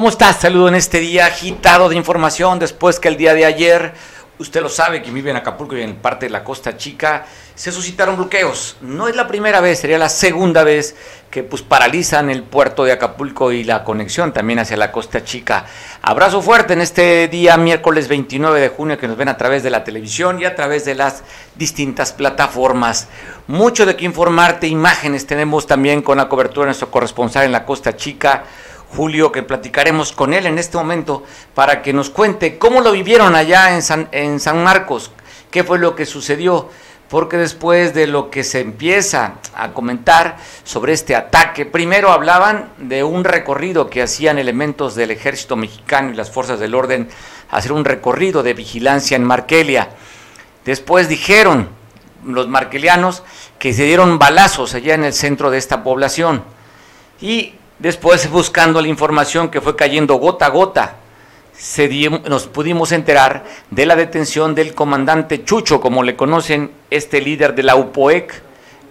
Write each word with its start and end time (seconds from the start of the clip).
¿Cómo 0.00 0.08
estás? 0.08 0.40
Saludo 0.40 0.68
en 0.68 0.76
este 0.76 0.98
día 0.98 1.26
agitado 1.26 1.90
de 1.90 1.94
información 1.94 2.58
después 2.58 2.98
que 2.98 3.08
el 3.08 3.18
día 3.18 3.34
de 3.34 3.44
ayer, 3.44 3.92
usted 4.38 4.62
lo 4.62 4.70
sabe, 4.70 5.02
que 5.02 5.10
vive 5.10 5.28
en 5.28 5.36
Acapulco 5.36 5.76
y 5.76 5.82
en 5.82 5.96
parte 5.96 6.24
de 6.24 6.30
la 6.30 6.42
Costa 6.42 6.74
Chica, 6.78 7.26
se 7.54 7.70
suscitaron 7.70 8.16
bloqueos. 8.16 8.78
No 8.80 9.08
es 9.08 9.14
la 9.14 9.28
primera 9.28 9.60
vez, 9.60 9.78
sería 9.78 9.98
la 9.98 10.08
segunda 10.08 10.64
vez 10.64 10.96
que 11.30 11.42
pues 11.42 11.60
paralizan 11.60 12.30
el 12.30 12.44
puerto 12.44 12.84
de 12.84 12.92
Acapulco 12.92 13.52
y 13.52 13.62
la 13.62 13.84
conexión 13.84 14.32
también 14.32 14.60
hacia 14.60 14.78
la 14.78 14.90
Costa 14.90 15.22
Chica. 15.22 15.66
Abrazo 16.00 16.40
fuerte 16.40 16.72
en 16.72 16.80
este 16.80 17.28
día 17.28 17.58
miércoles 17.58 18.08
29 18.08 18.58
de 18.58 18.68
junio 18.70 18.96
que 18.96 19.06
nos 19.06 19.18
ven 19.18 19.28
a 19.28 19.36
través 19.36 19.62
de 19.62 19.68
la 19.68 19.84
televisión 19.84 20.40
y 20.40 20.46
a 20.46 20.54
través 20.54 20.86
de 20.86 20.94
las 20.94 21.24
distintas 21.56 22.14
plataformas. 22.14 23.08
Mucho 23.48 23.84
de 23.84 23.96
qué 23.96 24.06
informarte, 24.06 24.66
imágenes 24.66 25.26
tenemos 25.26 25.66
también 25.66 26.00
con 26.00 26.16
la 26.16 26.30
cobertura 26.30 26.64
de 26.64 26.68
nuestro 26.68 26.90
corresponsal 26.90 27.44
en 27.44 27.52
la 27.52 27.66
Costa 27.66 27.94
Chica. 27.94 28.44
Julio, 28.94 29.30
que 29.30 29.42
platicaremos 29.42 30.12
con 30.12 30.34
él 30.34 30.46
en 30.46 30.58
este 30.58 30.76
momento 30.76 31.22
para 31.54 31.80
que 31.80 31.92
nos 31.92 32.10
cuente 32.10 32.58
cómo 32.58 32.80
lo 32.80 32.92
vivieron 32.92 33.36
allá 33.36 33.74
en 33.74 34.40
San, 34.40 34.64
Marcos, 34.64 35.12
qué 35.50 35.62
fue 35.62 35.78
lo 35.78 35.94
que 35.94 36.06
sucedió, 36.06 36.68
porque 37.08 37.36
después 37.36 37.94
de 37.94 38.06
lo 38.06 38.30
que 38.30 38.44
se 38.44 38.60
empieza 38.60 39.34
a 39.54 39.72
comentar 39.72 40.36
sobre 40.64 40.92
este 40.92 41.14
ataque, 41.14 41.66
primero 41.66 42.10
hablaban 42.10 42.70
de 42.78 43.04
un 43.04 43.24
recorrido 43.24 43.88
que 43.88 44.02
hacían 44.02 44.38
elementos 44.38 44.94
del 44.96 45.10
ejército 45.10 45.56
mexicano 45.56 46.10
y 46.10 46.14
las 46.14 46.30
fuerzas 46.30 46.58
del 46.58 46.74
orden, 46.74 47.08
hacer 47.50 47.72
un 47.72 47.84
recorrido 47.84 48.42
de 48.42 48.54
vigilancia 48.54 49.16
en 49.16 49.24
Markelia. 49.24 49.90
Después 50.64 51.08
dijeron 51.08 51.68
los 52.24 52.48
markelianos 52.48 53.22
que 53.58 53.72
se 53.72 53.84
dieron 53.84 54.18
balazos 54.18 54.74
allá 54.74 54.94
en 54.94 55.04
el 55.04 55.12
centro 55.12 55.50
de 55.50 55.58
esta 55.58 55.82
población. 55.82 56.44
Y 57.20 57.54
después 57.80 58.30
buscando 58.30 58.80
la 58.80 58.88
información 58.88 59.48
que 59.48 59.60
fue 59.60 59.74
cayendo 59.74 60.14
gota 60.16 60.46
a 60.46 60.50
gota, 60.50 60.96
nos 62.28 62.46
pudimos 62.46 62.92
enterar 62.92 63.44
de 63.70 63.86
la 63.86 63.96
detención 63.96 64.54
del 64.54 64.74
comandante 64.74 65.44
Chucho, 65.44 65.80
como 65.80 66.02
le 66.02 66.16
conocen, 66.16 66.70
este 66.90 67.20
líder 67.20 67.54
de 67.54 67.62
la 67.64 67.76
UPOEC, 67.76 68.42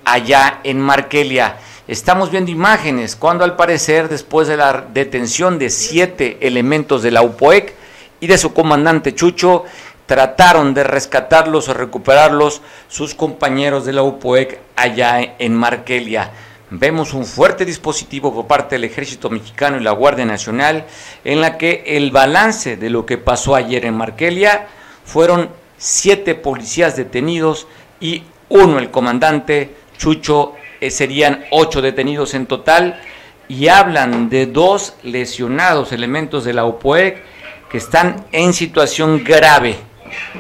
allá 0.06 0.60
en 0.64 0.80
Markelia. 0.80 1.58
Estamos 1.88 2.30
viendo 2.30 2.52
imágenes 2.52 3.16
cuando 3.16 3.44
al 3.44 3.56
parecer, 3.56 4.10
después 4.10 4.48
de 4.48 4.58
la 4.58 4.86
detención 4.94 5.58
de 5.58 5.70
siete 5.70 6.38
elementos 6.42 7.02
de 7.02 7.12
la 7.12 7.24
UPOEC 7.24 7.74
y 8.20 8.28
de 8.28 8.38
su 8.38 8.54
comandante 8.54 9.16
Chucho, 9.16 9.66
trataron 10.06 10.74
de 10.74 10.84
rescatarlos 10.84 11.70
o 11.70 11.74
recuperarlos 11.74 12.62
sus 12.88 13.16
compañeros 13.16 13.86
de 13.86 13.94
la 13.94 14.04
UPOEC 14.04 14.60
allá 14.76 15.36
en 15.40 15.56
Markelia 15.56 16.32
vemos 16.72 17.14
un 17.14 17.26
fuerte 17.26 17.66
dispositivo 17.66 18.34
por 18.34 18.48
parte 18.48 18.76
del 18.76 18.84
Ejército 18.84 19.30
Mexicano 19.30 19.78
y 19.78 19.84
la 19.84 19.92
Guardia 19.92 20.26
Nacional, 20.26 20.86
en 21.24 21.42
la 21.42 21.58
que 21.58 21.84
el 21.88 22.12
balance 22.12 22.78
de 22.78 22.90
lo 22.90 23.06
que 23.06 23.18
pasó 23.18 23.56
ayer 23.56 23.86
en 23.86 23.96
Markelia 23.96 24.68
fueron 25.04 25.50
siete 25.78 26.36
policías 26.36 26.96
detenidos 26.96 27.68
y 28.00 28.24
uno, 28.50 28.80
el 28.80 28.92
comandante 28.92 29.76
Chucho, 29.98 30.54
eh, 30.82 30.92
serían 30.92 31.46
ocho 31.52 31.82
detenidos 31.82 32.34
en 32.34 32.46
total, 32.46 33.02
y 33.50 33.68
hablan 33.68 34.30
de 34.30 34.46
dos 34.46 34.94
lesionados 35.04 35.92
elementos 35.92 36.46
de 36.46 36.54
la 36.54 36.66
OPOEC 36.66 37.22
que 37.70 37.80
están 37.80 38.26
en 38.32 38.54
situación 38.54 39.24
grave, 39.24 39.76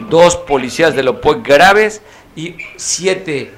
dos 0.09 0.38
policías 0.38 0.95
de 0.95 1.03
la 1.03 1.09
OPOEC 1.12 1.44
graves 1.44 2.01
y 2.35 2.56
siete 2.78 3.51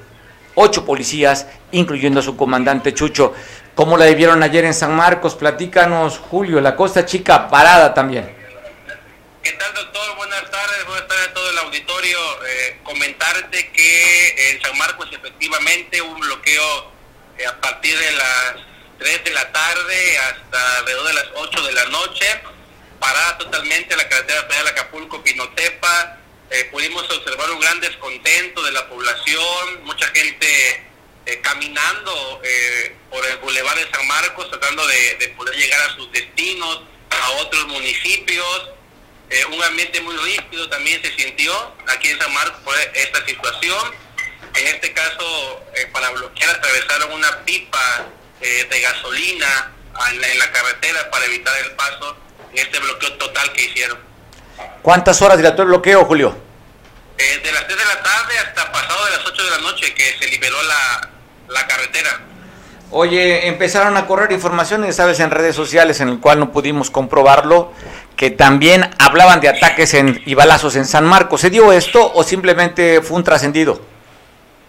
ocho 0.54 0.84
policías, 0.84 1.46
incluyendo 1.70 2.20
a 2.20 2.22
su 2.22 2.36
comandante 2.36 2.94
Chucho. 2.94 3.34
¿Cómo 3.74 3.96
la 3.96 4.06
vivieron 4.06 4.42
ayer 4.42 4.64
en 4.64 4.74
San 4.74 4.94
Marcos? 4.94 5.34
Platícanos, 5.34 6.18
Julio, 6.18 6.60
la 6.60 6.76
Costa 6.76 7.06
Chica 7.06 7.48
parada 7.48 7.94
también. 7.94 8.36
¿Qué 9.42 9.52
tal, 9.52 9.74
doctor? 9.74 10.16
Buenas 10.16 10.50
tardes, 10.50 10.86
buenas 10.86 11.08
tardes 11.08 11.28
a 11.28 11.34
todo 11.34 11.50
el 11.50 11.58
auditorio. 11.58 12.18
Eh, 12.46 12.78
comentarte 12.82 13.70
que 13.72 14.52
en 14.52 14.62
San 14.62 14.76
Marcos 14.78 15.08
efectivamente 15.12 16.00
hubo 16.02 16.12
un 16.12 16.20
bloqueo 16.20 16.92
eh, 17.38 17.46
a 17.46 17.60
partir 17.60 17.98
de 17.98 18.12
las 18.12 18.54
3 18.98 19.24
de 19.24 19.30
la 19.32 19.50
tarde 19.50 20.18
hasta 20.18 20.78
alrededor 20.78 21.06
de 21.08 21.14
las 21.14 21.26
8 21.34 21.62
de 21.62 21.72
la 21.72 21.84
noche, 21.86 22.26
parada 23.00 23.38
totalmente 23.38 23.96
la 23.96 24.08
carretera 24.08 24.42
federal 24.42 24.68
Acapulco-Pinotepa, 24.68 26.18
eh, 26.52 26.68
pudimos 26.70 27.02
observar 27.04 27.50
un 27.50 27.60
gran 27.60 27.80
descontento 27.80 28.62
de 28.62 28.72
la 28.72 28.86
población, 28.86 29.84
mucha 29.84 30.06
gente 30.08 30.84
eh, 31.24 31.40
caminando 31.40 32.42
eh, 32.44 32.94
por 33.08 33.24
el 33.24 33.38
Boulevard 33.38 33.78
de 33.78 33.90
San 33.90 34.06
Marcos, 34.06 34.50
tratando 34.50 34.86
de, 34.86 35.28
poder 35.34 35.56
llegar 35.56 35.80
a 35.88 35.96
sus 35.96 36.12
destinos, 36.12 36.82
a 37.08 37.30
otros 37.40 37.66
municipios. 37.68 38.70
un 39.50 39.62
ambiente 39.62 39.98
muy 40.02 40.14
rígido 40.16 40.68
también 40.68 41.00
se 41.02 41.10
sintió 41.14 41.74
aquí 41.88 42.08
en 42.08 42.18
San 42.18 42.32
Marcos 42.34 42.60
por 42.64 42.78
esta 42.94 43.24
situación. 43.24 43.94
En 44.54 44.66
este 44.66 44.92
caso, 44.92 45.64
para 45.90 46.10
bloquear, 46.10 46.50
atravesaron 46.50 47.12
una 47.12 47.44
pipa 47.46 48.06
de 48.40 48.80
gasolina 48.80 49.72
en 50.10 50.22
en 50.22 50.38
la 50.38 50.52
carretera 50.52 51.10
para 51.10 51.24
evitar 51.24 51.56
el 51.64 51.72
paso 51.72 52.16
en 52.52 52.58
este 52.58 52.78
bloqueo 52.78 53.14
total 53.14 53.52
que 53.54 53.62
hicieron. 53.62 54.11
¿Cuántas 54.82 55.22
horas 55.22 55.36
dilató 55.38 55.62
el 55.62 55.68
bloqueo, 55.68 56.04
Julio? 56.04 56.36
Eh, 57.18 57.40
de 57.44 57.52
las 57.52 57.66
3 57.66 57.78
de 57.78 57.84
la 57.84 58.02
tarde 58.02 58.38
hasta 58.38 58.72
pasado 58.72 59.04
de 59.04 59.10
las 59.12 59.26
8 59.26 59.44
de 59.44 59.50
la 59.50 59.58
noche 59.58 59.94
que 59.94 60.16
se 60.18 60.26
liberó 60.28 60.60
la, 60.62 61.10
la 61.48 61.66
carretera. 61.66 62.20
Oye, 62.90 63.46
empezaron 63.46 63.96
a 63.96 64.06
correr 64.06 64.32
informaciones, 64.32 64.96
sabes, 64.96 65.20
en 65.20 65.30
redes 65.30 65.54
sociales 65.54 66.00
en 66.00 66.08
el 66.08 66.20
cual 66.20 66.40
no 66.40 66.52
pudimos 66.52 66.90
comprobarlo, 66.90 67.72
que 68.16 68.30
también 68.30 68.90
hablaban 68.98 69.40
de 69.40 69.48
ataques 69.48 69.94
en, 69.94 70.22
y 70.26 70.34
balazos 70.34 70.76
en 70.76 70.84
San 70.84 71.04
Marcos. 71.04 71.40
¿Se 71.40 71.48
dio 71.48 71.72
esto 71.72 72.12
o 72.12 72.22
simplemente 72.24 73.00
fue 73.00 73.16
un 73.16 73.24
trascendido? 73.24 73.80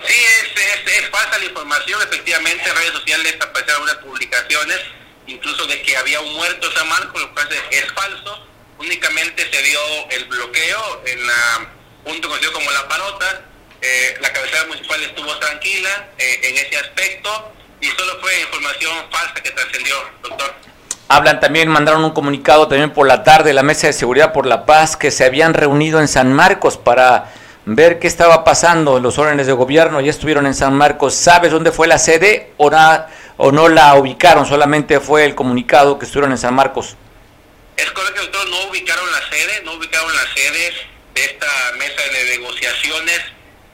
Sí, 0.06 0.14
es, 0.14 1.02
es, 1.02 1.10
falsa 1.10 1.38
la 1.38 1.46
información. 1.46 2.02
Efectivamente, 2.04 2.64
en 2.70 2.76
redes 2.76 2.92
sociales 2.94 3.36
aparecieron 3.42 3.84
unas 3.84 3.96
publicaciones, 3.96 4.80
incluso 5.28 5.66
de 5.66 5.82
que 5.82 5.98
había 5.98 6.22
un 6.22 6.34
muerto 6.34 6.68
en 6.68 6.74
San 6.74 6.88
Marcos, 6.88 7.22
lo 7.22 7.34
cual 7.34 7.48
es 7.72 7.92
falso 7.94 8.48
únicamente 8.84 9.44
se 9.52 9.62
dio 9.64 9.80
el 10.12 10.26
bloqueo 10.26 11.02
en 11.06 11.28
la 11.28 11.70
punto 12.04 12.28
conocido 12.28 12.52
como 12.54 12.70
La 12.72 12.88
Parota. 12.88 13.42
Eh, 13.82 14.16
la 14.22 14.32
cabecera 14.32 14.66
municipal 14.68 15.02
estuvo 15.04 15.38
tranquila 15.40 16.08
eh, 16.18 16.40
en 16.44 16.56
ese 16.56 16.78
aspecto 16.78 17.52
y 17.82 17.88
solo 17.88 18.14
fue 18.22 18.40
información 18.42 18.92
falsa 19.12 19.34
que 19.36 19.52
trascendió, 19.52 19.96
doctor. 20.22 20.54
Hablan 21.10 21.40
también, 21.42 21.68
mandaron 21.68 22.04
un 22.04 22.12
comunicado 22.12 22.68
también 22.68 22.92
por 22.92 23.08
la 23.08 23.24
tarde, 23.24 23.54
la 23.54 23.62
Mesa 23.62 23.88
de 23.88 23.94
Seguridad 23.94 24.32
por 24.32 24.46
la 24.46 24.66
Paz, 24.66 24.96
que 24.96 25.12
se 25.12 25.26
habían 25.26 25.54
reunido 25.54 26.00
en 26.00 26.08
San 26.08 26.32
Marcos 26.32 26.78
para 26.78 27.34
ver 27.66 28.00
qué 28.00 28.08
estaba 28.08 28.44
pasando 28.44 28.98
en 28.98 29.04
los 29.04 29.18
órdenes 29.18 29.48
de 29.48 29.54
gobierno. 29.54 30.00
Ya 30.00 30.10
estuvieron 30.12 30.46
en 30.48 30.54
San 30.54 30.74
Marcos. 30.74 31.14
¿Sabes 31.14 31.52
dónde 31.52 31.72
fue 31.72 31.88
la 31.88 32.00
sede 32.00 32.54
o, 32.58 32.72
o 33.38 33.52
no 33.52 33.68
la 33.68 33.96
ubicaron? 33.96 34.46
Solamente 34.46 35.02
fue 35.02 35.26
el 35.26 35.36
comunicado 35.36 36.00
que 36.00 36.06
estuvieron 36.06 36.32
en 36.32 36.38
San 36.38 36.54
Marcos. 36.54 36.96
Es 37.78 37.92
correcto, 37.92 38.22
doctor, 38.22 38.48
no 38.50 38.66
ubicaron 38.66 39.12
la 39.12 39.30
sede, 39.30 39.62
no 39.64 39.74
ubicaron 39.74 40.16
las 40.16 40.30
sedes 40.36 40.74
de 41.14 41.26
esta 41.26 41.74
mesa 41.78 42.02
de 42.04 42.24
negociaciones 42.38 43.22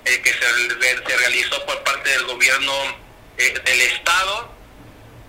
eh, 0.05 0.21
que 0.21 0.33
se, 0.33 1.17
realizó 1.17 1.65
por 1.65 1.83
parte 1.83 2.09
del 2.09 2.23
gobierno 2.23 2.73
eh, 3.37 3.53
del 3.65 3.81
Estado 3.81 4.55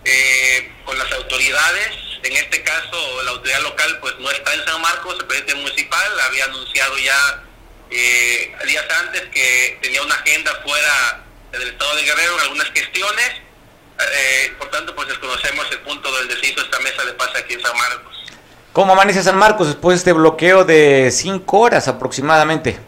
eh, 0.05 0.73
con 0.85 0.97
las 0.99 1.11
autoridades. 1.13 1.89
En 2.23 2.37
este 2.37 2.63
caso, 2.63 3.23
la 3.25 3.33
autoridad 3.33 3.61
local 3.63 3.99
pues 4.01 4.15
no 4.19 4.31
está 4.31 4.55
en 4.55 4.65
San 4.65 4.81
Marcos, 4.81 5.17
el 5.19 5.27
presidente 5.27 5.55
municipal 5.57 6.21
había 6.21 6.45
anunciado 6.45 6.99
ya 6.99 7.45
días 7.91 8.85
antes 9.01 9.23
que 9.33 9.79
tenía 9.83 10.01
una 10.03 10.15
agenda 10.15 10.55
fuera 10.63 11.25
del 11.51 11.63
Estado 11.69 11.97
de 11.97 12.03
Guerrero 12.05 12.35
en 12.35 12.41
algunas 12.41 12.71
cuestiones. 12.71 13.33
por 14.59 14.71
tanto, 14.71 14.95
pues 14.95 15.09
desconocemos 15.09 15.67
el 15.73 15.81
punto 15.81 16.15
del 16.19 16.29
descenso 16.29 16.61
de 16.61 16.67
esta 16.67 16.79
mesa 16.81 17.05
de 17.05 17.13
paz 17.15 17.31
aquí 17.35 17.55
en 17.55 17.63
San 17.63 17.77
Marcos. 17.77 18.17
¿Cómo 18.73 18.93
amanece 18.93 19.21
San 19.25 19.37
Marcos 19.37 19.67
después 19.67 19.95
de 19.95 19.99
este 19.99 20.13
bloqueo 20.13 20.65
de 20.65 21.11
cinco 21.11 21.59
horas 21.59 21.89
aproximadamente? 21.89 22.79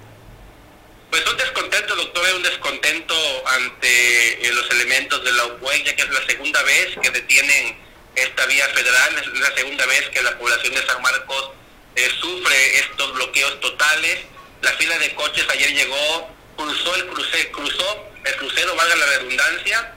Pues 1.11 1.27
un 1.29 1.37
descontento, 1.37 1.97
doctor, 1.97 2.25
un 2.37 2.43
descontento 2.45 3.15
ante 3.49 4.47
eh, 4.47 4.53
los 4.53 4.71
elementos 4.71 5.25
de 5.25 5.33
la 5.33 5.45
UPUEC, 5.47 5.85
ya 5.85 5.97
que 5.97 6.03
es 6.03 6.11
la 6.11 6.25
segunda 6.25 6.63
vez 6.63 6.97
que 7.03 7.11
detienen 7.11 7.77
esta 8.15 8.47
vía 8.47 8.65
federal, 8.69 9.17
es 9.19 9.41
la 9.41 9.55
segunda 9.57 9.85
vez 9.87 10.09
que 10.11 10.23
la 10.23 10.39
población 10.39 10.73
de 10.73 10.87
San 10.87 11.03
Marcos 11.03 11.51
eh, 11.97 12.09
sufre 12.21 12.79
estos 12.79 13.13
bloqueos 13.15 13.59
totales. 13.59 14.19
La 14.61 14.71
fila 14.75 14.97
de 14.99 15.13
coches 15.17 15.45
ayer 15.51 15.73
llegó, 15.75 16.31
cruzó 16.57 16.95
el 16.95 17.07
cruce, 17.09 17.51
cruzó 17.51 18.07
el 18.25 18.37
crucero, 18.37 18.77
valga 18.77 18.95
la 18.95 19.07
redundancia, 19.07 19.95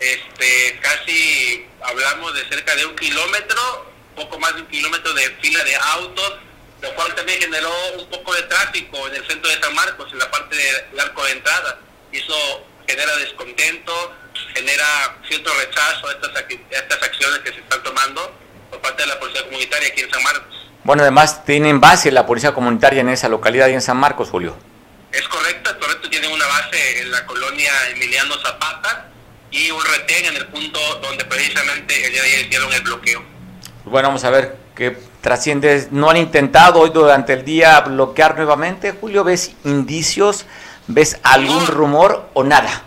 este, 0.00 0.80
casi 0.82 1.68
hablamos 1.82 2.34
de 2.34 2.48
cerca 2.48 2.74
de 2.74 2.86
un 2.86 2.96
kilómetro 2.96 3.89
poco 4.14 4.38
más 4.38 4.54
de 4.54 4.62
un 4.62 4.68
kilómetro 4.68 5.12
de 5.14 5.30
fila 5.40 5.62
de 5.64 5.76
autos, 5.76 6.38
lo 6.82 6.94
cual 6.94 7.14
también 7.14 7.40
generó 7.40 7.72
un 7.98 8.08
poco 8.08 8.34
de 8.34 8.42
tráfico 8.42 9.06
en 9.08 9.16
el 9.16 9.26
centro 9.26 9.50
de 9.50 9.60
San 9.60 9.74
Marcos, 9.74 10.12
en 10.12 10.18
la 10.18 10.30
parte 10.30 10.56
del 10.56 11.00
arco 11.00 11.24
de 11.24 11.32
entrada. 11.32 11.78
Y 12.12 12.18
eso 12.18 12.66
genera 12.86 13.16
descontento, 13.16 14.14
genera 14.54 15.18
cierto 15.28 15.50
rechazo 15.54 16.08
a 16.08 16.12
estas, 16.12 16.44
estas 16.70 17.02
acciones 17.02 17.38
que 17.40 17.52
se 17.52 17.60
están 17.60 17.82
tomando 17.82 18.32
por 18.70 18.80
por 18.80 18.80
parte 18.80 19.02
de 19.02 19.08
la 19.08 19.18
Policía 19.18 19.44
Comunitaria 19.44 19.88
aquí 19.88 20.00
en 20.00 20.10
San 20.10 20.22
Marcos. 20.22 20.68
Bueno, 20.84 21.02
además 21.02 21.44
tienen 21.44 21.80
base 21.80 22.10
la 22.10 22.26
Policía 22.26 22.52
Comunitaria 22.52 23.00
en 23.00 23.08
esa 23.08 23.28
localidad 23.28 23.68
y 23.68 23.74
en 23.74 23.82
San 23.82 23.96
Marcos, 23.96 24.30
Julio. 24.30 24.56
Es 25.12 25.26
correcto, 25.28 25.70
es 25.70 25.76
correcto, 25.76 26.08
tienen 26.08 26.30
una 26.32 26.46
base 26.46 27.00
en 27.00 27.10
la 27.10 27.26
colonia 27.26 27.72
Emiliano 27.90 28.34
Zapata 28.38 29.08
y 29.50 29.70
un 29.70 29.84
retén 29.84 30.26
en 30.26 30.36
el 30.36 30.46
punto 30.46 30.78
donde 31.02 31.24
precisamente 31.24 32.06
el 32.06 32.12
día 32.12 32.22
de 32.22 32.28
ayer 32.28 32.46
hicieron 32.46 32.72
el 32.72 32.82
bloqueo. 32.82 33.24
Bueno, 33.84 34.08
vamos 34.08 34.24
a 34.24 34.30
ver 34.30 34.56
qué 34.76 34.96
trasciende. 35.20 35.88
¿No 35.90 36.10
han 36.10 36.16
intentado 36.16 36.80
hoy 36.80 36.90
durante 36.90 37.32
el 37.32 37.44
día 37.44 37.80
bloquear 37.80 38.36
nuevamente, 38.36 38.92
Julio? 38.92 39.24
¿Ves 39.24 39.52
indicios? 39.64 40.46
¿Ves 40.86 41.18
algún 41.22 41.66
rumor 41.66 42.28
o 42.34 42.44
nada? 42.44 42.84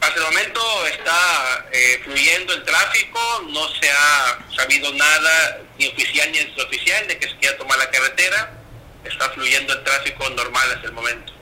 Hasta 0.00 0.16
el 0.18 0.24
momento 0.24 0.60
está 0.86 1.66
eh, 1.72 2.00
fluyendo 2.04 2.52
el 2.52 2.62
tráfico, 2.64 3.18
no 3.48 3.66
se 3.80 3.90
ha 3.90 4.38
sabido 4.54 4.92
nada, 4.92 5.60
ni 5.78 5.88
oficial 5.88 6.30
ni 6.30 6.38
extraoficial, 6.38 7.08
de 7.08 7.18
que 7.18 7.28
se 7.28 7.36
quiera 7.36 7.56
tomar 7.56 7.78
la 7.78 7.90
carretera. 7.90 8.52
Está 9.04 9.30
fluyendo 9.30 9.72
el 9.72 9.84
tráfico 9.84 10.28
normal 10.30 10.62
hasta 10.74 10.86
el 10.86 10.92
momento. 10.92 11.32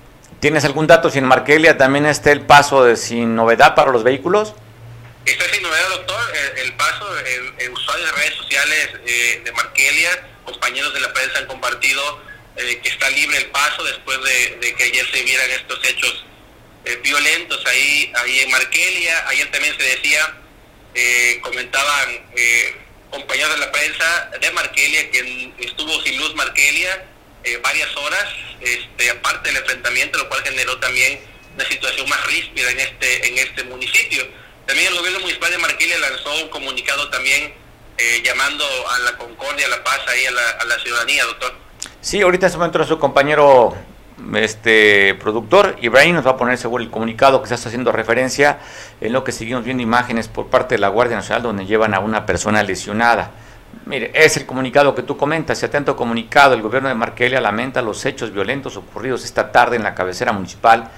¿Tienes 0.41 0.65
algún 0.65 0.89
dato 0.89 1.09
si 1.09 1.19
en 1.19 1.25
Markelia 1.25 1.77
también 1.77 2.07
está 2.07 2.33
el 2.33 2.41
paso 2.41 2.85
de 2.85 2.97
sin 2.97 3.37
novedad 3.37 3.77
para 3.77 3.93
los 3.93 4.03
vehículos? 4.03 4.55
Está 5.25 5.49
sin 5.53 5.63
novedad, 5.63 5.89
doctor. 5.91 6.21
El, 6.57 6.73
paso, 6.75 7.19
el, 7.19 7.71
usuarios 7.71 8.11
de 8.11 8.17
redes 8.17 8.35
sociales 8.35 8.89
eh, 9.07 9.43
de 9.45 9.53
Markelia, 9.53 10.29
compañeros 10.45 10.93
de 10.95 11.01
la 11.01 11.13
prensa 11.13 11.39
han 11.39 11.47
compartido 11.47 12.23
eh, 12.57 12.81
que 12.83 12.89
está 12.89 13.09
libre 13.11 13.39
el 13.39 13.47
paso 13.47 13.85
después 13.85 14.19
de, 14.23 14.59
de 14.61 14.75
que 14.75 14.85
ayer 14.85 15.07
se 15.13 15.23
vieran 15.23 15.51
estos 15.51 15.79
hechos 15.85 16.25
eh, 16.85 16.99
violentos 17.03 17.65
ahí, 17.67 18.13
ahí 18.17 18.41
en 18.41 18.51
Markelia. 18.51 19.29
Ayer 19.29 19.51
también 19.53 19.77
se 19.79 19.85
decía, 19.85 20.35
eh, 20.95 21.39
comentaban 21.41 22.11
eh, 22.37 22.77
compañeros 23.11 23.53
de 23.53 23.59
la 23.59 23.71
prensa 23.71 24.31
de 24.41 24.51
Markelia 24.51 25.11
que 25.11 25.53
estuvo 25.61 26.03
sin 26.03 26.19
luz 26.19 26.35
Markelia 26.35 27.07
varias 27.63 27.95
horas, 27.97 28.25
este, 28.61 29.11
aparte 29.11 29.49
del 29.49 29.57
enfrentamiento, 29.59 30.17
lo 30.17 30.29
cual 30.29 30.45
generó 30.45 30.79
también 30.79 31.21
una 31.55 31.65
situación 31.67 32.09
más 32.09 32.25
ríspida 32.27 32.71
en 32.71 32.79
este, 32.79 33.27
en 33.27 33.39
este 33.39 33.65
municipio. 33.65 34.29
También 34.67 34.89
el 34.89 34.99
gobierno 34.99 35.21
municipal 35.21 35.51
de 35.51 35.59
Markelia 35.59 35.99
lanzó 35.99 36.43
un 36.43 36.49
comunicado 36.49 37.09
también 37.11 37.53
llamando 38.25 38.65
a 38.65 38.99
la 39.01 39.17
concordia, 39.17 39.67
a 39.67 39.71
la 39.71 39.85
paz 39.85 40.01
ahí 40.09 40.25
a 40.27 40.31
la, 40.31 40.51
a 40.61 40.65
la 40.65 40.79
ciudadanía, 40.81 41.25
doctor. 41.25 41.55
Sí, 42.01 42.21
ahorita 42.21 42.49
se 42.49 42.57
encuentra 42.57 42.85
su 42.85 42.99
compañero 42.99 43.77
este 44.35 45.15
productor 45.17 45.77
Ibrahim 45.81 46.15
nos 46.15 46.27
va 46.27 46.33
a 46.33 46.37
poner 46.37 46.57
seguro 46.57 46.83
el 46.83 46.91
comunicado 46.91 47.43
que 47.43 47.49
se 47.49 47.55
está 47.55 47.69
haciendo 47.69 47.93
referencia 47.93 48.59
en 49.01 49.13
lo 49.13 49.25
que 49.25 49.33
seguimos 49.33 49.65
viendo 49.65 49.83
imágenes 49.83 50.29
por 50.29 50.47
parte 50.47 50.77
de 50.77 50.81
la 50.81 50.89
Guardia 50.89 51.17
Nacional 51.17 51.43
donde 51.43 51.67
llevan 51.67 51.95
a 51.95 52.01
una 52.01 52.25
persona 52.25 52.63
lesionada. 52.63 53.31
Mire, 53.87 54.13
es 54.15 54.37
el 54.37 54.47
comunicado 54.47 54.95
que 54.95 55.03
tú 55.03 55.17
comentas, 55.17 55.59
se 55.59 55.67
atento 55.67 55.97
comunicado, 55.97 56.55
el 56.55 56.63
gobierno 56.63 56.89
de 56.89 56.95
Marquelia 56.95 57.41
lamenta 57.41 57.83
los 57.83 58.05
hechos 58.05 58.33
violentos 58.33 58.77
ocurridos 58.77 59.25
esta 59.25 59.51
tarde 59.51 59.77
en 59.77 59.83
la 59.83 59.95
cabecera 59.95 60.33
municipal. 60.33 60.91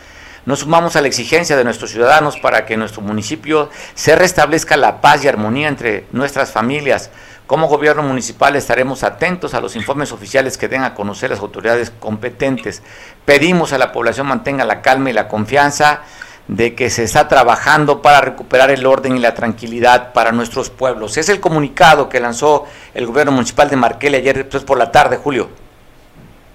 Nos 0.47 0.61
sumamos 0.61 0.95
a 0.97 1.01
la 1.01 1.09
exigencia 1.09 1.57
de 1.57 1.65
nuestros 1.65 1.91
ciudadanos 1.91 2.39
para 2.39 2.67
que 2.67 2.75
en 2.75 2.81
nuestro 2.81 3.01
municipio 3.01 3.71
se 3.95 4.15
restablezca 4.15 4.77
la 4.77 5.01
paz 5.01 5.25
y 5.25 5.29
armonía 5.29 5.69
entre 5.69 6.07
nuestras 6.13 6.53
familias 6.53 7.11
como 7.47 7.69
gobierno 7.69 8.03
municipal 8.03 8.57
estaremos 8.57 9.03
atentos 9.03 9.53
a 9.53 9.61
los 9.61 9.77
informes 9.77 10.13
oficiales 10.13 10.57
que 10.57 10.67
den 10.67 10.83
a 10.83 10.95
conocer 10.95 11.29
las 11.29 11.41
autoridades 11.41 11.91
competentes. 11.91 12.83
Pedimos 13.27 13.75
a 13.75 13.79
la 13.79 13.93
población 13.93 14.27
mantenga 14.27 14.65
la 14.65 14.81
calma 14.81 15.11
y 15.11 15.13
la 15.13 15.29
confianza 15.29 16.03
de 16.49 16.75
que 16.75 16.89
se 16.89 17.03
está 17.05 17.29
trabajando 17.29 18.01
para 18.01 18.23
recuperar 18.23 18.71
el 18.71 18.87
orden 18.87 19.19
y 19.19 19.21
la 19.21 19.35
tranquilidad 19.35 20.15
para 20.15 20.33
nuestros 20.33 20.71
pueblos. 20.71 21.19
Es 21.19 21.29
el 21.29 21.41
comunicado 21.41 22.09
que 22.09 22.19
lanzó 22.19 22.67
el 22.95 23.07
gobierno 23.07 23.33
municipal 23.33 23.69
de 23.69 23.77
Marquelia 23.77 24.21
ayer 24.21 24.39
después 24.39 24.65
por 24.65 24.79
la 24.79 24.91
tarde, 24.91 25.19
Julio 25.19 25.51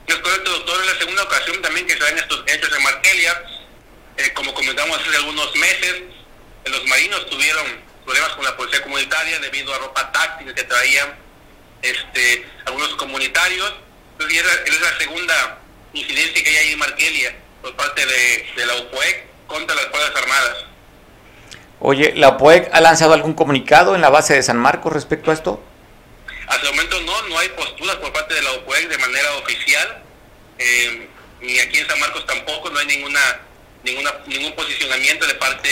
doctor. 0.08 0.82
Es 0.82 0.94
la 0.94 1.00
segunda 1.00 1.22
ocasión 1.22 1.62
también 1.62 1.86
que 1.86 1.94
se 1.94 2.00
dan 2.00 2.18
estos 2.18 2.44
hechos 2.48 2.72
en 2.76 2.84
Marquelia. 2.84 3.32
Eh, 4.18 4.34
como 4.34 4.54
algunos 5.40 5.56
meses, 5.56 6.04
los 6.66 6.86
marinos 6.88 7.30
tuvieron 7.30 7.66
problemas 8.06 8.32
con 8.32 8.46
la 8.46 8.58
policía 8.58 8.82
comunitaria 8.84 9.40
debido 9.40 9.74
a 9.74 9.78
ropa 9.80 10.12
táctica 10.12 10.54
que 10.54 10.64
traían 10.64 11.16
este, 11.82 12.46
algunos 12.66 12.96
comunitarios. 12.96 13.74
Entonces, 14.14 14.44
es 14.66 14.82
la 14.82 14.98
segunda 14.98 15.60
incidencia 15.94 16.44
que 16.44 16.50
hay 16.50 16.58
ahí 16.58 16.74
en 16.74 16.80
Marquelia 16.80 17.36
por 17.62 17.76
parte 17.76 18.06
de, 18.06 18.66
la 18.66 18.76
UPOEC 18.76 19.26
contra 19.48 19.76
las 19.76 19.86
Fuerzas 19.86 20.16
Armadas. 20.16 20.58
Oye, 21.80 22.14
¿la 22.16 22.30
UPOEC 22.30 22.70
ha 22.74 22.82
lanzado 22.82 23.14
algún 23.14 23.34
comunicado 23.34 23.96
en 23.96 24.02
la 24.02 24.10
base 24.10 24.34
de 24.34 24.44
San 24.44 24.58
Marcos 24.58 24.92
respecto 24.92 25.32
a 25.32 25.34
esto? 25.34 25.64
Hasta 26.48 26.68
el 26.68 26.74
momento 26.74 27.00
no, 27.02 27.22
no 27.30 27.40
hay 27.40 27.48
posturas 27.50 27.96
por 27.98 28.12
parte 28.12 28.34
de 28.34 28.42
la 28.42 28.54
UPOEC 28.54 28.90
de 28.90 28.98
manera 28.98 29.34
oficial, 29.36 30.04
eh, 30.58 31.08
ni 31.42 31.60
aquí 31.60 31.80
en 31.80 31.88
San 31.88 32.00
Marcos 32.00 32.26
tampoco, 32.26 32.70
no 32.70 32.80
hay 32.80 32.88
ninguna, 32.88 33.20
ninguna 33.84 34.12
ningún 34.28 34.54
posicionamiento 34.54 35.26
de 35.26 35.36
parte 35.36 35.70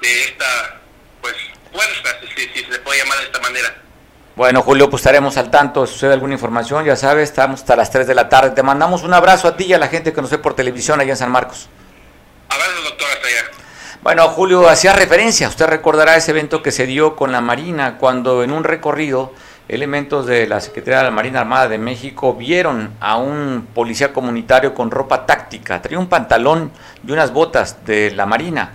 de 0.00 0.22
esta 0.24 0.80
pues 1.20 1.34
fuerza, 1.72 2.16
si, 2.34 2.64
se 2.64 2.78
puede 2.80 2.98
llamar 2.98 3.18
de 3.18 3.24
esta 3.24 3.40
manera. 3.40 3.76
Bueno, 4.36 4.62
Julio, 4.62 4.88
pues 4.88 5.00
estaremos 5.00 5.36
al 5.36 5.50
tanto. 5.50 5.86
Si 5.86 5.94
sucede 5.94 6.14
alguna 6.14 6.34
información, 6.34 6.84
ya 6.84 6.96
sabes, 6.96 7.28
estamos 7.28 7.60
hasta 7.60 7.76
las 7.76 7.90
3 7.90 8.06
de 8.06 8.14
la 8.14 8.28
tarde. 8.28 8.50
Te 8.50 8.62
mandamos 8.62 9.02
un 9.02 9.12
abrazo 9.12 9.48
a 9.48 9.56
ti 9.56 9.64
y 9.64 9.74
a 9.74 9.78
la 9.78 9.88
gente 9.88 10.12
que 10.12 10.22
nos 10.22 10.30
ve 10.30 10.38
por 10.38 10.54
televisión 10.54 11.00
allá 11.00 11.10
en 11.10 11.16
San 11.16 11.30
Marcos. 11.30 11.68
Abrazo, 12.48 12.82
doctor, 12.82 13.08
hasta 13.10 13.26
allá. 13.26 13.50
Bueno, 14.02 14.28
Julio 14.28 14.66
hacía 14.68 14.94
referencia, 14.94 15.46
usted 15.48 15.66
recordará 15.66 16.16
ese 16.16 16.30
evento 16.30 16.62
que 16.62 16.72
se 16.72 16.86
dio 16.86 17.16
con 17.16 17.32
la 17.32 17.42
Marina 17.42 17.98
cuando 17.98 18.42
en 18.42 18.50
un 18.50 18.64
recorrido 18.64 19.34
elementos 19.70 20.26
de 20.26 20.48
la 20.48 20.60
Secretaría 20.60 20.98
de 20.98 21.04
la 21.04 21.10
Marina 21.12 21.40
Armada 21.40 21.68
de 21.68 21.78
México 21.78 22.34
vieron 22.34 22.90
a 23.00 23.16
un 23.16 23.68
policía 23.72 24.12
comunitario 24.12 24.74
con 24.74 24.90
ropa 24.90 25.24
táctica, 25.26 25.80
traía 25.80 25.98
un 25.98 26.08
pantalón 26.08 26.72
y 27.06 27.12
unas 27.12 27.32
botas 27.32 27.84
de 27.86 28.10
la 28.10 28.26
Marina 28.26 28.72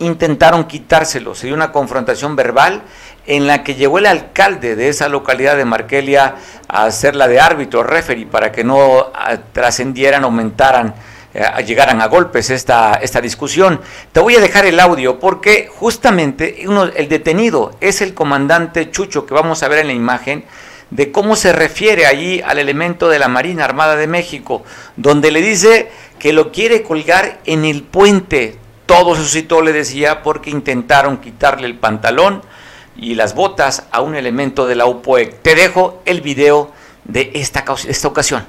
intentaron 0.00 0.64
quitárselo. 0.64 1.34
Se 1.34 1.46
dio 1.48 1.56
una 1.56 1.72
confrontación 1.72 2.36
verbal 2.36 2.82
en 3.26 3.46
la 3.46 3.62
que 3.62 3.74
llegó 3.74 3.98
el 3.98 4.06
alcalde 4.06 4.76
de 4.76 4.88
esa 4.88 5.08
localidad 5.08 5.56
de 5.56 5.64
Markelia 5.64 6.36
a 6.68 6.84
hacerla 6.84 7.28
de 7.28 7.40
árbitro, 7.40 7.82
referee, 7.82 8.26
para 8.26 8.52
que 8.52 8.64
no 8.64 9.10
ah, 9.14 9.36
trascendieran, 9.52 10.24
aumentaran, 10.24 10.94
llegaran 11.66 12.00
a 12.00 12.06
golpes 12.06 12.50
esta, 12.50 12.94
esta 12.94 13.20
discusión. 13.20 13.80
Te 14.12 14.20
voy 14.20 14.36
a 14.36 14.40
dejar 14.40 14.66
el 14.66 14.80
audio 14.80 15.18
porque 15.18 15.70
justamente 15.72 16.64
uno, 16.66 16.84
el 16.84 17.08
detenido 17.08 17.72
es 17.80 18.00
el 18.00 18.14
comandante 18.14 18.90
Chucho 18.90 19.26
que 19.26 19.34
vamos 19.34 19.62
a 19.62 19.68
ver 19.68 19.80
en 19.80 19.88
la 19.88 19.92
imagen 19.92 20.44
de 20.90 21.12
cómo 21.12 21.36
se 21.36 21.52
refiere 21.52 22.06
allí 22.06 22.40
al 22.40 22.58
elemento 22.58 23.08
de 23.08 23.18
la 23.18 23.28
Marina 23.28 23.64
Armada 23.64 23.96
de 23.96 24.06
México, 24.06 24.62
donde 24.96 25.30
le 25.30 25.42
dice 25.42 25.90
que 26.18 26.32
lo 26.32 26.50
quiere 26.50 26.82
colgar 26.82 27.40
en 27.44 27.64
el 27.64 27.82
puente 27.82 28.56
todo 28.88 29.14
suscitó, 29.14 29.60
le 29.60 29.74
decía, 29.74 30.22
porque 30.22 30.48
intentaron 30.48 31.18
quitarle 31.18 31.66
el 31.66 31.76
pantalón 31.76 32.40
y 32.96 33.16
las 33.16 33.34
botas 33.34 33.86
a 33.90 34.00
un 34.00 34.16
elemento 34.16 34.66
de 34.66 34.76
la 34.76 34.86
UPOEC. 34.86 35.42
Te 35.42 35.54
dejo 35.54 36.00
el 36.06 36.22
video 36.22 36.72
de 37.04 37.30
esta, 37.34 37.66
esta 37.86 38.08
ocasión. 38.08 38.46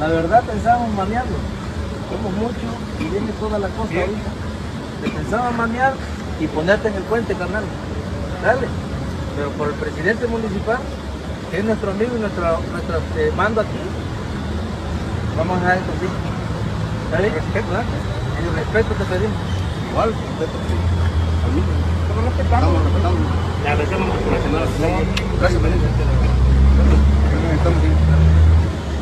La 0.00 0.08
verdad 0.08 0.42
pensábamos 0.42 0.94
manearlo. 0.94 1.36
Somos 2.10 2.32
mucho 2.34 2.66
y 3.00 3.04
viene 3.04 3.32
toda 3.38 3.58
la 3.58 3.68
cosa 3.68 3.94
ahorita. 3.94 4.30
Te 5.02 5.10
pensaba 5.10 5.50
manear 5.52 5.94
y 6.40 6.46
ponerte 6.48 6.88
en 6.88 6.94
el 6.94 7.02
puente, 7.04 7.34
carnal. 7.34 7.64
Dale. 8.42 8.66
Pero 9.36 9.50
por 9.50 9.68
el 9.68 9.74
presidente 9.74 10.26
municipal, 10.26 10.78
que 11.50 11.58
es 11.58 11.64
nuestro 11.64 11.90
amigo 11.90 12.16
y 12.16 12.20
nuestro, 12.20 12.58
nuestro 12.72 12.98
eh, 13.16 13.32
mando 13.36 13.60
aquí, 13.60 13.78
vamos 15.36 15.58
a 15.58 15.60
dejar 15.60 15.78
esto 15.78 15.92
así. 15.96 16.06
¿Está 17.04 17.18
Respeto, 17.18 17.68
¿verdad? 17.70 17.84
Y 18.34 18.48
el 18.48 18.54
respeto 18.54 18.94
te 18.94 19.04
pedimos. 19.04 19.38
Igual, 19.90 20.10
respeto, 20.10 20.56
sí. 20.66 20.76
Al 21.44 21.52
mismo. 21.54 21.72
Estamos 22.02 22.24
respetando. 22.24 22.66
Le 23.62 23.68
agradecemos 23.70 24.08
la 24.08 24.14
señora. 24.42 24.66
Gracias, 25.38 25.62
bien. 25.62 25.74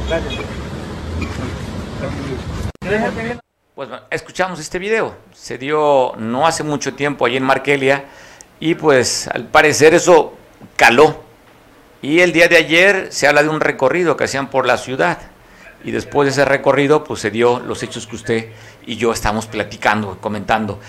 Gracias. 0.09 0.62
Pues 3.75 3.89
escuchamos 4.11 4.61
este 4.61 4.79
video. 4.79 5.17
Se 5.33 5.59
dio 5.59 6.15
no 6.19 6.47
hace 6.47 6.63
mucho 6.63 6.95
tiempo 6.95 7.27
allí 7.27 7.37
en 7.37 7.45
Markelia 7.45 8.05
y 8.61 8.75
pues 8.75 9.29
al 9.29 9.47
parecer 9.47 9.95
eso 9.95 10.37
caló. 10.77 11.23
Y 12.03 12.21
el 12.21 12.33
día 12.33 12.49
de 12.49 12.57
ayer 12.57 13.09
se 13.13 13.27
habla 13.29 13.43
de 13.43 13.49
un 13.49 13.61
recorrido 13.61 14.17
que 14.17 14.25
hacían 14.25 14.51
por 14.51 14.67
la 14.67 14.77
ciudad 14.77 15.19
y 15.85 15.91
después 15.91 16.27
de 16.27 16.33
ese 16.33 16.45
recorrido 16.45 17.05
pues 17.05 17.21
se 17.21 17.31
dio 17.31 17.61
los 17.61 17.83
hechos 17.83 18.07
que 18.07 18.17
usted 18.17 18.53
y 18.87 18.97
yo 18.97 19.13
estamos 19.13 19.47
platicando, 19.47 20.19
comentando. 20.21 20.81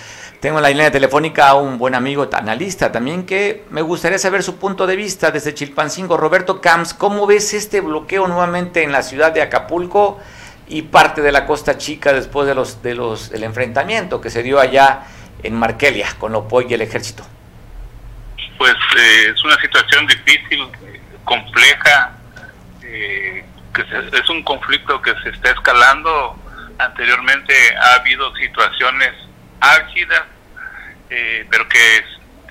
Tengo 0.44 0.58
en 0.58 0.64
la 0.64 0.70
línea 0.72 0.92
telefónica 0.92 1.48
a 1.48 1.54
un 1.54 1.78
buen 1.78 1.96
amigo, 1.96 2.30
analista 2.34 2.92
también, 2.92 3.26
que 3.26 3.64
me 3.70 3.82
gustaría 3.82 4.20
saber 4.20 4.44
su 4.44 4.60
punto 4.60 4.86
de 4.86 4.98
vista 4.98 5.32
desde 5.32 5.54
Chilpancingo. 5.54 6.18
Roberto 6.18 6.60
Camps, 6.60 6.94
¿cómo 6.94 7.26
ves 7.26 7.54
este 7.54 7.80
bloqueo 7.80 8.28
nuevamente 8.28 8.84
en 8.84 8.92
la 8.92 9.04
ciudad 9.04 9.32
de 9.32 9.42
Acapulco 9.42 10.20
y 10.68 10.82
parte 10.82 11.22
de 11.22 11.32
la 11.32 11.46
Costa 11.46 11.78
Chica 11.78 12.12
después 12.12 12.46
de 12.46 12.56
los, 12.56 12.84
de 12.84 12.94
los, 12.94 13.30
del 13.30 13.46
enfrentamiento 13.46 14.20
que 14.20 14.30
se 14.30 14.44
dio 14.44 14.60
allá 14.60 15.04
en 15.44 15.56
Markelia 15.56 16.10
con 16.20 16.34
Lopoy 16.34 16.68
y 16.70 16.74
el 16.74 16.82
ejército? 16.82 17.24
pues 18.58 18.74
eh, 18.98 19.32
es 19.34 19.44
una 19.46 19.56
situación 19.62 20.06
difícil, 20.08 20.68
compleja, 21.24 22.18
eh, 22.82 23.46
es 24.12 24.30
un 24.30 24.44
conflicto 24.44 25.02
que 25.02 25.14
se 25.24 25.30
está 25.30 25.52
escalando. 25.52 26.38
Anteriormente 26.80 27.54
ha 27.78 27.94
habido 28.02 28.36
situaciones 28.36 29.23
álgidas, 29.64 30.24
eh, 31.10 31.46
pero 31.50 31.68
que 31.68 32.04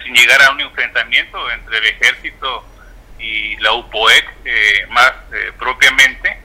sin 0.05 0.15
llegar 0.15 0.43
a 0.43 0.51
un 0.51 0.61
enfrentamiento 0.61 1.51
entre 1.51 1.79
el 1.79 1.87
ejército 1.87 2.67
y 3.19 3.57
la 3.59 3.73
UPOEC 3.75 4.89
más 4.89 5.13
propiamente. 5.59 6.39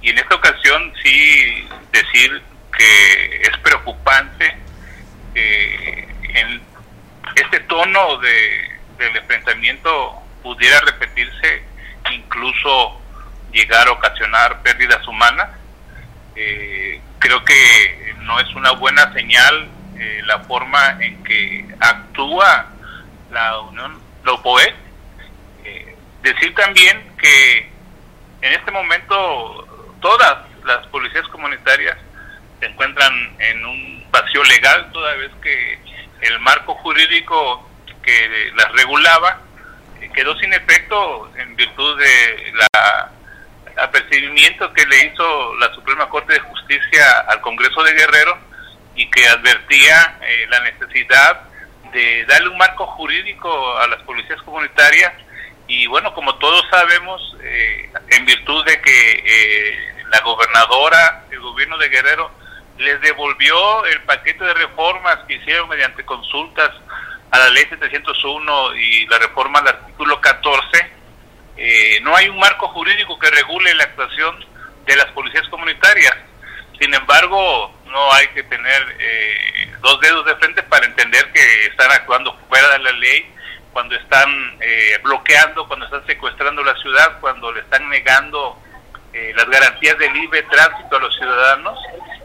Y 0.00 0.10
en 0.10 0.18
esta 0.18 0.36
ocasión 0.36 0.92
sí 1.02 1.68
decir 1.90 2.42
que 2.76 3.40
es 3.42 3.58
preocupante 3.58 4.56
en 5.34 6.62
este 7.34 7.60
tono 7.60 8.18
de, 8.18 8.74
del 8.98 9.16
enfrentamiento 9.16 10.22
pudiera 10.42 10.80
repetirse, 10.80 11.62
incluso 12.12 13.00
llegar 13.52 13.88
a 13.88 13.92
ocasionar 13.92 14.62
pérdidas 14.62 15.06
humanas. 15.08 15.48
Eh, 16.36 17.00
creo 17.18 17.42
que 17.44 18.14
no 18.18 18.38
es 18.40 18.54
una 18.54 18.72
buena 18.72 19.12
señal 19.12 19.68
eh, 19.98 20.22
la 20.26 20.40
forma 20.40 20.96
en 21.00 21.22
que 21.24 21.66
actúa 21.80 22.66
la 23.30 23.60
Unión, 23.60 24.00
la 24.24 24.32
UPOE. 24.32 24.74
Eh, 25.64 25.96
decir 26.22 26.54
también 26.54 27.16
que 27.16 27.70
en 28.40 28.52
este 28.52 28.70
momento 28.70 29.94
todas 30.00 30.38
las 30.64 30.86
policías 30.88 31.26
comunitarias 31.28 31.96
se 32.60 32.66
encuentran 32.66 33.12
en 33.38 33.64
un 33.64 34.06
vacío 34.10 34.42
legal, 34.44 34.90
toda 34.92 35.14
vez 35.14 35.30
que 35.42 35.78
el 36.20 36.38
marco 36.40 36.74
jurídico 36.76 37.68
que 38.02 38.52
las 38.54 38.70
regulaba 38.72 39.40
eh, 40.00 40.10
quedó 40.14 40.36
sin 40.38 40.52
efecto 40.52 41.30
en 41.36 41.56
virtud 41.56 41.98
de 41.98 42.52
la 42.54 43.10
apercibimiento 43.76 44.72
que 44.72 44.86
le 44.86 45.06
hizo 45.06 45.54
la 45.56 45.72
Suprema 45.74 46.08
Corte 46.08 46.34
de 46.34 46.40
Justicia 46.40 47.20
al 47.28 47.40
Congreso 47.40 47.82
de 47.82 47.92
Guerrero 47.92 48.38
y 48.94 49.10
que 49.10 49.28
advertía 49.28 50.18
eh, 50.22 50.46
la 50.48 50.60
necesidad 50.60 51.42
de 51.92 52.24
darle 52.26 52.48
un 52.48 52.58
marco 52.58 52.86
jurídico 52.86 53.78
a 53.78 53.86
las 53.86 54.02
policías 54.02 54.40
comunitarias 54.42 55.12
y 55.66 55.86
bueno, 55.86 56.12
como 56.12 56.34
todos 56.36 56.62
sabemos, 56.70 57.36
eh, 57.42 57.90
en 58.10 58.26
virtud 58.26 58.64
de 58.66 58.80
que 58.82 59.78
la 60.10 60.20
gobernadora, 60.20 61.24
el 61.30 61.40
gobierno 61.40 61.78
de 61.78 61.88
Guerrero, 61.88 62.30
les 62.78 63.00
devolvió 63.00 63.84
el 63.86 64.02
paquete 64.02 64.44
de 64.44 64.54
reformas 64.54 65.18
que 65.26 65.34
hicieron 65.34 65.68
mediante 65.68 66.04
consultas 66.04 66.70
a 67.30 67.38
la 67.38 67.50
ley 67.50 67.64
701 67.68 68.76
y 68.76 69.06
la 69.06 69.18
reforma 69.18 69.58
al 69.60 69.68
artículo 69.68 70.20
14, 70.20 70.90
eh, 71.56 72.00
no 72.02 72.14
hay 72.16 72.28
un 72.28 72.38
marco 72.38 72.68
jurídico 72.68 73.18
que 73.18 73.30
regule 73.30 73.74
la 73.74 73.84
actuación 73.84 74.44
de 74.86 74.96
las 74.96 75.06
policías 75.06 75.48
comunitarias. 75.48 76.14
Sin 76.84 76.92
embargo, 76.92 77.74
no 77.86 78.12
hay 78.12 78.28
que 78.34 78.42
tener 78.42 78.96
eh, 78.98 79.72
dos 79.80 79.98
dedos 80.00 80.26
de 80.26 80.36
frente 80.36 80.62
para 80.64 80.84
entender 80.84 81.32
que 81.32 81.64
están 81.64 81.90
actuando 81.92 82.36
fuera 82.46 82.68
de 82.72 82.78
la 82.80 82.92
ley, 82.92 83.32
cuando 83.72 83.94
están 83.94 84.28
eh, 84.60 84.98
bloqueando, 85.02 85.66
cuando 85.66 85.86
están 85.86 86.04
secuestrando 86.06 86.62
la 86.62 86.76
ciudad, 86.76 87.20
cuando 87.22 87.50
le 87.52 87.60
están 87.60 87.88
negando 87.88 88.60
las 89.34 89.48
garantías 89.48 89.96
de 89.96 90.10
libre 90.10 90.42
tránsito 90.42 90.96
a 90.96 91.00
los 91.00 91.16
ciudadanos. 91.16 91.78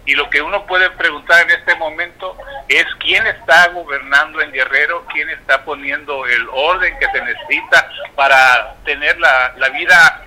Y 0.05 0.15
lo 0.15 0.29
que 0.29 0.41
uno 0.41 0.65
puede 0.65 0.89
preguntar 0.89 1.43
en 1.43 1.51
este 1.51 1.75
momento 1.75 2.35
es 2.67 2.85
quién 2.99 3.25
está 3.27 3.69
gobernando 3.69 4.41
en 4.41 4.51
Guerrero, 4.51 5.05
quién 5.13 5.29
está 5.29 5.63
poniendo 5.63 6.25
el 6.25 6.49
orden 6.51 6.99
que 6.99 7.05
se 7.05 7.21
necesita 7.21 7.89
para 8.15 8.75
tener 8.83 9.17
la, 9.19 9.53
la 9.55 9.69
vida 9.69 10.25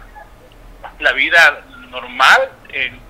la 1.01 1.13
vida 1.13 1.61
normal 1.91 2.49
en, 2.71 3.02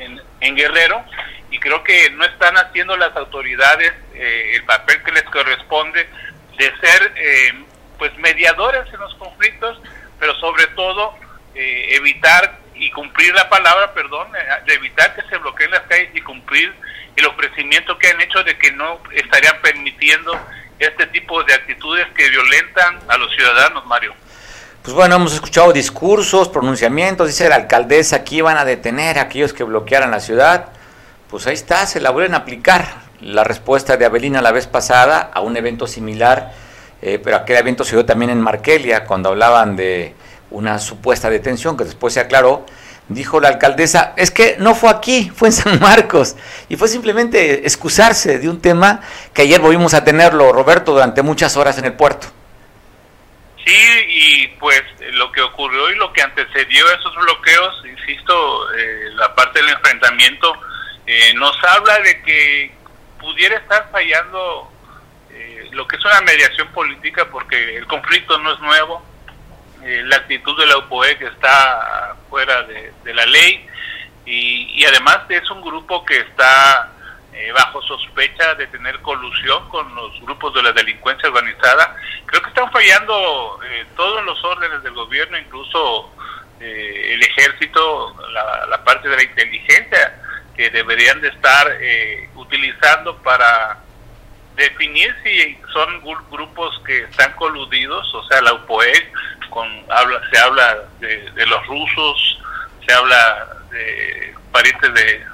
en, 0.00 0.20
en, 0.40 0.56
Guerrero 0.56 1.04
y 1.50 1.58
creo 1.58 1.82
que 1.82 2.10
no 2.10 2.24
están 2.24 2.56
haciendo 2.56 2.96
las 2.96 3.16
autoridades 3.16 3.92
eh, 4.14 4.52
el 4.54 4.64
papel 4.64 5.02
que 5.02 5.12
les 5.12 5.24
corresponde 5.24 6.08
de 6.56 6.64
ser 6.80 7.12
eh, 7.16 7.64
pues 7.98 8.16
mediadores 8.18 8.92
en 8.92 9.00
los 9.00 9.14
conflictos 9.16 9.80
pero 10.18 10.34
sobre 10.36 10.66
todo 10.68 11.14
eh, 11.54 11.96
evitar 11.96 12.58
y 12.78 12.90
cumplir 12.90 13.34
la 13.34 13.48
palabra, 13.48 13.92
perdón, 13.92 14.28
eh, 14.36 14.64
de 14.66 14.74
evitar 14.74 15.14
que 15.14 15.22
se 15.22 15.36
bloqueen 15.38 15.70
las 15.70 15.82
calles 15.82 16.10
y 16.14 16.20
cumplir 16.20 16.72
el 17.16 17.26
ofrecimiento 17.26 17.98
que 17.98 18.08
han 18.08 18.20
hecho 18.20 18.42
de 18.44 18.56
que 18.56 18.70
no 18.72 19.00
estarían 19.12 19.60
permitiendo 19.60 20.38
este 20.78 21.06
tipo 21.08 21.42
de 21.42 21.54
actitudes 21.54 22.06
que 22.14 22.28
violentan 22.28 23.00
a 23.08 23.16
los 23.16 23.34
ciudadanos, 23.34 23.84
Mario. 23.86 24.14
Pues 24.88 24.96
bueno, 24.96 25.16
hemos 25.16 25.34
escuchado 25.34 25.70
discursos, 25.70 26.48
pronunciamientos, 26.48 27.26
dice 27.26 27.46
la 27.46 27.56
alcaldesa 27.56 28.24
que 28.24 28.36
iban 28.36 28.56
a 28.56 28.64
detener 28.64 29.18
a 29.18 29.22
aquellos 29.24 29.52
que 29.52 29.62
bloquearan 29.62 30.10
la 30.10 30.18
ciudad. 30.18 30.70
Pues 31.28 31.46
ahí 31.46 31.52
está, 31.52 31.84
se 31.84 32.00
la 32.00 32.08
vuelven 32.08 32.32
a 32.32 32.38
aplicar. 32.38 33.02
La 33.20 33.44
respuesta 33.44 33.98
de 33.98 34.06
Avelina 34.06 34.40
la 34.40 34.50
vez 34.50 34.66
pasada 34.66 35.30
a 35.34 35.42
un 35.42 35.58
evento 35.58 35.86
similar, 35.86 36.54
eh, 37.02 37.20
pero 37.22 37.36
aquel 37.36 37.58
evento 37.58 37.84
se 37.84 37.96
dio 37.96 38.06
también 38.06 38.30
en 38.30 38.40
Markelia, 38.40 39.04
cuando 39.04 39.28
hablaban 39.28 39.76
de 39.76 40.14
una 40.50 40.78
supuesta 40.78 41.28
detención 41.28 41.76
que 41.76 41.84
después 41.84 42.14
se 42.14 42.20
aclaró, 42.20 42.64
dijo 43.10 43.40
la 43.40 43.48
alcaldesa, 43.48 44.14
es 44.16 44.30
que 44.30 44.56
no 44.58 44.74
fue 44.74 44.88
aquí, 44.88 45.30
fue 45.36 45.48
en 45.48 45.52
San 45.52 45.80
Marcos, 45.80 46.34
y 46.70 46.76
fue 46.76 46.88
simplemente 46.88 47.66
excusarse 47.66 48.38
de 48.38 48.48
un 48.48 48.58
tema 48.62 49.02
que 49.34 49.42
ayer 49.42 49.60
volvimos 49.60 49.92
a 49.92 50.02
tenerlo, 50.02 50.50
Roberto, 50.50 50.92
durante 50.92 51.20
muchas 51.20 51.58
horas 51.58 51.76
en 51.76 51.84
el 51.84 51.92
puerto. 51.92 52.28
Sí, 53.68 54.06
y 54.08 54.46
pues 54.58 54.82
lo 55.12 55.30
que 55.30 55.42
ocurrió 55.42 55.90
y 55.90 55.96
lo 55.96 56.10
que 56.14 56.22
antecedió 56.22 56.88
a 56.88 56.94
esos 56.94 57.14
bloqueos, 57.16 57.84
insisto, 57.84 58.72
eh, 58.72 59.10
la 59.12 59.34
parte 59.34 59.60
del 59.60 59.68
enfrentamiento, 59.68 60.58
eh, 61.06 61.34
nos 61.34 61.54
habla 61.64 61.98
de 61.98 62.22
que 62.22 62.70
pudiera 63.20 63.58
estar 63.58 63.90
fallando 63.92 64.72
eh, 65.30 65.68
lo 65.72 65.86
que 65.86 65.96
es 65.96 66.04
una 66.06 66.22
mediación 66.22 66.68
política, 66.68 67.26
porque 67.30 67.76
el 67.76 67.86
conflicto 67.86 68.38
no 68.38 68.54
es 68.54 68.60
nuevo, 68.60 69.04
eh, 69.84 70.02
la 70.06 70.16
actitud 70.16 70.58
de 70.58 70.66
la 70.66 70.78
UPOE 70.78 71.18
que 71.18 71.26
está 71.26 72.16
fuera 72.30 72.62
de, 72.62 73.14
la 73.14 73.26
ley 73.26 73.66
y, 74.24 74.84
además 74.86 75.20
es 75.28 75.50
un 75.50 75.60
grupo 75.60 76.04
que 76.06 76.18
está 76.18 76.92
eh, 77.38 77.52
bajo 77.52 77.80
sospecha 77.82 78.54
de 78.54 78.66
tener 78.66 79.00
colusión 79.00 79.68
con 79.68 79.94
los 79.94 80.20
grupos 80.20 80.54
de 80.54 80.62
la 80.62 80.72
delincuencia 80.72 81.28
organizada. 81.28 81.96
Creo 82.26 82.42
que 82.42 82.48
están 82.48 82.70
fallando 82.70 83.60
eh, 83.64 83.86
todos 83.96 84.24
los 84.24 84.42
órdenes 84.44 84.82
del 84.82 84.94
gobierno, 84.94 85.38
incluso 85.38 86.12
el 86.60 87.22
ejército, 87.22 88.16
la, 88.32 88.82
parte 88.82 89.08
de 89.08 89.14
la 89.14 89.22
inteligencia 89.22 90.20
que 90.56 90.68
deberían 90.70 91.20
de 91.20 91.28
estar 91.28 91.68
utilizando 92.34 93.16
para 93.18 93.78
definir 94.58 95.14
si 95.22 95.56
son 95.72 96.02
grupos 96.30 96.82
que 96.84 97.04
están 97.04 97.32
coludidos, 97.34 98.12
o 98.12 98.24
sea, 98.24 98.42
la 98.42 98.54
UPOE 98.54 99.12
con 99.50 99.66
habla 99.88 100.20
se 100.30 100.38
habla 100.38 100.78
de, 101.00 101.46
los 101.46 101.66
rusos, 101.66 102.38
se 102.86 102.92
habla 102.92 103.48
de 103.70 104.34
parientes 104.52 104.94
de 104.94 105.24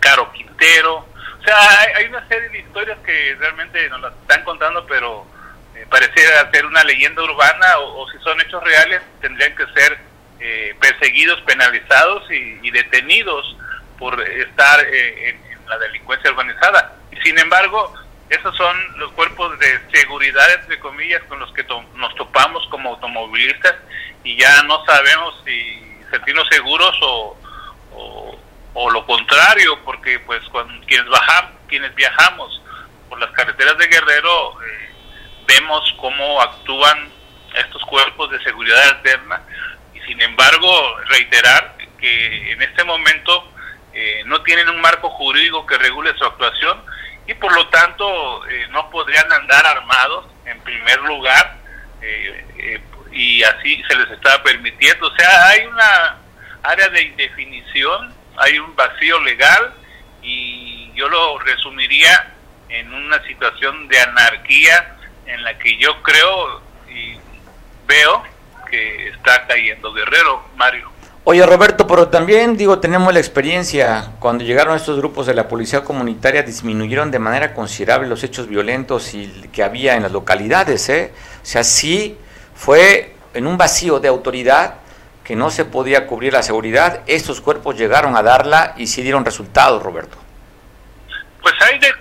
Caro 0.00 0.30
Quintero, 0.32 1.06
o 1.44 1.46
sea, 1.46 1.80
hay, 1.96 2.06
una 2.06 2.26
serie 2.26 2.48
de 2.48 2.60
historias 2.60 2.98
que 3.04 3.36
realmente 3.38 3.86
nos 3.90 4.00
las 4.00 4.14
están 4.14 4.42
contando, 4.44 4.86
pero 4.86 5.26
eh, 5.74 5.84
pareciera 5.90 6.50
ser 6.50 6.64
una 6.64 6.82
leyenda 6.84 7.22
urbana 7.22 7.78
o, 7.80 8.08
si 8.10 8.18
son 8.20 8.40
hechos 8.40 8.64
reales 8.64 9.02
tendrían 9.20 9.54
que 9.54 9.66
ser 9.74 9.98
eh, 10.40 10.74
perseguidos, 10.80 11.40
penalizados 11.42 12.30
y, 12.30 12.70
detenidos 12.70 13.56
por 13.98 14.20
estar 14.22 14.80
eh, 14.86 15.28
en 15.28 15.68
la 15.68 15.76
delincuencia 15.78 16.30
organizada. 16.30 16.96
Y 17.12 17.16
sin 17.20 17.38
embargo, 17.38 17.92
esos 18.30 18.56
son 18.56 18.98
los 18.98 19.12
cuerpos 19.12 19.58
de 19.58 19.80
seguridad, 19.92 20.50
entre 20.54 20.78
comillas, 20.80 21.22
con 21.24 21.38
los 21.40 21.52
que 21.52 21.64
nos 21.94 22.14
topamos 22.14 22.66
como 22.68 22.90
automovilistas 22.90 23.74
y 24.24 24.36
ya 24.36 24.62
no 24.62 24.82
sabemos 24.86 25.42
si 25.44 25.98
sentirnos 26.10 26.48
seguros 26.48 26.96
o, 27.02 27.36
lo 28.90 29.06
contrario, 29.06 29.78
porque 29.84 30.18
pues 30.20 30.42
cuando 30.50 30.84
quienes, 30.86 31.08
bajamos, 31.08 31.52
quienes 31.68 31.94
viajamos 31.94 32.60
por 33.08 33.20
las 33.20 33.30
carreteras 33.32 33.78
de 33.78 33.86
Guerrero 33.86 34.62
eh, 34.62 34.90
vemos 35.46 35.94
cómo 35.98 36.40
actúan 36.40 37.08
estos 37.54 37.82
cuerpos 37.84 38.30
de 38.30 38.42
seguridad 38.42 38.82
alterna 38.88 39.42
y 39.94 40.00
sin 40.00 40.20
embargo 40.20 40.96
reiterar 41.06 41.76
que 41.98 42.52
en 42.52 42.62
este 42.62 42.82
momento 42.82 43.52
eh, 43.92 44.22
no 44.26 44.42
tienen 44.42 44.68
un 44.68 44.80
marco 44.80 45.08
jurídico 45.10 45.64
que 45.66 45.78
regule 45.78 46.16
su 46.18 46.24
actuación 46.24 46.82
y 47.26 47.34
por 47.34 47.54
lo 47.54 47.66
tanto 47.68 48.46
eh, 48.48 48.66
no 48.70 48.90
podrían 48.90 49.30
andar 49.32 49.64
armados 49.66 50.26
en 50.44 50.60
primer 50.60 51.00
lugar 51.02 51.56
eh, 52.02 52.44
eh, 52.58 52.80
y 53.12 53.42
así 53.42 53.82
se 53.88 53.96
les 53.96 54.10
está 54.10 54.42
permitiendo. 54.42 55.06
O 55.06 55.16
sea, 55.16 55.48
hay 55.48 55.66
una 55.66 56.16
área 56.62 56.88
de 56.88 57.02
indefinición, 57.02 58.12
hay 58.36 58.58
un 58.58 58.74
vacío 58.74 59.20
legal 59.20 59.74
y 60.22 60.90
yo 60.94 61.08
lo 61.08 61.38
resumiría 61.38 62.34
en 62.68 62.92
una 62.92 63.22
situación 63.24 63.88
de 63.88 64.00
anarquía 64.00 64.96
en 65.26 65.42
la 65.42 65.58
que 65.58 65.76
yo 65.78 66.02
creo 66.02 66.62
veo 67.86 68.22
que 68.70 69.08
está 69.08 69.46
cayendo 69.46 69.92
Guerrero, 69.92 70.44
Mario. 70.56 70.90
Oye 71.26 71.44
Roberto, 71.46 71.86
pero 71.86 72.08
también 72.08 72.54
digo, 72.56 72.80
tenemos 72.80 73.12
la 73.14 73.18
experiencia, 73.18 74.12
cuando 74.18 74.44
llegaron 74.44 74.76
estos 74.76 74.98
grupos 74.98 75.26
de 75.26 75.32
la 75.32 75.48
policía 75.48 75.82
comunitaria 75.82 76.42
disminuyeron 76.42 77.10
de 77.10 77.18
manera 77.18 77.54
considerable 77.54 78.08
los 78.08 78.22
hechos 78.24 78.46
violentos 78.46 79.14
y 79.14 79.48
que 79.50 79.62
había 79.62 79.96
en 79.96 80.02
las 80.02 80.12
localidades, 80.12 80.86
¿eh? 80.90 81.12
O 81.42 81.46
sea, 81.46 81.64
sí 81.64 82.18
fue 82.54 83.14
en 83.32 83.46
un 83.46 83.56
vacío 83.56 84.00
de 84.00 84.08
autoridad 84.08 84.74
que 85.24 85.34
no 85.34 85.50
se 85.50 85.64
podía 85.64 86.06
cubrir 86.06 86.34
la 86.34 86.42
seguridad, 86.42 87.00
estos 87.06 87.40
cuerpos 87.40 87.76
llegaron 87.76 88.14
a 88.14 88.22
darla 88.22 88.74
y 88.76 88.86
sí 88.86 89.02
dieron 89.02 89.24
resultados, 89.24 89.82
Roberto. 89.82 90.18
Pues 91.40 91.54
hay 91.62 91.78
de, 91.78 91.92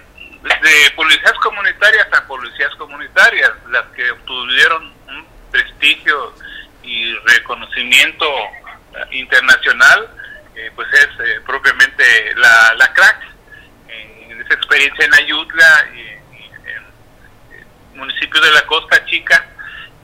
policías 0.96 1.34
comunitarias 1.42 2.08
a 2.12 2.28
policías 2.28 2.76
comunitarias, 2.76 3.52
las 3.70 3.86
que 3.96 4.12
obtuvieron 4.12 4.94
un 5.08 5.26
prestigio 5.52 6.34
y 6.84 7.14
reconocimiento 7.16 8.26
internacional, 9.12 10.10
eh, 10.56 10.72
pues 10.76 10.88
es 10.94 11.08
eh, 11.26 11.42
propiamente 11.46 12.36
la, 12.36 12.74
la 12.76 12.94
crack. 12.94 13.22
en 14.30 14.42
esa 14.42 14.54
experiencia 14.54 15.06
en 15.06 15.14
Ayutla, 15.14 15.86
y, 15.96 16.00
en 16.00 16.84
el 17.94 17.98
municipio 18.00 18.42
de 18.42 18.52
la 18.52 18.66
Costa 18.66 19.06
Chica, 19.06 19.46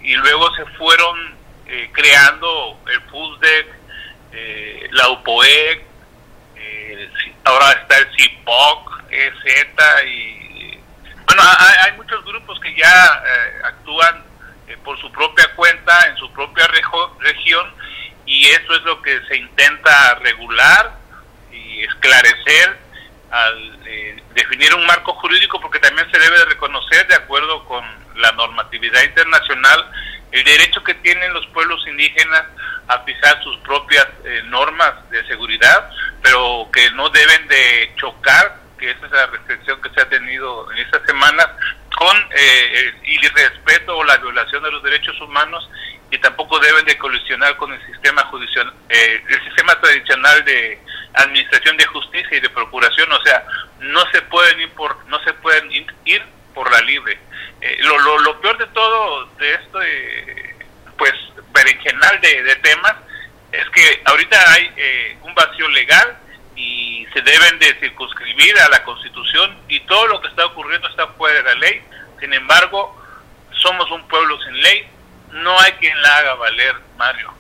y 0.02 0.16
luego 0.16 0.56
se 0.56 0.66
fueron 0.78 1.39
eh, 1.70 1.90
creando 1.94 2.80
el 2.88 3.02
FUSDEC, 3.04 3.80
la 4.92 5.10
UPOEC, 5.10 5.84
ahora 7.46 7.72
está 7.72 7.98
el 7.98 8.08
CIPOC, 8.16 9.04
EZ, 9.12 10.06
y 10.06 10.78
bueno, 11.26 11.44
hay, 11.84 11.92
muchos 11.94 12.24
grupos 12.26 12.60
que 12.60 12.76
ya 12.76 13.24
actúan 13.64 14.24
por 14.84 15.00
su 15.00 15.12
propia 15.12 15.48
cuenta, 15.56 16.08
en 16.08 16.18
su 16.18 16.32
propia 16.32 16.68
región, 17.20 17.74
y 18.30 18.46
eso 18.48 18.76
es 18.76 18.82
lo 18.84 19.02
que 19.02 19.20
se 19.28 19.38
intenta 19.38 20.16
regular 20.16 21.00
y 21.52 21.84
esclarecer 21.84 22.78
al 23.32 23.80
eh, 23.86 24.24
definir 24.34 24.74
un 24.76 24.86
marco 24.86 25.14
jurídico 25.14 25.60
porque 25.60 25.80
también 25.80 26.10
se 26.12 26.20
debe 26.20 26.38
de 26.38 26.46
reconocer 26.46 27.08
de 27.08 27.16
acuerdo 27.16 27.66
con 27.66 27.84
la 28.20 28.32
normatividad 28.34 29.04
internacional 29.04 29.86
el 30.32 30.44
derecho 30.44 30.84
que 30.84 30.94
tienen 30.96 31.34
los 31.34 31.46
pueblos 31.48 31.86
indígenas 31.88 32.44
a 32.88 33.04
pisar 33.04 33.42
sus 33.44 33.58
propias 33.58 34.08
eh, 34.24 34.42
normas 34.46 34.94
de 35.10 35.26
seguridad, 35.28 35.90
pero 36.22 36.70
que 36.72 36.90
no 36.92 37.10
deben 37.10 37.48
de 37.48 37.92
chocar, 37.96 38.60
que 38.78 38.92
esa 38.92 39.06
es 39.06 39.12
la 39.12 39.28
restricción 39.28 39.82
que 39.82 39.90
se 39.90 40.02
ha 40.02 40.10
tenido 40.10 40.72
en 40.72 40.78
estas 40.80 41.04
semanas, 41.06 41.48
con 41.98 42.16
eh, 42.32 42.94
el 43.04 43.24
irrespeto 43.24 43.98
o 43.98 44.04
la 44.04 44.18
violación 44.18 44.64
de 44.64 44.72
los 44.72 44.84
derechos 44.84 45.20
humanos 45.20 45.70
y 46.12 46.18
tampoco 46.20 46.60
deben 46.60 46.86
de 46.86 46.98
colisionar 46.98 47.58
con 47.58 47.74
el 47.74 47.86
sistema 47.86 48.24
judicial, 48.26 48.72
eh, 48.88 49.24
el 49.28 49.44
sistema 49.44 49.80
tradicional 49.82 50.44
de 50.46 50.80
administración 51.14 51.76
de 51.78 51.86
justicia 51.86 52.38
y 52.38 52.40
de 52.40 52.50
procuración, 52.50 53.12
o 53.12 53.22
sea, 53.24 53.44
no 53.80 54.02
se 54.12 54.22
pueden 54.24 54.62
ir 54.62 54.70
por, 54.72 55.06
no 55.08 55.20
se 55.24 55.34
pueden 55.34 55.72
ir 55.72 56.24
por 56.54 56.72
la 56.72 56.80
libre. 56.82 57.20
Eh, 57.62 57.78
lo, 57.82 57.98
lo, 58.00 58.20
lo, 58.20 58.40
peor 58.40 58.58
de 58.58 58.68
todo 58.68 59.26
de 59.38 59.54
esto, 59.54 59.82
eh, 59.82 60.56
pues, 60.98 61.14
berenjenal 61.52 62.22
de, 62.22 62.44
de, 62.44 62.56
temas, 62.58 62.96
es 63.52 63.70
que 63.72 64.02
ahorita 64.06 64.54
hay 64.54 64.72
eh, 64.78 65.18
un 65.24 65.36
vacío 65.36 65.68
legal 65.70 66.18
y 66.56 67.06
se 67.14 67.22
deben 67.22 67.60
de 67.60 67.74
circunscribir 67.80 68.58
a 68.60 68.70
la 68.70 68.84
Constitución 68.84 69.58
y 69.68 69.82
todo 69.82 70.08
lo 70.08 70.22
que 70.22 70.30
está 70.30 70.46
ocurriendo 70.46 70.88
está 70.88 71.08
fuera 71.08 71.38
de 71.38 71.44
la 71.44 71.56
ley. 71.56 71.82
Sin 72.20 72.34
embargo, 72.34 72.96
somos 73.52 73.92
un 73.92 74.08
pueblo 74.08 74.42
sin 74.42 74.62
ley, 74.62 74.88
no 75.32 75.60
hay 75.60 75.74
quien 75.74 76.02
la 76.02 76.18
haga 76.18 76.34
valer, 76.36 76.76
Mario. 76.98 77.34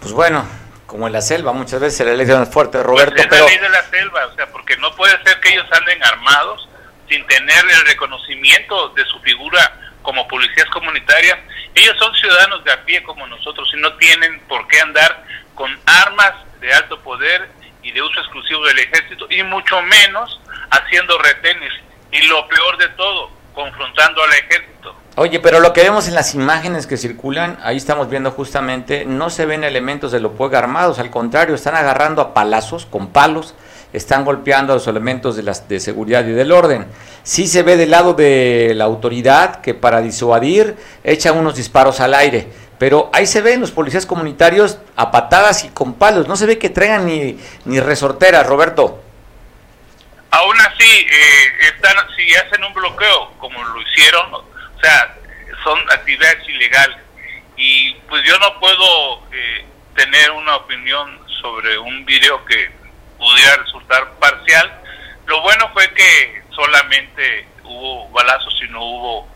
Pues 0.00 0.12
bueno, 0.12 0.46
como 0.86 1.06
en 1.06 1.14
la 1.14 1.22
selva, 1.22 1.52
muchas 1.52 1.80
veces 1.80 2.06
la 2.06 2.12
ley 2.12 2.30
es 2.30 2.48
fuerte, 2.50 2.82
Roberto. 2.82 3.14
Pues 3.14 3.26
es 3.26 3.30
la 3.30 3.46
ley 3.46 3.58
de 3.58 3.68
la 3.70 3.82
selva, 3.84 4.26
o 4.26 4.34
sea, 4.34 4.46
porque 4.52 4.76
no 4.76 4.94
puede 4.94 5.22
ser 5.22 5.40
que 5.40 5.54
ellos 5.54 5.66
anden 5.72 6.04
armados 6.04 6.67
sin 7.08 7.26
tener 7.26 7.64
el 7.70 7.86
reconocimiento 7.86 8.90
de 8.90 9.04
su 9.06 9.18
figura 9.20 9.92
como 10.02 10.26
policías 10.28 10.68
comunitarias. 10.70 11.38
Ellos 11.74 11.96
son 11.98 12.14
ciudadanos 12.14 12.64
de 12.64 12.72
a 12.72 12.84
pie 12.84 13.02
como 13.02 13.26
nosotros 13.26 13.68
y 13.74 13.80
no 13.80 13.92
tienen 13.94 14.40
por 14.48 14.66
qué 14.68 14.80
andar 14.80 15.24
con 15.54 15.70
armas 15.86 16.32
de 16.60 16.72
alto 16.72 17.00
poder 17.00 17.48
y 17.82 17.92
de 17.92 18.02
uso 18.02 18.20
exclusivo 18.20 18.64
del 18.66 18.78
ejército 18.78 19.26
y 19.30 19.42
mucho 19.42 19.80
menos 19.82 20.40
haciendo 20.70 21.18
retenes 21.18 21.72
y 22.10 22.22
lo 22.26 22.46
peor 22.48 22.78
de 22.78 22.88
todo, 22.90 23.30
confrontando 23.54 24.22
al 24.22 24.32
ejército. 24.32 24.94
Oye, 25.16 25.40
pero 25.40 25.60
lo 25.60 25.72
que 25.72 25.82
vemos 25.82 26.06
en 26.06 26.14
las 26.14 26.34
imágenes 26.34 26.86
que 26.86 26.96
circulan, 26.96 27.58
ahí 27.62 27.76
estamos 27.76 28.08
viendo 28.08 28.30
justamente, 28.30 29.04
no 29.04 29.30
se 29.30 29.46
ven 29.46 29.64
elementos 29.64 30.12
de 30.12 30.20
Lopueg 30.20 30.54
armados, 30.54 31.00
al 31.00 31.10
contrario, 31.10 31.54
están 31.54 31.74
agarrando 31.74 32.22
a 32.22 32.34
palazos, 32.34 32.86
con 32.86 33.12
palos, 33.12 33.54
están 33.92 34.24
golpeando 34.24 34.72
a 34.72 34.76
los 34.76 34.86
elementos 34.86 35.36
de, 35.36 35.42
las, 35.42 35.68
de 35.68 35.80
seguridad 35.80 36.24
y 36.26 36.32
del 36.32 36.52
orden. 36.52 36.86
Sí 37.22 37.46
se 37.46 37.62
ve 37.62 37.76
del 37.76 37.90
lado 37.90 38.14
de 38.14 38.72
la 38.74 38.84
autoridad 38.84 39.60
que 39.60 39.74
para 39.74 40.00
disuadir 40.00 40.76
echan 41.04 41.36
unos 41.36 41.56
disparos 41.56 42.00
al 42.00 42.14
aire, 42.14 42.48
pero 42.78 43.10
ahí 43.12 43.26
se 43.26 43.40
ven 43.40 43.60
los 43.60 43.70
policías 43.70 44.06
comunitarios 44.06 44.78
a 44.96 45.10
patadas 45.10 45.64
y 45.64 45.68
con 45.70 45.94
palos, 45.94 46.28
no 46.28 46.36
se 46.36 46.46
ve 46.46 46.58
que 46.58 46.70
traigan 46.70 47.06
ni, 47.06 47.38
ni 47.64 47.80
resorteras, 47.80 48.46
Roberto. 48.46 49.02
Aún 50.30 50.60
así, 50.60 50.84
eh, 50.84 51.72
están, 51.74 51.96
si 52.14 52.34
hacen 52.34 52.62
un 52.62 52.74
bloqueo, 52.74 53.32
como 53.38 53.64
lo 53.64 53.80
hicieron, 53.80 54.34
o 54.34 54.80
sea, 54.80 55.16
son 55.64 55.78
actividades 55.90 56.46
ilegales. 56.48 56.98
Y 57.56 57.94
pues 58.08 58.22
yo 58.26 58.38
no 58.38 58.60
puedo 58.60 59.22
eh, 59.32 59.64
tener 59.96 60.30
una 60.30 60.56
opinión 60.56 61.18
sobre 61.40 61.78
un 61.78 62.04
video 62.04 62.44
que 62.44 62.70
pudiera 63.18 63.56
resultar 63.56 64.12
parcial. 64.18 64.80
Lo 65.26 65.42
bueno 65.42 65.70
fue 65.72 65.92
que 65.92 66.42
solamente 66.54 67.46
hubo 67.64 68.08
balazos 68.10 68.54
y 68.66 68.70
no 68.70 68.84
hubo 68.84 69.28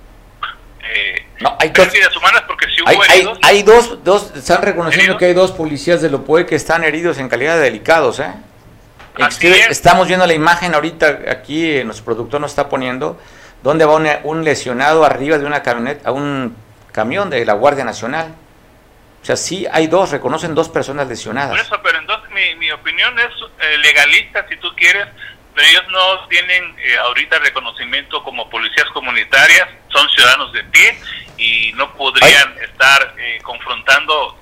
eh, 0.85 1.27
no, 1.41 1.57
hay 1.61 1.71
pérdidas 1.71 2.15
humanas 2.17 2.43
porque 2.47 2.67
si 2.75 2.83
hubo 2.83 2.89
hay, 2.89 2.99
heridos. 3.17 3.39
Hay, 3.43 3.57
hay, 3.57 3.63
dos, 3.63 4.03
dos, 4.03 4.33
están 4.35 4.63
reconociendo 4.63 5.05
¿heridos? 5.05 5.19
que 5.19 5.25
hay 5.27 5.35
dos 5.35 5.53
policías 5.53 6.03
de 6.03 6.11
Lopoe 6.11 6.45
que 6.45 6.57
están 6.57 6.83
heridos 6.83 7.19
en 7.19 7.29
calidad 7.29 7.57
de 7.57 7.63
delicados, 7.63 8.19
¿eh? 8.19 8.33
Estamos 9.69 10.09
viendo 10.09 10.27
la 10.27 10.33
imagen 10.33 10.75
ahorita, 10.75 11.21
aquí 11.29 11.85
nuestro 11.85 12.07
productor 12.07 12.41
nos 12.41 12.51
está 12.51 12.69
poniendo, 12.69 13.21
donde 13.63 13.85
va 13.85 13.95
un, 13.95 14.09
un, 14.25 14.43
lesionado 14.43 15.05
arriba 15.05 15.37
de 15.37 15.45
una 15.45 15.63
camioneta, 15.63 16.09
a 16.09 16.13
un 16.13 16.57
camión 16.93 17.29
de 17.29 17.45
la 17.45 17.53
Guardia 17.53 17.85
Nacional. 17.85 18.35
O 19.23 19.25
sea, 19.25 19.37
sí 19.37 19.67
hay 19.71 19.87
dos, 19.87 20.11
reconocen 20.11 20.53
dos 20.53 20.69
personas 20.69 21.07
lesionadas. 21.07 21.51
Por 21.51 21.61
eso, 21.61 21.81
pero 21.81 21.99
entonces 21.99 22.29
mi, 22.31 22.57
mi 22.57 22.73
opinión 22.73 23.17
es 23.21 23.31
eh, 23.61 23.79
legalista, 23.79 24.45
si 24.49 24.57
tú 24.57 24.75
quieres, 24.75 25.07
pero 25.55 25.69
ellos 25.69 25.85
no 25.91 26.29
tienen 26.29 26.77
eh, 26.79 26.97
ahorita 26.99 27.39
reconocimiento 27.39 28.23
como 28.25 28.51
policías 28.51 28.87
comunitarias, 28.93 29.69
son 29.93 30.09
ciudadanos 30.11 30.53
de 30.53 30.65
pie 30.65 30.99
y 31.39 31.73
no 31.75 31.93
podrían 31.95 32.55
ay. 32.59 32.65
estar 32.65 33.15
eh, 33.17 33.39
confrontando 33.45 34.39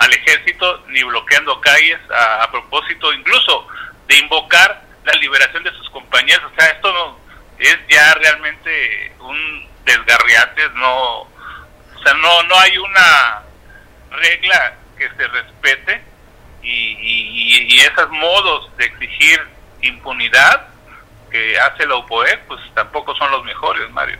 al 0.00 0.12
ejército 0.12 0.84
ni 0.88 1.02
bloqueando 1.02 1.60
calles 1.60 2.00
a, 2.10 2.44
a 2.44 2.50
propósito 2.50 3.12
incluso 3.12 3.66
de 4.08 4.16
invocar 4.16 4.84
la 5.04 5.12
liberación 5.18 5.62
de 5.64 5.70
sus 5.72 5.90
compañeros. 5.90 6.50
O 6.50 6.60
sea, 6.60 6.70
esto 6.70 6.90
no, 6.92 7.18
es 7.58 7.78
ya 7.90 8.14
realmente 8.14 9.12
un 9.20 9.68
desgarriate, 9.84 10.70
no, 10.76 11.20
o 11.20 12.02
sea, 12.02 12.14
no, 12.14 12.42
no 12.44 12.58
hay 12.58 12.76
una 12.78 13.43
regla 14.14 14.74
que 14.96 15.08
se 15.08 15.26
respete 15.28 16.02
y, 16.62 16.68
y, 16.68 17.74
y 17.74 17.80
esos 17.80 18.10
modos 18.10 18.70
de 18.76 18.86
exigir 18.86 19.40
impunidad 19.82 20.68
que 21.30 21.58
hace 21.58 21.86
la 21.86 21.96
UPOE, 21.96 22.38
pues 22.48 22.60
tampoco 22.74 23.14
son 23.16 23.30
los 23.30 23.44
mejores, 23.44 23.90
Mario. 23.90 24.16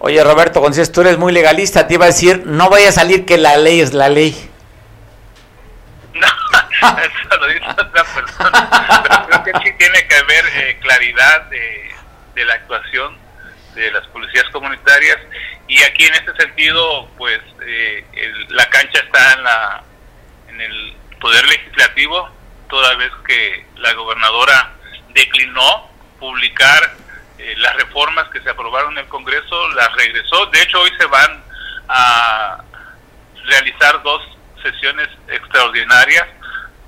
Oye, 0.00 0.22
Roberto 0.22 0.60
González, 0.60 0.92
tú 0.92 1.00
eres 1.00 1.16
muy 1.16 1.32
legalista, 1.32 1.86
te 1.86 1.94
iba 1.94 2.04
a 2.04 2.08
decir, 2.08 2.42
no 2.44 2.68
vaya 2.68 2.90
a 2.90 2.92
salir 2.92 3.24
que 3.24 3.38
la 3.38 3.56
ley 3.56 3.80
es 3.80 3.94
la 3.94 4.08
ley. 4.08 4.50
No, 6.82 6.88
eso 6.98 7.36
lo 7.40 7.46
dice 7.46 7.70
otra 7.70 8.04
persona, 8.04 9.02
pero 9.02 9.42
creo 9.42 9.44
que 9.44 9.52
sí 9.64 9.76
tiene 9.78 10.06
que 10.06 10.14
haber 10.14 10.44
eh, 10.54 10.78
claridad 10.82 11.42
de 11.44 11.86
de 12.36 12.44
la 12.44 12.54
actuación 12.54 13.16
de 13.76 13.92
las 13.92 14.06
policías 14.08 14.44
comunitarias 14.50 15.18
y 15.68 15.80
aquí 15.84 16.04
en 16.06 16.14
este 16.14 16.34
sentido 16.36 17.08
pues 17.16 17.40
eh, 17.64 18.04
el, 18.14 18.56
la 18.56 18.68
cancha 18.70 18.98
está 18.98 19.32
en 19.34 19.42
la 19.44 19.84
en 20.48 20.60
el 20.60 20.96
poder 21.20 21.46
legislativo 21.46 22.28
toda 22.68 22.96
vez 22.96 23.12
que 23.26 23.66
la 23.76 23.92
gobernadora 23.92 24.72
declinó 25.10 25.88
publicar 26.18 26.96
eh, 27.38 27.54
las 27.58 27.76
reformas 27.76 28.28
que 28.30 28.40
se 28.40 28.50
aprobaron 28.50 28.92
en 28.92 29.04
el 29.04 29.08
Congreso 29.08 29.68
las 29.70 29.92
regresó. 29.94 30.46
De 30.46 30.62
hecho 30.62 30.80
hoy 30.80 30.90
se 30.98 31.06
van 31.06 31.44
a 31.88 32.64
realizar 33.44 34.02
dos 34.02 34.22
sesiones 34.62 35.08
extraordinarias 35.28 36.26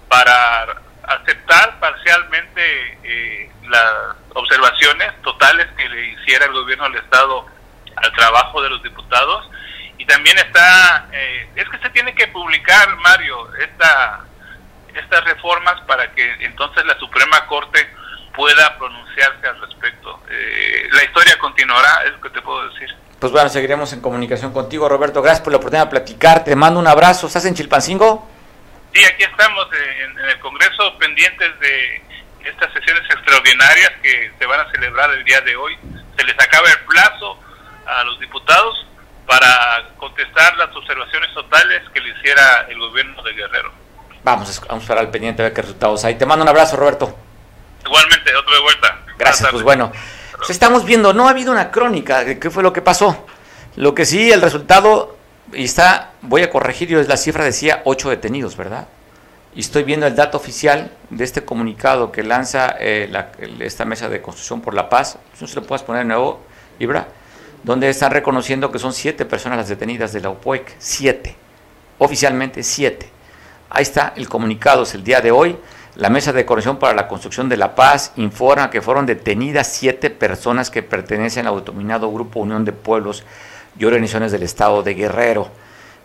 para 0.09 0.83
aceptar 1.09 1.79
parcialmente 1.81 2.99
eh, 3.03 3.51
las 3.69 4.17
observaciones 4.35 5.21
totales 5.23 5.67
que 5.77 5.89
le 5.89 6.07
hiciera 6.13 6.47
el 6.47 6.53
gobierno 6.53 6.85
del 6.85 6.97
Estado 6.97 7.47
al 7.97 8.13
trabajo 8.13 8.63
de 8.63 8.71
los 8.71 8.83
diputados 8.83 9.51
Y 9.99 10.07
también 10.07 10.39
está, 10.39 11.09
eh, 11.13 11.49
es 11.57 11.69
que 11.69 11.79
se 11.79 11.91
tiene 11.91 12.15
que 12.15 12.29
publicar, 12.29 12.97
Mario, 12.99 13.53
esta, 13.57 14.25
estas 14.95 15.25
reformas 15.25 15.81
para 15.83 16.13
que 16.15 16.45
entonces 16.45 16.85
la 16.85 16.97
Suprema 16.99 17.47
Corte 17.47 17.89
pueda 18.35 18.79
pronunciarse 18.79 19.49
al 19.49 19.61
respecto. 19.61 20.21
Eh, 20.31 20.89
la 20.93 21.03
historia 21.03 21.37
continuará, 21.39 22.05
es 22.05 22.13
lo 22.13 22.21
que 22.21 22.31
te 22.31 22.41
puedo 22.41 22.69
decir. 22.69 22.89
Pues 23.19 23.33
bueno, 23.33 23.49
seguiremos 23.49 23.93
en 23.93 24.01
comunicación 24.01 24.53
contigo, 24.53 24.89
Roberto. 24.89 25.21
Gracias 25.21 25.43
por 25.43 25.53
la 25.53 25.57
oportunidad 25.57 25.87
de 25.87 25.91
platicar. 25.91 26.45
Te 26.45 26.55
mando 26.55 26.79
un 26.79 26.87
abrazo. 26.87 27.27
¿Estás 27.27 27.45
en 27.47 27.55
Chilpancingo? 27.55 28.38
Sí, 28.93 29.05
aquí 29.05 29.23
estamos 29.25 29.67
eh, 29.73 30.05
en, 30.05 30.19
el 30.19 30.39
Congreso 30.41 30.97
pendientes 30.99 31.59
de 31.61 32.03
estas 32.45 32.73
sesiones 32.73 33.03
extraordinarias 33.11 33.93
que 34.03 34.33
se 34.39 34.47
van 34.47 34.61
a 34.61 34.71
celebrar 34.71 35.11
el 35.11 35.25
día 35.25 35.41
de 35.43 35.57
hoy. 35.57 35.77
Se 36.17 36.25
les 36.25 36.35
acaba 36.41 36.69
el 36.69 36.81
plazo 36.87 37.39
a 37.87 38.05
los 38.05 38.19
diputados 38.19 38.87
para 39.27 39.91
contestar 39.99 40.57
las 40.57 40.75
observaciones 40.75 41.33
totales 41.35 41.83
que 41.93 42.01
le 42.01 42.11
hiciera 42.11 42.67
el 42.69 42.79
gobierno 42.79 43.23
de 43.23 43.33
Guerrero. 43.35 43.73
Vamos, 44.25 44.61
vamos 44.67 44.83
a 44.83 44.85
estar 44.85 44.99
al 44.99 45.11
pendiente 45.11 45.43
a 45.43 45.45
ver 45.47 45.53
qué 45.53 45.63
resultados 45.63 46.05
hay. 46.05 46.17
Te 46.17 46.27
mando 46.27 46.43
un 46.43 46.49
abrazo, 46.49 46.77
Roberto. 46.77 47.17
Igualmente, 47.85 48.35
otro 48.35 48.55
de 48.55 48.61
vuelta. 48.61 48.99
Gracias, 49.19 49.51
pues 49.51 49.63
bueno. 49.63 49.93
Pues 50.37 50.51
estamos 50.51 50.85
viendo, 50.85 51.13
no 51.13 51.27
ha 51.27 51.31
habido 51.31 51.53
una 51.53 51.71
crónica 51.71 52.25
de 52.25 52.39
qué 52.39 52.51
fue 52.51 52.63
lo 52.63 52.73
que 52.73 52.81
pasó. 52.81 53.27
Lo 53.77 53.95
que 53.95 54.07
sí, 54.07 54.31
el 54.31 54.41
resultado, 54.41 55.18
y 55.53 55.65
está, 55.65 56.13
voy 56.23 56.43
a 56.43 56.51
corregir, 56.51 56.89
yo 56.89 57.03
la 57.03 57.17
cifra 57.17 57.45
decía 57.45 57.83
ocho 57.85 58.11
detenidos, 58.11 58.57
¿verdad? 58.57 58.89
Y 59.55 59.61
estoy 59.61 59.83
viendo 59.83 60.07
el 60.07 60.15
dato 60.15 60.37
oficial 60.37 60.93
de 61.11 61.25
este 61.25 61.45
comunicado 61.45 62.13
que 62.13 62.23
lanza 62.23 62.77
eh, 62.79 63.11
esta 63.61 63.85
mesa 63.85 64.09
de 64.09 64.21
construcción 64.21 64.61
por 64.61 64.75
la 64.75 64.89
paz. 64.89 65.19
No 65.41 65.47
se 65.47 65.57
lo 65.57 65.63
puedas 65.67 65.83
poner 65.83 66.03
de 66.03 66.09
nuevo, 66.09 66.41
Ibra, 66.79 67.09
donde 67.65 67.89
están 67.89 68.13
reconociendo 68.13 68.71
que 68.71 68.79
son 68.79 68.93
siete 68.93 69.25
personas 69.25 69.59
las 69.59 69.69
detenidas 69.69 70.13
de 70.13 70.21
la 70.21 70.31
UPOEC. 70.31 70.77
Siete. 70.79 71.35
Oficialmente 71.99 72.63
siete. 72.63 73.11
Ahí 73.71 73.83
está 73.83 74.13
el 74.17 74.29
comunicado, 74.29 74.83
es 74.83 74.95
el 74.95 75.03
día 75.03 75.21
de 75.21 75.31
hoy. 75.31 75.57
La 75.97 76.11
Mesa 76.11 76.33
de 76.33 76.47
Corrección 76.47 76.79
para 76.79 76.95
la 76.95 77.09
Construcción 77.09 77.49
de 77.49 77.57
la 77.57 77.75
Paz 77.75 78.13
informa 78.17 78.71
que 78.71 78.81
fueron 78.81 79.07
detenidas 79.07 79.67
siete 79.67 80.11
personas 80.11 80.71
que 80.71 80.85
pertenecen 80.85 81.47
al 81.47 81.55
autominado 81.55 82.13
Grupo 82.13 82.41
Unión 82.41 82.65
de 82.65 82.73
Pueblos 82.73 83.25
y 83.79 83.85
Organizaciones 83.85 84.33
del 84.33 84.43
Estado 84.43 84.83
de 84.83 84.95
Guerrero, 84.95 85.49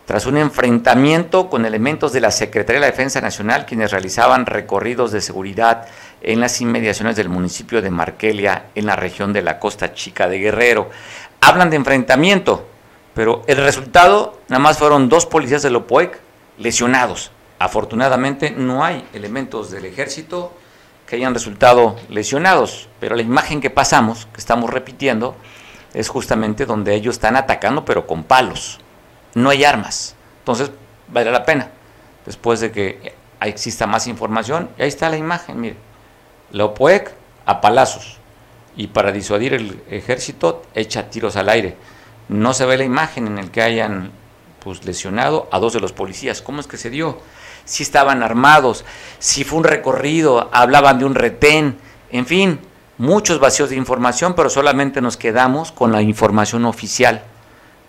tras 0.06 0.26
un 0.26 0.36
enfrentamiento 0.36 1.48
con 1.48 1.64
elementos 1.64 2.12
de 2.12 2.20
la 2.20 2.30
Secretaría 2.30 2.80
de 2.80 2.86
la 2.86 2.90
Defensa 2.90 3.20
Nacional, 3.20 3.64
quienes 3.64 3.90
realizaban 3.90 4.44
recorridos 4.44 5.12
de 5.12 5.20
seguridad 5.20 5.86
en 6.20 6.40
las 6.40 6.60
inmediaciones 6.60 7.16
del 7.16 7.30
municipio 7.30 7.80
de 7.80 7.90
Markelia, 7.90 8.66
en 8.74 8.86
la 8.86 8.96
región 8.96 9.32
de 9.32 9.42
la 9.42 9.58
Costa 9.58 9.94
Chica 9.94 10.28
de 10.28 10.38
Guerrero. 10.38 10.90
Hablan 11.40 11.70
de 11.70 11.76
enfrentamiento, 11.76 12.66
pero 13.14 13.42
el 13.46 13.56
resultado 13.56 14.40
nada 14.48 14.62
más 14.62 14.78
fueron 14.78 15.08
dos 15.08 15.24
policías 15.24 15.62
del 15.62 15.76
OPOEC 15.76 16.18
lesionados. 16.58 17.30
Afortunadamente 17.58 18.50
no 18.50 18.84
hay 18.84 19.06
elementos 19.14 19.70
del 19.70 19.86
ejército 19.86 20.52
que 21.06 21.16
hayan 21.16 21.34
resultado 21.34 21.96
lesionados, 22.08 22.88
pero 23.00 23.16
la 23.16 23.22
imagen 23.22 23.60
que 23.60 23.70
pasamos, 23.70 24.26
que 24.32 24.40
estamos 24.40 24.70
repitiendo, 24.70 25.36
es 25.94 26.08
justamente 26.08 26.66
donde 26.66 26.94
ellos 26.94 27.14
están 27.14 27.36
atacando 27.36 27.84
pero 27.84 28.06
con 28.06 28.24
palos. 28.24 28.80
No 29.34 29.50
hay 29.50 29.64
armas. 29.64 30.14
Entonces, 30.40 30.70
vale 31.08 31.30
la 31.30 31.44
pena. 31.44 31.70
Después 32.26 32.60
de 32.60 32.70
que 32.70 33.14
exista 33.40 33.86
más 33.86 34.06
información, 34.06 34.70
y 34.78 34.82
ahí 34.82 34.88
está 34.88 35.08
la 35.08 35.16
imagen, 35.16 35.60
mire. 35.60 35.76
La 36.50 36.72
a 37.46 37.60
palazos. 37.60 38.18
Y 38.76 38.88
para 38.88 39.12
disuadir 39.12 39.54
el 39.54 39.82
ejército, 39.88 40.62
echa 40.74 41.10
tiros 41.10 41.36
al 41.36 41.48
aire. 41.48 41.76
No 42.28 42.54
se 42.54 42.66
ve 42.66 42.76
la 42.76 42.84
imagen 42.84 43.26
en 43.26 43.38
el 43.38 43.50
que 43.50 43.62
hayan 43.62 44.10
pues, 44.60 44.84
lesionado 44.84 45.48
a 45.52 45.58
dos 45.58 45.72
de 45.72 45.80
los 45.80 45.92
policías. 45.92 46.42
¿Cómo 46.42 46.60
es 46.60 46.66
que 46.66 46.76
se 46.76 46.90
dio? 46.90 47.18
si 47.64 47.82
estaban 47.82 48.22
armados, 48.22 48.84
si 49.18 49.44
fue 49.44 49.58
un 49.58 49.64
recorrido, 49.64 50.50
hablaban 50.52 50.98
de 50.98 51.04
un 51.04 51.14
retén, 51.14 51.78
en 52.10 52.26
fin, 52.26 52.60
muchos 52.98 53.40
vacíos 53.40 53.70
de 53.70 53.76
información, 53.76 54.34
pero 54.34 54.50
solamente 54.50 55.00
nos 55.00 55.16
quedamos 55.16 55.72
con 55.72 55.92
la 55.92 56.02
información 56.02 56.64
oficial. 56.64 57.22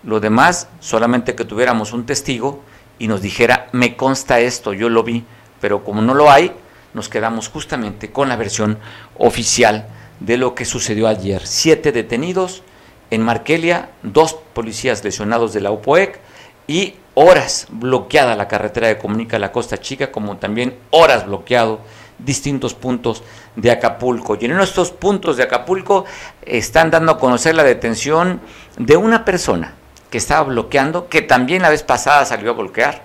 Lo 0.04 0.20
demás, 0.20 0.68
solamente 0.80 1.36
que 1.36 1.46
tuviéramos 1.46 1.94
un 1.94 2.06
testigo 2.06 2.62
y 3.00 3.08
nos 3.08 3.22
dijera, 3.22 3.68
me 3.72 3.96
consta 3.96 4.40
esto, 4.40 4.74
yo 4.74 4.90
lo 4.90 5.04
vi, 5.04 5.26
pero 5.62 5.84
como 5.84 6.02
no 6.02 6.14
lo 6.14 6.32
hay, 6.32 6.52
nos 6.94 7.10
quedamos 7.10 7.50
justamente 7.50 8.12
con 8.12 8.30
la 8.30 8.36
versión 8.36 8.78
oficial 9.18 9.88
de 10.20 10.38
lo 10.38 10.56
que 10.56 10.66
sucedió 10.66 11.08
ayer. 11.08 11.46
Siete 11.46 11.92
detenidos 11.92 12.64
en 13.12 13.22
Markelia, 13.22 13.90
dos 14.04 14.34
policías 14.54 15.04
lesionados 15.04 15.54
de 15.54 15.62
la 15.62 15.72
UPOEC 15.72 16.20
y 16.68 16.96
horas 17.14 17.68
bloqueada 17.70 18.36
la 18.36 18.48
carretera 18.48 18.88
de 18.88 18.98
comunica 18.98 19.40
la 19.40 19.52
Costa 19.52 19.78
Chica, 19.78 20.12
como 20.12 20.38
también 20.38 20.78
horas 20.92 21.26
bloqueado 21.26 21.82
distintos 22.18 22.74
puntos 22.74 23.24
de 23.56 23.72
Acapulco. 23.72 24.38
Y 24.40 24.46
en 24.46 24.60
estos 24.60 24.92
puntos 24.92 25.38
de 25.38 25.44
Acapulco 25.44 26.06
están 26.42 26.92
dando 26.92 27.14
a 27.14 27.20
conocer 27.20 27.56
la 27.56 27.64
detención 27.64 28.42
de 28.78 28.98
una 28.98 29.26
persona 29.26 29.74
que 30.10 30.18
estaba 30.18 30.44
bloqueando, 30.44 31.10
que 31.10 31.22
también 31.22 31.62
la 31.62 31.70
vez 31.70 31.84
pasada 31.84 32.26
salió 32.26 32.52
a 32.52 32.54
bloquear, 32.54 33.02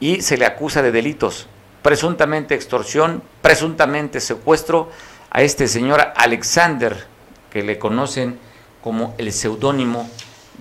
y 0.00 0.22
se 0.22 0.36
le 0.36 0.46
acusa 0.46 0.82
de 0.82 0.90
delitos, 0.90 1.46
presuntamente 1.82 2.54
extorsión, 2.54 3.22
presuntamente 3.40 4.20
secuestro 4.20 4.90
a 5.30 5.42
este 5.42 5.68
señor 5.68 6.12
Alexander, 6.16 7.06
que 7.50 7.62
le 7.62 7.78
conocen 7.78 8.38
como 8.82 9.14
el 9.18 9.32
seudónimo 9.32 10.08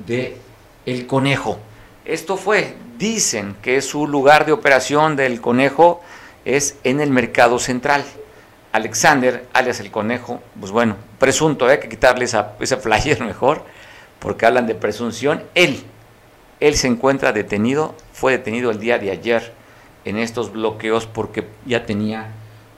de 0.05 0.37
El 0.85 1.07
Conejo. 1.07 1.59
Esto 2.05 2.37
fue, 2.37 2.75
dicen 2.97 3.55
que 3.61 3.81
su 3.81 4.07
lugar 4.07 4.45
de 4.45 4.51
operación 4.51 5.15
del 5.15 5.41
conejo 5.41 6.01
es 6.45 6.75
en 6.83 7.01
el 7.01 7.09
mercado 7.09 7.59
central. 7.59 8.03
Alexander, 8.71 9.45
alias 9.53 9.79
el 9.79 9.91
conejo, 9.91 10.41
pues 10.59 10.71
bueno, 10.71 10.95
presunto, 11.19 11.67
hay 11.67 11.79
que 11.79 11.89
quitarle 11.89 12.25
esa, 12.25 12.53
ese 12.59 12.77
flyer 12.77 13.21
mejor, 13.25 13.63
porque 14.19 14.45
hablan 14.45 14.67
de 14.67 14.75
presunción. 14.75 15.43
Él, 15.55 15.83
él 16.59 16.75
se 16.75 16.87
encuentra 16.87 17.33
detenido, 17.33 17.95
fue 18.13 18.33
detenido 18.33 18.71
el 18.71 18.79
día 18.79 18.97
de 18.97 19.11
ayer 19.11 19.53
en 20.05 20.17
estos 20.17 20.51
bloqueos 20.51 21.05
porque 21.05 21.47
ya 21.65 21.85
tenía 21.85 22.31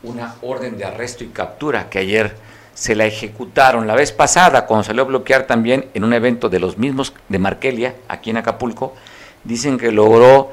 una 0.03 0.35
orden 0.41 0.77
de 0.77 0.85
arresto 0.85 1.23
y 1.23 1.27
captura 1.27 1.89
que 1.89 1.99
ayer 1.99 2.35
se 2.73 2.95
la 2.95 3.05
ejecutaron. 3.05 3.87
La 3.87 3.95
vez 3.95 4.11
pasada, 4.11 4.65
cuando 4.65 4.83
salió 4.83 5.03
a 5.03 5.05
bloquear 5.05 5.47
también 5.47 5.85
en 5.93 6.03
un 6.03 6.13
evento 6.13 6.49
de 6.49 6.59
los 6.59 6.77
mismos 6.77 7.13
de 7.29 7.39
Markelia, 7.39 7.95
aquí 8.07 8.31
en 8.31 8.37
Acapulco, 8.37 8.93
dicen 9.43 9.77
que 9.77 9.91
logró 9.91 10.51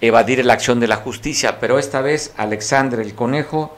evadir 0.00 0.44
la 0.44 0.52
acción 0.52 0.80
de 0.80 0.88
la 0.88 0.96
justicia, 0.96 1.60
pero 1.60 1.78
esta 1.78 2.00
vez 2.00 2.34
Alexander 2.36 3.00
el 3.00 3.14
Conejo 3.14 3.76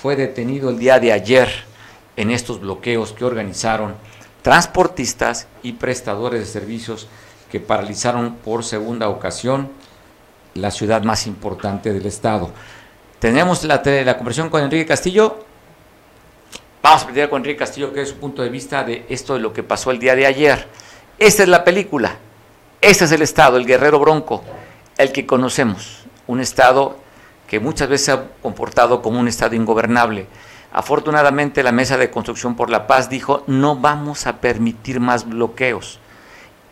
fue 0.00 0.14
detenido 0.14 0.68
el 0.68 0.78
día 0.78 1.00
de 1.00 1.12
ayer 1.12 1.48
en 2.16 2.30
estos 2.30 2.60
bloqueos 2.60 3.12
que 3.12 3.24
organizaron 3.24 3.94
transportistas 4.42 5.48
y 5.62 5.72
prestadores 5.72 6.40
de 6.40 6.46
servicios 6.46 7.08
que 7.50 7.60
paralizaron 7.60 8.36
por 8.36 8.62
segunda 8.62 9.08
ocasión 9.08 9.70
la 10.54 10.70
ciudad 10.70 11.02
más 11.02 11.26
importante 11.26 11.92
del 11.92 12.06
estado. 12.06 12.50
Tenemos 13.18 13.64
la, 13.64 13.82
la 13.84 14.16
conversación 14.16 14.50
con 14.50 14.62
Enrique 14.62 14.86
Castillo. 14.86 15.44
Vamos 16.82 17.02
a 17.02 17.06
platicar 17.06 17.30
con 17.30 17.40
Enrique 17.40 17.58
Castillo, 17.58 17.92
que 17.92 18.02
es 18.02 18.10
su 18.10 18.16
punto 18.16 18.42
de 18.42 18.50
vista 18.50 18.84
de 18.84 19.06
esto 19.08 19.34
de 19.34 19.40
lo 19.40 19.52
que 19.52 19.62
pasó 19.62 19.90
el 19.90 19.98
día 19.98 20.14
de 20.14 20.26
ayer. 20.26 20.66
Esta 21.18 21.42
es 21.42 21.48
la 21.48 21.64
película. 21.64 22.16
Este 22.80 23.06
es 23.06 23.12
el 23.12 23.22
Estado, 23.22 23.56
el 23.56 23.66
guerrero 23.66 23.98
bronco, 23.98 24.44
el 24.98 25.10
que 25.10 25.26
conocemos, 25.26 26.04
un 26.26 26.40
Estado 26.40 27.05
que 27.46 27.60
muchas 27.60 27.88
veces 27.88 28.06
se 28.06 28.12
ha 28.12 28.24
comportado 28.42 29.02
como 29.02 29.20
un 29.20 29.28
Estado 29.28 29.54
ingobernable. 29.54 30.26
Afortunadamente 30.72 31.62
la 31.62 31.72
Mesa 31.72 31.96
de 31.96 32.10
Construcción 32.10 32.56
por 32.56 32.70
la 32.70 32.86
Paz 32.86 33.08
dijo, 33.08 33.44
no 33.46 33.76
vamos 33.76 34.26
a 34.26 34.40
permitir 34.40 35.00
más 35.00 35.28
bloqueos. 35.28 36.00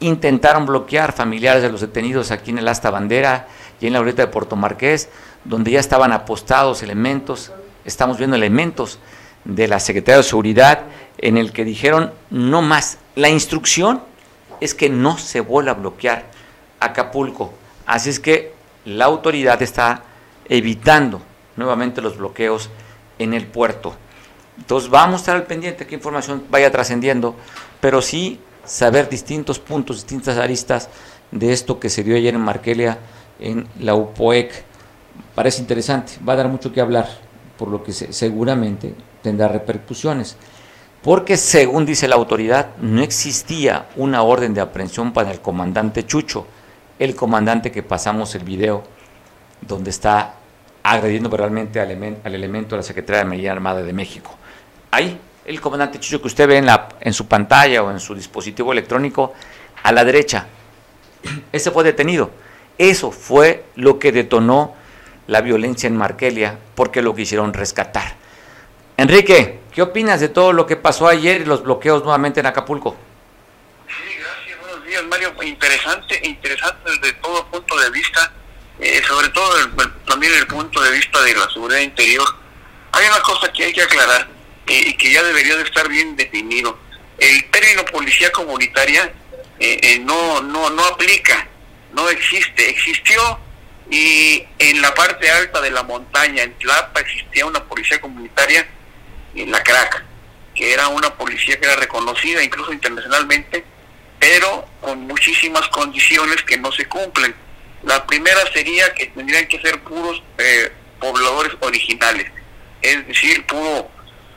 Intentaron 0.01 0.67
bloquear 0.67 1.13
familiares 1.13 1.63
de 1.63 1.71
los 1.71 1.81
detenidos 1.81 2.31
aquí 2.31 2.51
en 2.51 2.59
el 2.59 2.69
Asta 2.69 2.91
Bandera 2.91 3.47
y 3.81 3.87
en 3.87 3.93
la 3.93 4.01
orilla 4.01 4.27
de 4.27 4.27
Puerto 4.27 4.57
Marqués, 4.57 5.09
donde 5.45 5.71
ya 5.71 5.81
estaban 5.81 6.13
apostados 6.13 6.83
elementos, 6.83 7.53
estamos 7.85 8.19
viendo 8.19 8.37
elementos 8.37 8.99
de 9.45 9.69
la 9.69 9.79
Secretaría 9.79 10.19
de 10.19 10.23
Seguridad 10.25 10.81
en 11.19 11.39
el 11.39 11.53
que 11.53 11.65
dijeron 11.65 12.13
no 12.31 12.63
más. 12.63 12.99
La 13.15 13.29
instrucción 13.29 14.03
es 14.61 14.75
que 14.75 14.89
no 14.89 15.19
se 15.19 15.41
vuelva 15.41 15.73
a 15.73 15.75
bloquear 15.75 16.25
Acapulco. 16.81 17.53
Así 17.87 18.11
es 18.11 18.21
que 18.21 18.53
la 18.85 19.07
autoridad 19.07 19.63
está 19.63 20.03
evitando 20.49 21.21
nuevamente 21.57 22.01
los 22.01 22.17
bloqueos 22.17 22.71
en 23.19 23.35
el 23.35 23.47
puerto. 23.47 23.95
Entonces 24.59 24.91
vamos 24.91 25.15
a 25.15 25.23
estar 25.23 25.37
al 25.37 25.45
pendiente 25.45 25.87
qué 25.87 25.95
información 25.95 26.45
vaya 26.51 26.71
trascendiendo, 26.71 27.35
pero 27.81 28.01
sí 28.01 28.41
saber 28.65 29.09
distintos 29.09 29.59
puntos, 29.59 29.97
distintas 29.97 30.39
aristas 30.39 30.89
de 31.31 31.53
esto 31.53 31.81
que 31.81 31.91
se 31.91 32.03
dio 32.03 32.17
ayer 32.17 32.35
en 32.35 32.41
Markelia, 32.41 32.99
en 33.41 33.67
la 33.81 33.95
UPOEC. 33.95 34.65
Parece 35.35 35.61
interesante, 35.61 36.13
va 36.27 36.35
a 36.35 36.37
dar 36.37 36.49
mucho 36.49 36.73
que 36.73 36.81
hablar, 36.81 37.09
por 37.59 37.69
lo 37.69 37.83
que 37.83 37.93
seguramente 37.93 38.95
tendrá 39.23 39.49
repercusiones 39.49 40.37
porque 41.05 41.37
según 41.37 41.85
dice 41.85 42.09
la 42.09 42.17
autoridad, 42.17 42.77
no 42.81 43.03
existía 43.03 43.89
una 43.95 44.23
orden 44.23 44.55
de 44.55 44.63
aprehensión 44.63 45.13
para 45.13 45.31
el 45.31 45.41
comandante 45.43 46.07
Chucho, 46.07 46.47
el 46.99 47.15
comandante 47.15 47.71
que 47.71 47.83
pasamos 47.83 48.35
el 48.35 48.43
video 48.43 48.83
donde 49.67 49.91
está 49.91 50.35
agrediendo 50.83 51.35
realmente 51.35 51.81
al, 51.81 51.91
elemento 51.91 52.75
de 52.75 52.79
la 52.79 52.83
Secretaría 52.83 53.21
de 53.21 53.25
Marina 53.25 53.53
Armada 53.53 53.83
de 53.83 53.93
México. 53.93 54.37
Ahí, 54.91 55.19
el 55.45 55.61
comandante 55.61 55.99
Chucho 55.99 56.21
que 56.21 56.29
usted 56.29 56.47
ve 56.47 56.59
en, 56.59 56.67
la, 56.67 56.89
en 57.01 57.13
su 57.13 57.27
pantalla 57.27 57.83
o 57.83 57.91
en 57.91 58.01
su 58.01 58.15
dispositivo 58.15 58.73
electrónico, 58.73 59.35
a 59.83 59.93
la 59.93 60.05
derecha, 60.05 60.47
ese 61.53 61.71
fue 61.71 61.85
detenido. 61.85 62.31
Eso 62.77 63.11
fue 63.11 63.65
lo 63.77 63.99
que 63.99 64.13
detonó 64.13 64.75
la 65.27 65.41
violencia 65.41 65.87
en 65.87 65.97
Markelia, 65.97 66.59
porque 66.75 67.03
lo 67.03 67.15
quisieron 67.15 67.53
rescatar. 67.55 68.15
Enrique, 68.97 69.61
¿qué 69.73 69.83
opinas 69.83 70.21
de 70.21 70.29
todo 70.29 70.53
lo 70.53 70.67
que 70.67 70.77
pasó 70.77 71.09
ayer 71.09 71.41
y 71.41 71.45
los 71.45 71.63
bloqueos 71.63 72.03
nuevamente 72.03 72.41
en 72.41 72.47
Acapulco? 72.47 72.97
Sí, 73.89 74.17
gracias, 74.19 74.61
buenos 74.61 74.85
días 74.87 75.05
Mario. 75.05 75.33
Interesante, 75.43 76.21
interesante 76.23 76.91
desde 76.91 77.13
todo 77.15 77.47
punto 77.47 77.77
de 77.79 77.91
vista, 77.91 78.33
eh, 78.81 79.03
sobre 79.07 79.29
todo 79.31 79.55
también 80.07 80.33
el 80.35 80.47
punto 80.47 80.81
de 80.81 80.91
vista 80.91 81.23
de 81.23 81.35
la 81.35 81.49
seguridad 81.51 81.81
interior. 81.81 82.27
Hay 82.93 83.07
una 83.07 83.21
cosa 83.21 83.53
que 83.53 83.65
hay 83.65 83.73
que 83.73 83.83
aclarar 83.83 84.29
eh, 84.67 84.85
y 84.89 84.97
que 84.97 85.13
ya 85.13 85.23
debería 85.23 85.57
de 85.57 85.63
estar 85.63 85.89
bien 85.89 86.17
definido. 86.17 86.79
El 87.19 87.51
término 87.51 87.85
policía 87.87 88.31
comunitaria 88.33 89.13
eh, 89.61 89.99
no, 90.05 90.41
no, 90.43 90.71
no 90.71 90.85
aplica, 90.87 91.47
no 91.93 92.09
existe. 92.09 92.69
Existió 92.69 93.39
y 93.91 94.43
en 94.59 94.81
la 94.81 94.95
parte 94.95 95.31
alta 95.31 95.61
de 95.61 95.71
la 95.71 95.83
montaña, 95.83 96.43
en 96.43 96.55
Tlapa, 96.55 97.01
existía 97.01 97.47
una 97.47 97.63
policía 97.65 98.01
comunitaria, 98.01 98.67
en 99.35 99.51
la 99.51 99.63
Craca, 99.63 100.05
que 100.55 100.73
era 100.73 100.89
una 100.89 101.15
policía 101.15 101.59
que 101.59 101.67
era 101.67 101.77
reconocida 101.77 102.43
incluso 102.43 102.73
internacionalmente, 102.73 103.65
pero 104.19 104.67
con 104.81 105.01
muchísimas 105.03 105.69
condiciones 105.69 106.43
que 106.45 106.57
no 106.57 106.73
se 106.73 106.87
cumplen. 106.87 107.35
La 107.85 108.07
primera 108.07 108.41
sería 108.53 108.93
que 108.95 109.07
tendrían 109.07 109.47
que 109.47 109.61
ser 109.61 109.81
puros 109.83 110.23
eh, 110.39 110.73
pobladores 111.01 111.53
originales, 111.61 112.31
es 112.81 113.07
decir, 113.07 113.45
puro, 113.47 113.91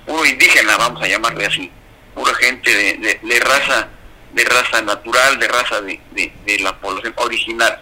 puro 0.06 0.26
indígena, 0.26 0.78
vamos 0.78 1.02
a 1.02 1.08
llamarle 1.08 1.46
así, 1.46 1.72
pura 2.14 2.34
gente 2.36 2.70
de, 2.74 3.20
de, 3.22 3.40
raza 3.40 3.90
de 4.34 4.44
raza 4.44 4.82
natural, 4.82 5.40
de 5.40 5.48
raza 5.48 5.82
de, 5.82 6.00
de 6.14 6.60
la 6.60 6.78
población 6.80 7.14
original 7.18 7.82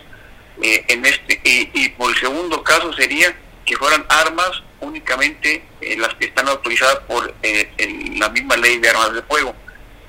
eh, 0.62 0.86
en 0.88 1.06
este 1.06 1.40
y, 1.44 1.90
por 1.90 2.12
el 2.12 2.18
segundo 2.18 2.64
caso 2.64 2.94
sería 2.94 3.36
que 3.66 3.76
fueran 3.76 4.06
armas 4.08 4.64
únicamente 4.80 5.64
eh, 5.82 5.98
las 5.98 6.14
que 6.16 6.26
están 6.26 6.48
autorizadas 6.48 7.00
por 7.08 7.34
eh, 7.44 8.14
la 8.18 8.30
misma 8.30 8.56
ley 8.56 8.78
de 8.78 8.90
armas 8.90 9.14
de 9.14 9.22
fuego. 9.24 9.54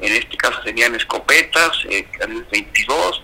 En 0.00 0.12
este 0.12 0.36
caso 0.36 0.62
serían 0.62 0.94
escopetas, 0.94 1.78
calibre 2.18 2.46
22 2.52 3.22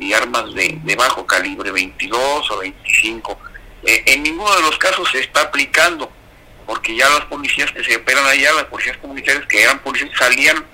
y 0.00 0.12
armas 0.12 0.52
de, 0.54 0.78
de, 0.82 0.96
bajo 0.96 1.26
calibre 1.26 1.70
22 1.70 2.50
o 2.50 2.58
25. 2.58 3.38
en 3.84 4.22
ninguno 4.22 4.54
de 4.56 4.62
los 4.62 4.78
casos 4.78 5.08
se 5.10 5.20
está 5.20 5.42
aplicando, 5.42 6.10
porque 6.66 6.96
ya 6.96 7.08
las 7.10 7.26
policías 7.26 7.70
que 7.72 7.84
se 7.84 7.96
operan 7.96 8.26
allá, 8.26 8.52
las 8.54 8.64
policías 8.64 8.96
comunitarias 8.98 9.46
que 9.46 9.62
eran 9.62 9.78
policías, 9.80 10.10
salían, 10.18 10.64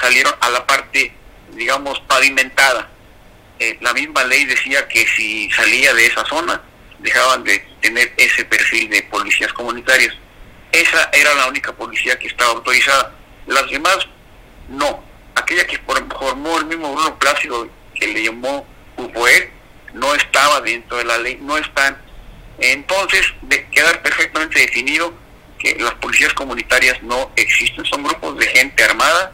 salieron 0.00 0.34
a 0.40 0.50
la 0.50 0.66
parte, 0.66 1.12
digamos, 1.52 2.00
pavimentada 2.00 2.90
eh, 3.62 3.76
la 3.82 3.92
misma 3.92 4.24
ley 4.24 4.46
decía 4.46 4.88
que 4.88 5.06
si 5.06 5.50
salía 5.50 5.92
de 5.92 6.06
esa 6.06 6.24
zona, 6.24 6.62
dejaban 6.98 7.44
de 7.44 7.58
tener 7.82 8.10
ese 8.16 8.42
perfil 8.46 8.88
de 8.88 9.02
policías 9.02 9.52
comunitarias. 9.52 10.14
Esa 10.72 11.10
era 11.12 11.34
la 11.34 11.46
única 11.46 11.70
policía 11.72 12.18
que 12.18 12.28
estaba 12.28 12.52
autorizada. 12.52 13.12
Las 13.46 13.70
demás, 13.70 13.98
no. 14.70 15.04
Aquella 15.34 15.66
que 15.66 15.78
formó 15.78 16.58
el 16.58 16.64
mismo 16.64 16.94
Bruno 16.94 17.18
Plácido, 17.18 17.68
que 18.00 18.08
le 18.08 18.24
llamó 18.24 18.66
UPOE, 18.96 19.52
no 19.94 20.14
estaba 20.14 20.60
dentro 20.60 20.96
de 20.96 21.04
la 21.04 21.18
ley, 21.18 21.38
no 21.40 21.56
están. 21.58 21.96
Entonces, 22.58 23.26
de 23.42 23.66
quedar 23.66 24.02
perfectamente 24.02 24.58
definido 24.58 25.14
que 25.58 25.76
las 25.78 25.94
policías 25.94 26.32
comunitarias 26.34 27.02
no 27.02 27.30
existen. 27.36 27.84
Son 27.84 28.02
grupos 28.02 28.36
de 28.38 28.46
gente 28.46 28.82
armada 28.82 29.32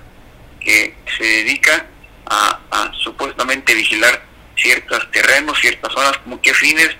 que 0.61 0.95
se 1.17 1.25
dedica 1.25 1.87
a, 2.27 2.91
supuestamente 3.03 3.75
vigilar 3.75 4.25
ciertos 4.57 5.11
terrenos, 5.13 5.59
ciertas 5.61 5.93
zonas, 5.93 6.19
como 6.19 6.41
qué 6.43 6.53
fines, 6.53 6.91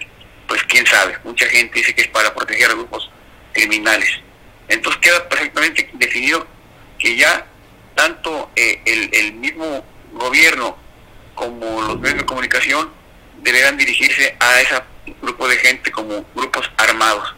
pues 0.47 0.63
quién 0.65 0.87
sabe. 0.87 1.19
Mucha 1.25 1.47
gente 1.47 1.79
dice 1.79 1.95
que 1.95 2.03
es 2.03 2.09
para 2.09 2.33
proteger 2.35 2.71
a 2.71 2.75
grupos 2.75 3.11
criminales. 3.53 4.11
Entonces 4.69 5.01
queda 5.01 5.29
perfectamente 5.29 5.91
definido 5.95 6.47
que 6.99 7.17
ya 7.17 7.47
tanto 7.95 8.51
eh, 8.55 8.81
el, 8.85 9.33
mismo 9.35 9.85
gobierno 10.13 10.77
como 11.37 11.83
los 11.83 12.01
medios 12.01 12.19
de 12.19 12.27
comunicación 12.27 12.91
deberán 13.43 13.77
dirigirse 13.77 14.35
a 14.41 14.61
ese 14.61 14.83
grupo 15.23 15.47
de 15.47 15.57
gente 15.59 15.93
como 15.93 16.25
grupos 16.35 16.69
armados. 16.79 17.33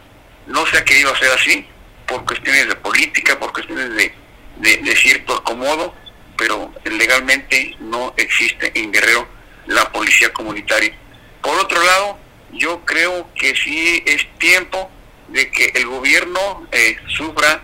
No 0.46 0.64
se 0.66 0.78
ha 0.78 0.84
querido 0.84 1.12
hacer 1.12 1.30
así 1.32 1.66
por 2.06 2.24
cuestiones 2.24 2.66
de 2.68 2.76
política, 2.76 3.38
por 3.38 3.52
cuestiones 3.52 3.90
de, 3.94 4.14
de, 4.56 4.96
cierto 4.96 5.34
acomodo, 5.34 5.94
pero 6.38 6.72
legalmente 6.84 7.76
no 7.80 8.14
existe 8.16 8.72
en 8.74 8.90
Guerrero 8.90 9.28
la 9.66 9.92
policía 9.92 10.32
comunitaria. 10.32 10.94
Por 11.42 11.58
otro 11.58 11.82
lado, 11.82 12.18
yo 12.52 12.80
creo 12.86 13.28
que 13.34 13.54
sí 13.54 14.02
es 14.06 14.26
tiempo 14.38 14.90
de 15.28 15.50
que 15.50 15.72
el 15.74 15.86
gobierno 15.86 16.66
eh, 16.72 16.96
sufra 17.08 17.62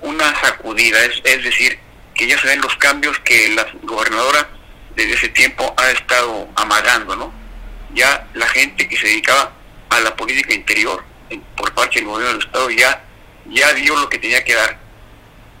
una 0.00 0.40
sacudida, 0.40 1.04
es, 1.04 1.20
es 1.22 1.44
decir, 1.44 1.78
que 2.16 2.26
ya 2.26 2.36
se 2.40 2.48
den 2.48 2.60
los 2.60 2.74
cambios 2.76 3.16
que 3.20 3.50
la 3.50 3.64
gobernadora 3.84 4.57
desde 4.98 5.14
ese 5.14 5.28
tiempo 5.28 5.72
ha 5.76 5.92
estado 5.92 6.48
amagando, 6.56 7.14
¿no? 7.14 7.32
Ya 7.94 8.26
la 8.34 8.48
gente 8.48 8.88
que 8.88 8.96
se 8.96 9.06
dedicaba 9.06 9.52
a 9.90 10.00
la 10.00 10.16
política 10.16 10.52
interior 10.52 11.04
por 11.56 11.72
parte 11.72 12.00
del 12.00 12.08
gobierno 12.08 12.36
del 12.36 12.44
Estado 12.44 12.68
ya, 12.70 13.04
ya 13.46 13.72
dio 13.74 13.96
lo 13.96 14.08
que 14.08 14.18
tenía 14.18 14.42
que 14.42 14.54
dar 14.54 14.76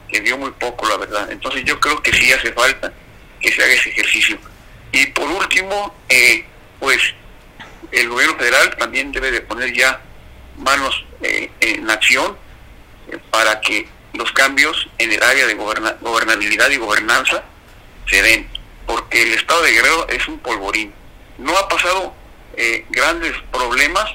que 0.08 0.20
dio 0.22 0.36
muy 0.38 0.50
poco, 0.52 0.88
la 0.88 0.96
verdad. 0.96 1.30
Entonces 1.30 1.62
yo 1.64 1.78
creo 1.78 2.02
que 2.02 2.12
sí 2.12 2.32
hace 2.32 2.52
falta 2.52 2.92
que 3.40 3.52
se 3.52 3.62
haga 3.62 3.74
ese 3.74 3.90
ejercicio. 3.90 4.38
Y 4.90 5.06
por 5.06 5.30
último, 5.30 5.94
eh, 6.08 6.44
pues 6.80 7.00
el 7.92 8.08
gobierno 8.08 8.36
federal 8.36 8.76
también 8.76 9.12
debe 9.12 9.30
de 9.30 9.42
poner 9.42 9.72
ya 9.72 10.00
manos 10.56 11.04
eh, 11.22 11.48
en 11.60 11.88
acción 11.88 12.36
eh, 13.08 13.18
para 13.30 13.60
que 13.60 13.86
los 14.14 14.32
cambios 14.32 14.88
en 14.98 15.12
el 15.12 15.22
área 15.22 15.46
de 15.46 15.54
gobernabilidad 15.54 16.70
y 16.70 16.78
gobernanza 16.78 17.44
se 18.08 18.20
den, 18.22 18.48
porque 18.88 19.22
el 19.22 19.34
estado 19.34 19.62
de 19.62 19.70
Guerrero 19.70 20.08
es 20.08 20.26
un 20.26 20.38
polvorín. 20.38 20.92
No 21.36 21.56
ha 21.56 21.68
pasado 21.68 22.14
grandes 22.90 23.34
problemas, 23.52 24.06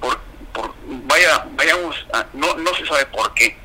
por, 0.00 0.20
por 0.52 0.74
vaya, 0.84 1.46
vayamos, 1.52 1.96
no, 2.34 2.54
no 2.56 2.74
se 2.74 2.84
sabe 2.84 3.06
por 3.06 3.32
qué, 3.32 3.56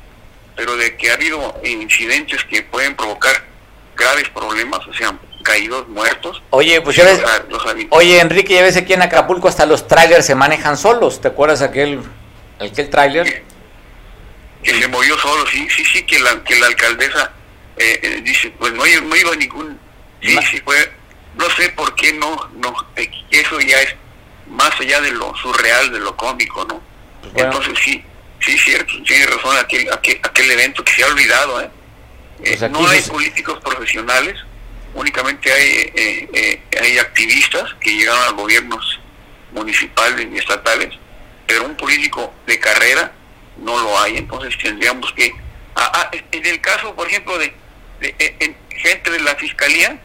pero 0.56 0.76
de 0.76 0.96
que 0.96 1.10
ha 1.10 1.14
habido 1.14 1.60
incidentes 1.62 2.42
que 2.44 2.62
pueden 2.62 2.96
provocar 2.96 3.44
graves 3.94 4.30
problemas, 4.30 4.80
o 4.86 4.94
sea, 4.94 5.14
caídos, 5.42 5.86
muertos. 5.88 6.42
Oye, 6.50 6.80
pues 6.80 6.96
ya 6.96 7.04
ves, 7.04 7.20
oye 7.90 8.20
Enrique, 8.20 8.54
ya 8.54 8.62
ves 8.62 8.76
aquí 8.76 8.94
en 8.94 9.02
Acapulco 9.02 9.48
hasta 9.48 9.66
los 9.66 9.86
trailers 9.86 10.24
se 10.24 10.34
manejan 10.34 10.76
solos, 10.76 11.20
¿te 11.20 11.28
acuerdas 11.28 11.60
aquel, 11.60 12.00
aquel 12.58 12.88
trailer? 12.88 13.44
Que, 14.62 14.80
se 14.80 14.88
movió 14.88 15.18
solo, 15.18 15.46
sí, 15.46 15.68
sí, 15.68 15.84
sí, 15.84 16.02
que 16.04 16.18
la, 16.20 16.42
que 16.42 16.58
la 16.58 16.68
alcaldesa 16.68 17.32
eh, 17.76 18.00
eh, 18.02 18.20
dice, 18.22 18.50
pues 18.58 18.72
no, 18.72 18.84
no 18.84 19.16
iba 19.16 19.36
ningún, 19.36 19.78
sí, 20.24 20.38
sí 20.50 20.60
fue, 20.64 20.76
no 21.36 21.48
sé 21.50 21.68
por 21.70 21.94
qué 21.94 22.12
no, 22.12 22.50
no, 22.56 22.74
eh, 22.96 23.10
eso 23.30 23.60
ya 23.60 23.80
es 23.80 23.94
más 24.48 24.78
allá 24.80 25.00
de 25.00 25.12
lo 25.12 25.34
surreal, 25.36 25.92
de 25.92 26.00
lo 26.00 26.16
cómico, 26.16 26.64
¿no? 26.64 26.82
Pues 27.32 27.44
Entonces 27.44 27.78
sí, 27.82 28.04
Sí, 28.44 28.58
cierto, 28.58 28.92
tiene 29.04 29.26
razón 29.26 29.56
aquel, 29.56 29.90
aquel, 29.90 30.50
evento 30.50 30.84
que 30.84 30.92
se 30.92 31.02
ha 31.02 31.06
olvidado. 31.06 31.62
¿eh? 31.62 31.70
Pues 32.38 32.60
eh 32.60 32.68
no 32.68 32.86
hay 32.86 33.00
políticos 33.00 33.58
profesionales, 33.60 34.36
únicamente 34.92 35.50
hay, 35.50 35.92
eh, 35.94 36.28
eh, 36.32 36.62
hay 36.80 36.98
activistas 36.98 37.74
que 37.80 37.96
llegaron 37.96 38.22
a 38.24 38.30
gobiernos 38.32 39.00
municipales 39.52 40.28
y 40.30 40.36
estatales, 40.36 40.94
pero 41.46 41.64
un 41.64 41.74
político 41.76 42.34
de 42.46 42.58
carrera 42.58 43.12
no 43.58 43.78
lo 43.78 43.98
hay, 43.98 44.18
entonces 44.18 44.56
tendríamos 44.58 45.10
que... 45.12 45.32
Ah, 45.76 45.90
ah, 45.94 46.10
en 46.30 46.46
el 46.46 46.60
caso, 46.60 46.94
por 46.94 47.06
ejemplo, 47.06 47.38
de, 47.38 47.54
gente 48.70 49.10
de 49.10 49.20
la 49.20 49.34
Fiscalía, 49.36 49.98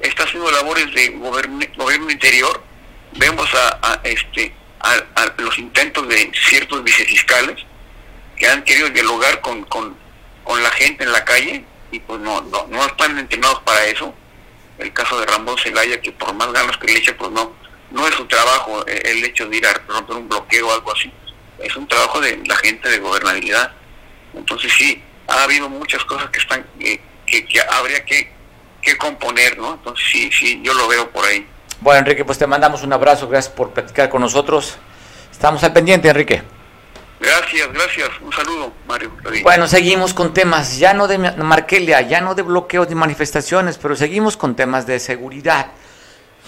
está 0.00 0.24
haciendo 0.24 0.50
labores 0.50 0.92
de 0.94 1.08
gobierno, 1.10 2.10
interior, 2.10 2.62
vemos 3.12 3.48
a, 3.54 4.00
este 4.04 4.54
a, 4.80 5.32
los 5.38 5.58
intentos 5.58 6.08
de 6.08 6.30
ciertos 6.48 6.82
vicefiscales 6.82 7.64
que 8.36 8.46
han 8.46 8.62
querido 8.62 8.88
dialogar 8.90 9.40
con, 9.40 9.64
con, 9.64 9.98
la 10.62 10.70
gente 10.70 11.04
en 11.04 11.12
la 11.12 11.24
calle 11.24 11.64
y 11.92 12.00
pues 12.00 12.18
no, 12.20 12.40
no, 12.42 12.66
no 12.66 12.84
están 12.84 13.16
entrenados 13.16 13.60
para 13.60 13.84
eso. 13.86 14.12
El 14.78 14.92
caso 14.92 15.20
de 15.20 15.26
Ramón 15.26 15.56
Zelaya, 15.58 16.00
que 16.00 16.10
por 16.10 16.34
más 16.34 16.52
ganas 16.52 16.76
que 16.78 16.88
le 16.88 16.98
eche, 16.98 17.12
pues 17.12 17.30
no, 17.30 17.54
no 17.90 18.08
es 18.08 18.14
su 18.14 18.26
trabajo 18.26 18.84
eh, 18.88 19.00
el 19.04 19.24
hecho 19.24 19.48
de 19.48 19.58
ir 19.58 19.66
a 19.66 19.74
romper 19.86 20.16
un 20.16 20.28
bloqueo 20.28 20.68
o 20.68 20.72
algo 20.72 20.92
así. 20.92 21.12
Es 21.58 21.76
un 21.76 21.86
trabajo 21.86 22.20
de 22.20 22.40
la 22.46 22.56
gente 22.56 22.88
de 22.88 22.98
gobernabilidad. 22.98 23.72
Entonces 24.34 24.72
sí, 24.76 25.00
ha 25.28 25.44
habido 25.44 25.68
muchas 25.68 26.04
cosas 26.04 26.30
que 26.30 26.40
están 26.40 26.66
que, 26.78 27.00
que 27.46 27.60
habría 27.70 28.04
que, 28.04 28.32
que 28.80 28.96
componer, 28.96 29.58
¿no? 29.58 29.74
Entonces 29.74 30.06
sí, 30.10 30.30
sí, 30.32 30.60
yo 30.62 30.74
lo 30.74 30.88
veo 30.88 31.10
por 31.10 31.24
ahí. 31.24 31.46
Bueno, 31.80 32.00
Enrique, 32.00 32.24
pues 32.24 32.38
te 32.38 32.46
mandamos 32.46 32.82
un 32.82 32.92
abrazo, 32.92 33.28
gracias 33.28 33.54
por 33.54 33.70
platicar 33.70 34.08
con 34.08 34.20
nosotros. 34.20 34.76
Estamos 35.30 35.62
al 35.64 35.72
pendiente, 35.72 36.08
Enrique. 36.08 36.42
Gracias, 37.20 37.70
gracias. 37.72 38.08
Un 38.22 38.32
saludo, 38.32 38.72
Mario. 38.88 39.12
Bueno, 39.42 39.68
seguimos 39.68 40.14
con 40.14 40.32
temas, 40.32 40.78
ya 40.78 40.94
no 40.94 41.06
de 41.06 41.18
Marquelia, 41.18 42.00
ya 42.00 42.20
no 42.20 42.34
de 42.34 42.42
bloqueos 42.42 42.88
de 42.88 42.94
manifestaciones, 42.94 43.76
pero 43.76 43.94
seguimos 43.94 44.36
con 44.36 44.56
temas 44.56 44.86
de 44.86 44.98
seguridad. 44.98 45.68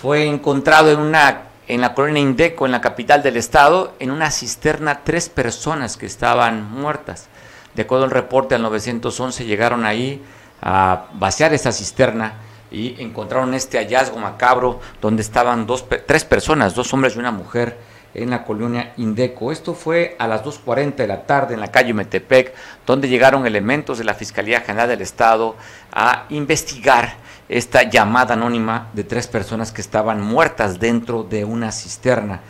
Fue 0.01 0.27
encontrado 0.27 0.91
en 0.91 0.99
una 0.99 1.43
en 1.69 1.81
la 1.81 1.95
colonia 1.95 2.21
Indeco, 2.21 2.67
en 2.67 2.73
la 2.73 2.81
capital 2.81 3.23
del 3.23 3.37
estado, 3.37 3.95
en 3.99 4.11
una 4.11 4.31
cisterna 4.31 5.01
tres 5.05 5.29
personas 5.29 5.97
que 5.97 6.07
estaban 6.07 6.71
muertas. 6.71 7.29
De 7.75 7.83
acuerdo 7.83 8.05
al 8.05 8.11
reporte 8.11 8.55
al 8.55 8.63
911 8.63 9.45
llegaron 9.45 9.85
ahí 9.87 10.23
a 10.63 11.09
vaciar 11.15 11.53
esa 11.53 11.73
cisterna 11.73 12.35
y 12.71 13.03
encontraron 13.03 13.53
este 13.53 13.79
hallazgo 13.79 14.19
macabro 14.19 14.81
donde 15.01 15.23
estaban 15.23 15.67
dos, 15.67 15.85
tres 16.07 16.25
personas, 16.25 16.75
dos 16.75 16.93
hombres 16.95 17.17
y 17.17 17.19
una 17.19 17.33
mujer 17.33 17.77
en 18.15 18.31
la 18.31 18.45
colonia 18.45 18.93
Indeco. 18.97 19.53
Esto 19.53 19.75
fue 19.75 20.17
a 20.19 20.27
las 20.27 20.43
2.40 20.45 20.97
de 20.97 21.07
la 21.07 21.23
tarde 21.23 21.55
en 21.55 21.61
la 21.61 21.71
calle 21.71 21.95
Metepec, 21.95 22.55
donde 22.87 23.09
llegaron 23.09 23.47
elementos 23.47 23.99
de 23.99 24.05
la 24.05 24.15
Fiscalía 24.15 24.61
General 24.61 24.89
del 24.89 25.03
Estado 25.03 25.57
a 25.93 26.27
investigar 26.31 27.17
esta 27.49 27.83
llamada 27.83 28.35
anónima 28.35 28.89
de 28.93 29.05
tres 29.05 29.27
personas 29.27 29.73
que 29.73 29.81
estaban 29.81 30.21
muertas 30.21 30.79
dentro 30.79 31.23
de 31.23 31.45
una 31.45 31.73
cisterna 31.73 32.41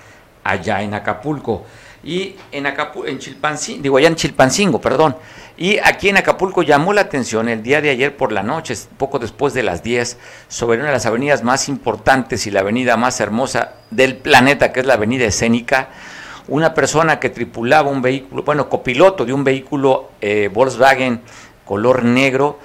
allá 0.44 0.82
en 0.82 0.94
Acapulco. 0.94 1.64
Y 2.04 2.36
en 2.50 2.66
Acapulco, 2.66 3.08
en 3.08 3.18
Chilpancingo, 3.18 3.82
digo 3.82 3.96
allá 3.96 4.08
en 4.08 4.16
Chilpancingo, 4.16 4.80
perdón. 4.80 5.16
Y 5.62 5.78
aquí 5.78 6.08
en 6.08 6.16
Acapulco 6.16 6.64
llamó 6.64 6.92
la 6.92 7.02
atención 7.02 7.48
el 7.48 7.62
día 7.62 7.80
de 7.80 7.90
ayer 7.90 8.16
por 8.16 8.32
la 8.32 8.42
noche, 8.42 8.74
poco 8.96 9.20
después 9.20 9.54
de 9.54 9.62
las 9.62 9.84
10, 9.84 10.18
sobre 10.48 10.78
una 10.78 10.88
de 10.88 10.92
las 10.94 11.06
avenidas 11.06 11.44
más 11.44 11.68
importantes 11.68 12.48
y 12.48 12.50
la 12.50 12.58
avenida 12.58 12.96
más 12.96 13.20
hermosa 13.20 13.74
del 13.92 14.16
planeta, 14.16 14.72
que 14.72 14.80
es 14.80 14.86
la 14.86 14.94
avenida 14.94 15.24
escénica, 15.24 15.90
una 16.48 16.74
persona 16.74 17.20
que 17.20 17.30
tripulaba 17.30 17.90
un 17.90 18.02
vehículo, 18.02 18.42
bueno, 18.42 18.68
copiloto 18.68 19.24
de 19.24 19.32
un 19.32 19.44
vehículo 19.44 20.10
eh, 20.20 20.50
Volkswagen 20.52 21.20
color 21.64 22.02
negro, 22.02 22.58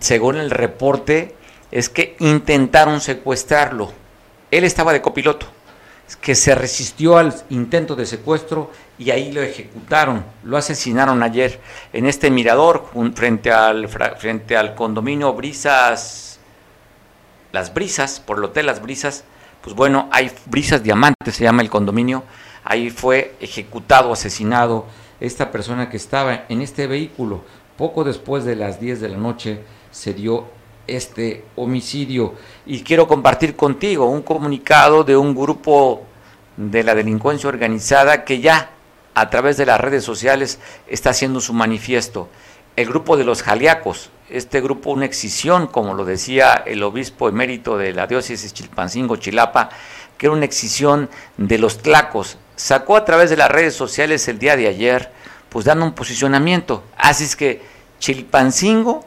según 0.00 0.38
el 0.38 0.48
reporte, 0.48 1.36
es 1.70 1.90
que 1.90 2.16
intentaron 2.18 3.02
secuestrarlo. 3.02 3.92
Él 4.50 4.64
estaba 4.64 4.94
de 4.94 5.02
copiloto, 5.02 5.44
que 6.22 6.34
se 6.34 6.54
resistió 6.54 7.18
al 7.18 7.34
intento 7.50 7.94
de 7.94 8.06
secuestro 8.06 8.70
y 8.98 9.10
ahí 9.10 9.32
lo 9.32 9.40
ejecutaron, 9.40 10.24
lo 10.42 10.56
asesinaron 10.56 11.22
ayer 11.22 11.60
en 11.92 12.06
este 12.06 12.30
mirador 12.30 12.90
frente 13.14 13.52
al, 13.52 13.88
frente 13.88 14.56
al 14.56 14.74
condominio 14.74 15.32
Brisas, 15.34 16.40
las 17.52 17.72
Brisas, 17.72 18.20
por 18.20 18.38
el 18.38 18.44
hotel 18.44 18.66
Las 18.66 18.82
Brisas, 18.82 19.24
pues 19.62 19.74
bueno, 19.74 20.08
hay 20.12 20.30
Brisas 20.46 20.82
Diamantes, 20.82 21.34
se 21.34 21.44
llama 21.44 21.62
el 21.62 21.70
condominio, 21.70 22.24
ahí 22.64 22.90
fue 22.90 23.34
ejecutado, 23.40 24.12
asesinado 24.12 24.86
esta 25.20 25.50
persona 25.50 25.88
que 25.88 25.96
estaba 25.96 26.44
en 26.48 26.60
este 26.60 26.86
vehículo. 26.86 27.42
Poco 27.76 28.04
después 28.04 28.44
de 28.44 28.56
las 28.56 28.80
10 28.80 29.00
de 29.00 29.08
la 29.08 29.16
noche 29.16 29.60
se 29.90 30.12
dio 30.12 30.46
este 30.86 31.44
homicidio. 31.56 32.34
Y 32.66 32.82
quiero 32.82 33.06
compartir 33.06 33.56
contigo 33.56 34.06
un 34.06 34.22
comunicado 34.22 35.04
de 35.04 35.16
un 35.16 35.34
grupo 35.34 36.02
de 36.56 36.82
la 36.82 36.94
delincuencia 36.94 37.48
organizada 37.48 38.24
que 38.24 38.40
ya 38.40 38.70
a 39.20 39.30
través 39.30 39.56
de 39.56 39.66
las 39.66 39.80
redes 39.80 40.04
sociales 40.04 40.58
está 40.86 41.10
haciendo 41.10 41.40
su 41.40 41.52
manifiesto. 41.52 42.28
El 42.76 42.86
grupo 42.86 43.16
de 43.16 43.24
los 43.24 43.42
Jaliacos, 43.42 44.10
este 44.30 44.60
grupo, 44.60 44.90
una 44.90 45.06
excisión, 45.06 45.66
como 45.66 45.94
lo 45.94 46.04
decía 46.04 46.62
el 46.66 46.82
obispo 46.82 47.28
emérito 47.28 47.76
de 47.76 47.92
la 47.92 48.06
diócesis 48.06 48.54
Chilpancingo, 48.54 49.16
Chilapa, 49.16 49.70
que 50.16 50.26
era 50.26 50.34
una 50.34 50.44
excisión 50.44 51.08
de 51.36 51.58
los 51.58 51.78
tlacos, 51.78 52.38
sacó 52.56 52.96
a 52.96 53.04
través 53.04 53.30
de 53.30 53.36
las 53.36 53.50
redes 53.50 53.74
sociales 53.74 54.28
el 54.28 54.38
día 54.38 54.56
de 54.56 54.68
ayer, 54.68 55.10
pues 55.48 55.64
dando 55.64 55.84
un 55.84 55.92
posicionamiento. 55.92 56.84
Así 56.96 57.24
es 57.24 57.34
que 57.34 57.62
Chilpancingo, 57.98 59.04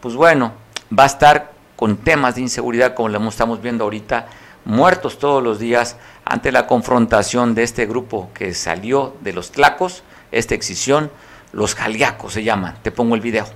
pues 0.00 0.14
bueno, 0.14 0.52
va 0.96 1.04
a 1.04 1.06
estar 1.06 1.52
con 1.74 1.96
temas 1.96 2.36
de 2.36 2.42
inseguridad 2.42 2.94
como 2.94 3.08
lo 3.08 3.28
estamos 3.28 3.60
viendo 3.62 3.84
ahorita, 3.84 4.26
muertos 4.64 5.18
todos 5.18 5.42
los 5.42 5.58
días 5.58 5.96
ante 6.28 6.52
la 6.52 6.66
confrontación 6.66 7.54
de 7.54 7.62
este 7.62 7.86
grupo 7.86 8.30
que 8.34 8.52
salió 8.52 9.16
de 9.22 9.32
los 9.32 9.50
tlacos, 9.50 10.02
esta 10.30 10.54
excisión, 10.54 11.10
los 11.52 11.74
jaliacos 11.74 12.34
se 12.34 12.44
llaman. 12.44 12.76
Te 12.82 12.90
pongo 12.90 13.14
el 13.14 13.22
video. 13.22 13.46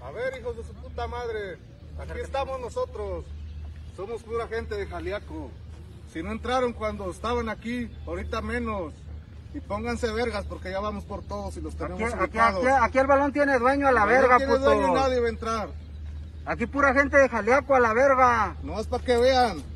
A 0.00 0.10
ver, 0.10 0.40
hijos 0.40 0.56
de 0.56 0.64
su 0.64 0.72
puta 0.72 1.06
madre, 1.06 1.58
aquí 1.98 2.18
estamos 2.22 2.58
nosotros, 2.60 3.26
somos 3.94 4.22
pura 4.22 4.48
gente 4.48 4.74
de 4.74 4.86
Jaliaco. 4.86 5.50
Si 6.10 6.22
no 6.22 6.32
entraron 6.32 6.72
cuando 6.72 7.10
estaban 7.10 7.50
aquí, 7.50 7.90
ahorita 8.06 8.40
menos. 8.40 8.94
Y 9.52 9.60
pónganse 9.60 10.10
vergas 10.12 10.46
porque 10.46 10.70
ya 10.70 10.80
vamos 10.80 11.04
por 11.04 11.22
todos 11.22 11.58
y 11.58 11.60
los 11.60 11.76
tenemos 11.76 12.00
aquí, 12.14 12.38
aquí, 12.38 12.66
aquí, 12.66 12.98
el 12.98 13.06
balón 13.06 13.32
tiene 13.32 13.58
dueño 13.58 13.86
a 13.86 13.92
la 13.92 14.04
verga, 14.06 14.38
no 14.38 14.38
tiene 14.38 14.58
dueño 14.58 14.88
y 14.88 14.92
nadie 14.92 15.20
va 15.20 15.26
a 15.26 15.30
entrar. 15.30 15.68
Aquí 16.46 16.66
pura 16.66 16.94
gente 16.94 17.18
de 17.18 17.28
Jaliaco 17.28 17.74
a 17.74 17.80
la 17.80 17.92
verga. 17.92 18.56
No 18.62 18.80
es 18.80 18.86
para 18.86 19.04
que 19.04 19.16
vean. 19.18 19.73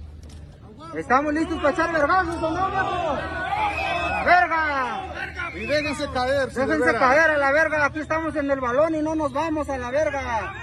Estamos 0.94 1.34
listos 1.34 1.56
para 1.58 1.70
echar 1.70 1.92
vergazos, 1.92 2.42
¿o 2.42 2.50
no, 2.50 2.66
¡A 2.66 4.10
la 4.10 4.24
verga! 4.24 5.08
Y 5.54 5.66
déjense 5.66 6.08
caer. 6.12 6.48
Déjense 6.50 6.92
caer 6.94 7.30
a 7.30 7.38
la 7.38 7.52
verga. 7.52 7.84
Aquí 7.84 8.00
estamos 8.00 8.34
en 8.36 8.50
el 8.50 8.60
balón 8.60 8.94
y 8.94 9.02
no 9.02 9.14
nos 9.14 9.32
vamos 9.32 9.68
a 9.68 9.78
la 9.78 9.90
verga. 9.90 10.54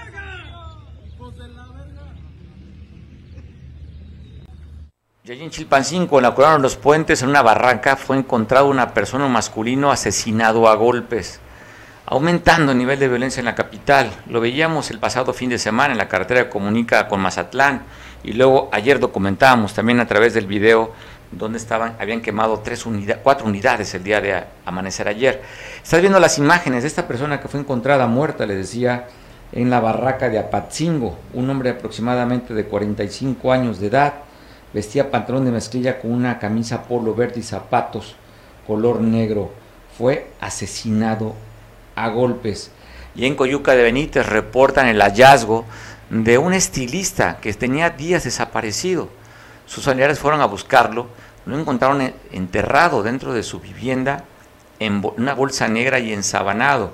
Y 5.24 5.32
allí 5.32 5.42
en 5.42 5.50
Chilpancingo, 5.50 6.18
en 6.18 6.22
la 6.22 6.34
Corona 6.34 6.54
de 6.56 6.62
los 6.62 6.76
Puentes, 6.76 7.22
en 7.22 7.30
una 7.30 7.42
barranca, 7.42 7.96
fue 7.96 8.16
encontrado 8.16 8.68
una 8.68 8.94
persona 8.94 9.26
masculino 9.26 9.90
asesinado 9.90 10.68
a 10.68 10.76
golpes, 10.76 11.40
aumentando 12.06 12.70
el 12.70 12.78
nivel 12.78 13.00
de 13.00 13.08
violencia 13.08 13.40
en 13.40 13.46
la 13.46 13.56
capital. 13.56 14.12
Lo 14.28 14.40
veíamos 14.40 14.90
el 14.92 15.00
pasado 15.00 15.32
fin 15.32 15.50
de 15.50 15.58
semana 15.58 15.92
en 15.92 15.98
la 15.98 16.08
carretera 16.08 16.44
que 16.44 16.50
comunica 16.50 17.08
con 17.08 17.20
Mazatlán 17.20 17.82
y 18.24 18.32
luego 18.32 18.68
ayer 18.72 18.98
documentábamos 18.98 19.74
también 19.74 20.00
a 20.00 20.06
través 20.06 20.34
del 20.34 20.46
video 20.46 20.92
donde 21.32 21.58
estaban, 21.58 21.96
habían 21.98 22.20
quemado 22.20 22.60
tres 22.60 22.86
unidades, 22.86 23.20
cuatro 23.22 23.46
unidades 23.46 23.94
el 23.94 24.04
día 24.04 24.20
de 24.20 24.44
amanecer 24.64 25.08
ayer. 25.08 25.42
Estás 25.82 26.00
viendo 26.00 26.20
las 26.20 26.38
imágenes 26.38 26.82
de 26.82 26.88
esta 26.88 27.06
persona 27.08 27.40
que 27.40 27.48
fue 27.48 27.60
encontrada 27.60 28.06
muerta, 28.06 28.46
le 28.46 28.54
decía, 28.54 29.06
en 29.52 29.70
la 29.70 29.80
barraca 29.80 30.28
de 30.28 30.38
Apatzingo, 30.38 31.18
un 31.34 31.50
hombre 31.50 31.70
aproximadamente 31.70 32.54
de 32.54 32.64
45 32.64 33.52
años 33.52 33.80
de 33.80 33.88
edad 33.88 34.14
Vestía 34.76 35.10
pantalón 35.10 35.46
de 35.46 35.52
mezclilla 35.52 35.98
con 35.98 36.12
una 36.12 36.38
camisa 36.38 36.82
polo 36.82 37.14
verde 37.14 37.40
y 37.40 37.42
zapatos 37.42 38.14
color 38.66 39.00
negro. 39.00 39.50
Fue 39.96 40.26
asesinado 40.38 41.34
a 41.94 42.10
golpes. 42.10 42.70
Y 43.14 43.24
en 43.24 43.36
Coyuca 43.36 43.74
de 43.74 43.82
Benítez 43.82 44.26
reportan 44.26 44.88
el 44.88 45.00
hallazgo 45.00 45.64
de 46.10 46.38
un 46.38 46.52
estilista 46.52 47.38
que 47.40 47.52
tenía 47.54 47.90
días 47.90 48.24
desaparecido. 48.24 49.08
Sus 49.66 49.84
familiares 49.84 50.18
fueron 50.18 50.40
a 50.40 50.46
buscarlo, 50.46 51.08
lo 51.44 51.58
encontraron 51.58 52.12
enterrado 52.32 53.02
dentro 53.02 53.32
de 53.32 53.42
su 53.42 53.60
vivienda 53.60 54.24
en 54.78 55.02
una 55.16 55.34
bolsa 55.34 55.68
negra 55.68 55.98
y 55.98 56.12
ensabanado. 56.12 56.92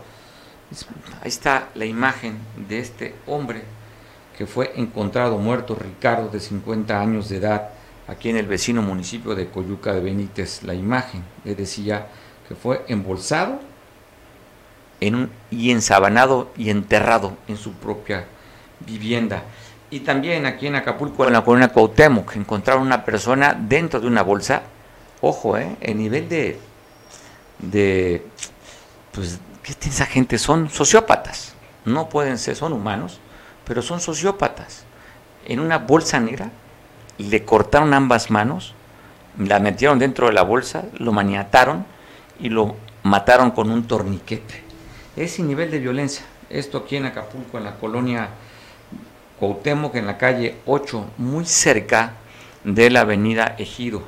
Ahí 1.23 1.29
está 1.29 1.69
la 1.75 1.85
imagen 1.85 2.39
de 2.69 2.79
este 2.79 3.15
hombre 3.27 3.65
que 4.37 4.47
fue 4.47 4.73
encontrado 4.77 5.37
muerto 5.39 5.75
Ricardo 5.75 6.29
de 6.29 6.41
50 6.41 6.99
años 6.99 7.29
de 7.29 7.37
edad 7.37 7.71
aquí 8.09 8.31
en 8.31 8.37
el 8.37 8.47
vecino 8.47 8.83
municipio 8.83 9.35
de 9.35 9.49
Coyuca 9.49 9.93
de 9.93 10.01
Benítez. 10.01 10.63
La 10.63 10.75
imagen 10.75 11.23
le 11.45 11.55
decía 11.55 12.07
que 12.49 12.55
fue 12.55 12.85
embolsado 12.89 13.61
en 15.01 15.15
un, 15.15 15.31
y 15.51 15.71
ensabanado 15.71 16.51
y 16.57 16.71
enterrado 16.71 17.37
en 17.49 17.57
su 17.57 17.73
propia 17.75 18.27
vivienda. 18.87 19.43
Y 19.91 20.01
también 20.01 20.47
aquí 20.47 20.67
en 20.67 20.77
Acapulco, 20.77 21.27
en 21.27 21.35
la 21.35 21.45
colonia 21.45 21.69
Cuauhtémoc, 21.69 22.37
encontraron 22.37 22.83
una 22.83 23.05
persona 23.05 23.55
dentro 23.59 24.01
de 24.01 24.07
una 24.07 24.23
bolsa. 24.23 24.63
Ojo, 25.21 25.57
¿eh? 25.59 25.77
El 25.81 25.99
nivel 25.99 26.29
de, 26.29 26.59
de 27.59 28.25
pues, 29.13 29.39
¿qué 29.63 29.75
tiene 29.75 29.95
esa 29.95 30.07
gente? 30.07 30.39
Son 30.39 30.71
sociópatas. 30.71 31.55
No 31.85 32.09
pueden 32.09 32.39
ser, 32.39 32.57
son 32.57 32.73
humanos 32.73 33.21
pero 33.65 33.83
son 33.83 34.01
sociópatas. 34.01 34.85
En 35.47 35.61
una 35.61 35.79
bolsa 35.79 36.21
negra 36.21 36.51
le 37.19 37.45
cortaron 37.45 37.95
ambas 37.95 38.31
manos, 38.31 38.75
la 39.39 39.59
metieron 39.59 39.99
dentro 39.99 40.27
de 40.27 40.33
la 40.33 40.43
bolsa, 40.43 40.85
lo 40.99 41.13
maniataron 41.13 41.85
y 42.39 42.49
lo 42.49 42.77
mataron 43.03 43.51
con 43.51 43.71
un 43.71 43.87
torniquete. 43.87 44.63
Ese 45.17 45.43
nivel 45.43 45.71
de 45.71 45.79
violencia, 45.79 46.25
esto 46.49 46.79
aquí 46.79 46.97
en 46.97 47.07
Acapulco, 47.07 47.59
en 47.59 47.65
la 47.65 47.77
colonia 47.77 48.29
Cuauhtémoc, 49.43 49.97
en 49.97 50.07
la 50.07 50.19
calle 50.19 50.55
8, 50.67 51.05
muy 51.19 51.45
cerca 51.45 52.13
de 52.63 52.91
la 52.91 53.01
avenida 53.01 53.57
Ejido. 53.59 54.05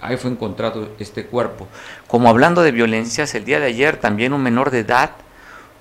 Ahí 0.00 0.16
fue 0.16 0.30
encontrado 0.30 0.88
este 0.98 1.26
cuerpo. 1.26 1.68
Como 2.06 2.30
hablando 2.30 2.62
de 2.62 2.72
violencias, 2.72 3.34
el 3.34 3.44
día 3.44 3.60
de 3.60 3.66
ayer 3.66 3.98
también 3.98 4.32
un 4.32 4.42
menor 4.42 4.70
de 4.70 4.78
edad 4.78 5.10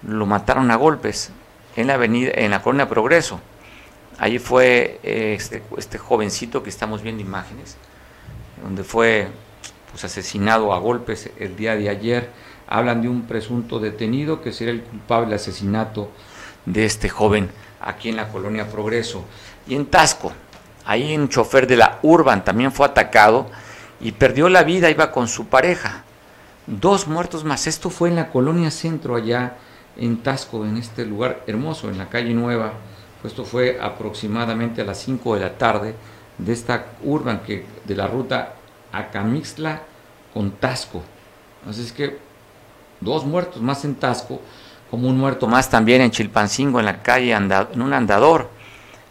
lo 0.05 0.25
mataron 0.25 0.69
a 0.69 0.75
golpes 0.75 1.31
en 1.77 1.87
la 1.87 1.93
avenida, 1.93 2.31
en 2.35 2.51
la 2.51 2.61
colonia 2.61 2.89
Progreso. 2.89 3.39
Ahí 4.17 4.37
fue 4.37 4.99
eh, 5.01 5.33
este, 5.39 5.63
este, 5.77 5.97
jovencito 5.97 6.61
que 6.61 6.69
estamos 6.69 7.03
viendo 7.03 7.21
imágenes, 7.21 7.77
donde 8.61 8.83
fue 8.83 9.29
pues, 9.91 10.03
asesinado 10.03 10.73
a 10.73 10.79
golpes 10.79 11.29
el 11.39 11.55
día 11.55 11.77
de 11.77 11.87
ayer. 11.87 12.31
Hablan 12.67 13.01
de 13.01 13.07
un 13.07 13.21
presunto 13.27 13.79
detenido 13.79 14.41
que 14.41 14.51
sería 14.51 14.73
el 14.73 14.81
culpable 14.81 15.35
asesinato 15.35 16.11
de 16.65 16.83
este 16.83 17.07
joven 17.07 17.49
aquí 17.83 18.09
en 18.09 18.15
la 18.15 18.29
colonia 18.29 18.69
Progreso. 18.69 19.25
Y 19.67 19.75
en 19.75 19.85
Tasco, 19.85 20.31
ahí 20.85 21.15
un 21.15 21.29
chofer 21.29 21.67
de 21.67 21.77
la 21.77 21.99
Urban 22.01 22.43
también 22.43 22.71
fue 22.71 22.85
atacado 22.85 23.47
y 23.99 24.11
perdió 24.11 24.49
la 24.49 24.63
vida, 24.63 24.89
iba 24.89 25.11
con 25.11 25.27
su 25.27 25.47
pareja. 25.47 26.03
Dos 26.67 27.07
muertos 27.07 27.43
más. 27.43 27.67
Esto 27.67 27.89
fue 27.89 28.09
en 28.09 28.15
la 28.15 28.29
colonia 28.29 28.71
Centro, 28.71 29.15
allá 29.15 29.57
en 29.97 30.23
Tasco, 30.23 30.65
en 30.65 30.77
este 30.77 31.05
lugar 31.05 31.43
hermoso, 31.47 31.89
en 31.89 31.97
la 31.97 32.09
calle 32.09 32.33
Nueva. 32.33 32.73
Esto 33.23 33.45
fue 33.45 33.79
aproximadamente 33.81 34.81
a 34.81 34.85
las 34.85 34.99
5 34.99 35.35
de 35.35 35.41
la 35.41 35.57
tarde 35.57 35.95
de 36.37 36.51
esta 36.51 36.87
urban 37.03 37.41
que 37.41 37.65
de 37.85 37.95
la 37.95 38.07
ruta 38.07 38.55
Acamixla 38.91 39.81
con 40.33 40.51
Tasco. 40.51 41.01
Así 41.67 41.81
es 41.81 41.93
que 41.93 42.17
dos 42.99 43.25
muertos 43.25 43.61
más 43.61 43.85
en 43.85 43.95
Tasco, 43.95 44.41
como 44.93 45.09
un 45.09 45.17
muerto 45.17 45.47
más 45.47 45.71
también 45.71 46.01
en 46.03 46.11
Chilpancingo, 46.11 46.79
en 46.79 46.85
la 46.85 47.01
calle, 47.01 47.31
en 47.31 47.81
un 47.81 47.93
andador. 47.93 48.51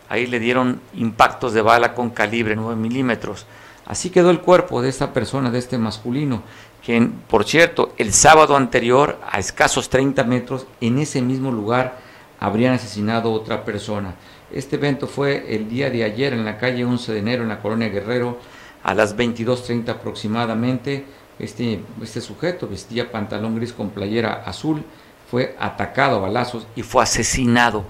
Ahí 0.09 0.29
le 0.29 0.39
dieron 0.39 0.81
impactos 0.95 1.55
de 1.55 1.61
bala 1.61 1.93
con 1.93 2.11
calibre 2.11 2.55
9 2.55 2.77
milímetros. 2.77 3.47
Así 3.85 4.11
quedó 4.11 4.31
el 4.31 4.39
cuerpo 4.39 4.81
de 4.81 4.89
esta 4.89 5.13
persona, 5.13 5.51
de 5.51 5.59
este 5.59 5.79
masculino, 5.79 6.45
quien, 6.87 7.11
por 7.27 7.43
cierto, 7.43 7.95
el 7.99 8.13
sábado 8.13 8.57
anterior, 8.57 9.19
a 9.29 9.41
escasos 9.41 9.89
30 9.89 10.23
metros, 10.23 10.69
en 10.81 11.01
ese 11.01 11.21
mismo 11.21 11.51
lugar, 11.51 11.99
habrían 12.39 12.75
asesinado 12.75 13.31
a 13.31 13.33
otra 13.33 13.65
persona. 13.65 14.15
Este 14.53 14.77
evento 14.77 15.09
fue 15.09 15.53
el 15.53 15.69
día 15.69 15.91
de 15.91 16.05
ayer 16.05 16.33
en 16.33 16.45
la 16.45 16.59
calle 16.59 16.85
11 16.85 17.13
de 17.13 17.19
enero, 17.19 17.43
en 17.43 17.49
la 17.49 17.61
colonia 17.61 17.89
Guerrero, 17.89 18.39
a 18.85 18.95
las 18.95 19.17
22.30 19.17 19.89
aproximadamente. 19.89 21.07
Este, 21.41 21.81
este 22.01 22.21
sujeto 22.21 22.69
vestía 22.69 23.11
pantalón 23.11 23.57
gris 23.57 23.73
con 23.73 23.91
playera 23.91 24.45
azul, 24.47 24.85
fue 25.33 25.57
atacado 25.59 26.17
a 26.19 26.21
balazos 26.21 26.67
y 26.77 26.83
fue 26.83 27.03
asesinado. 27.03 27.85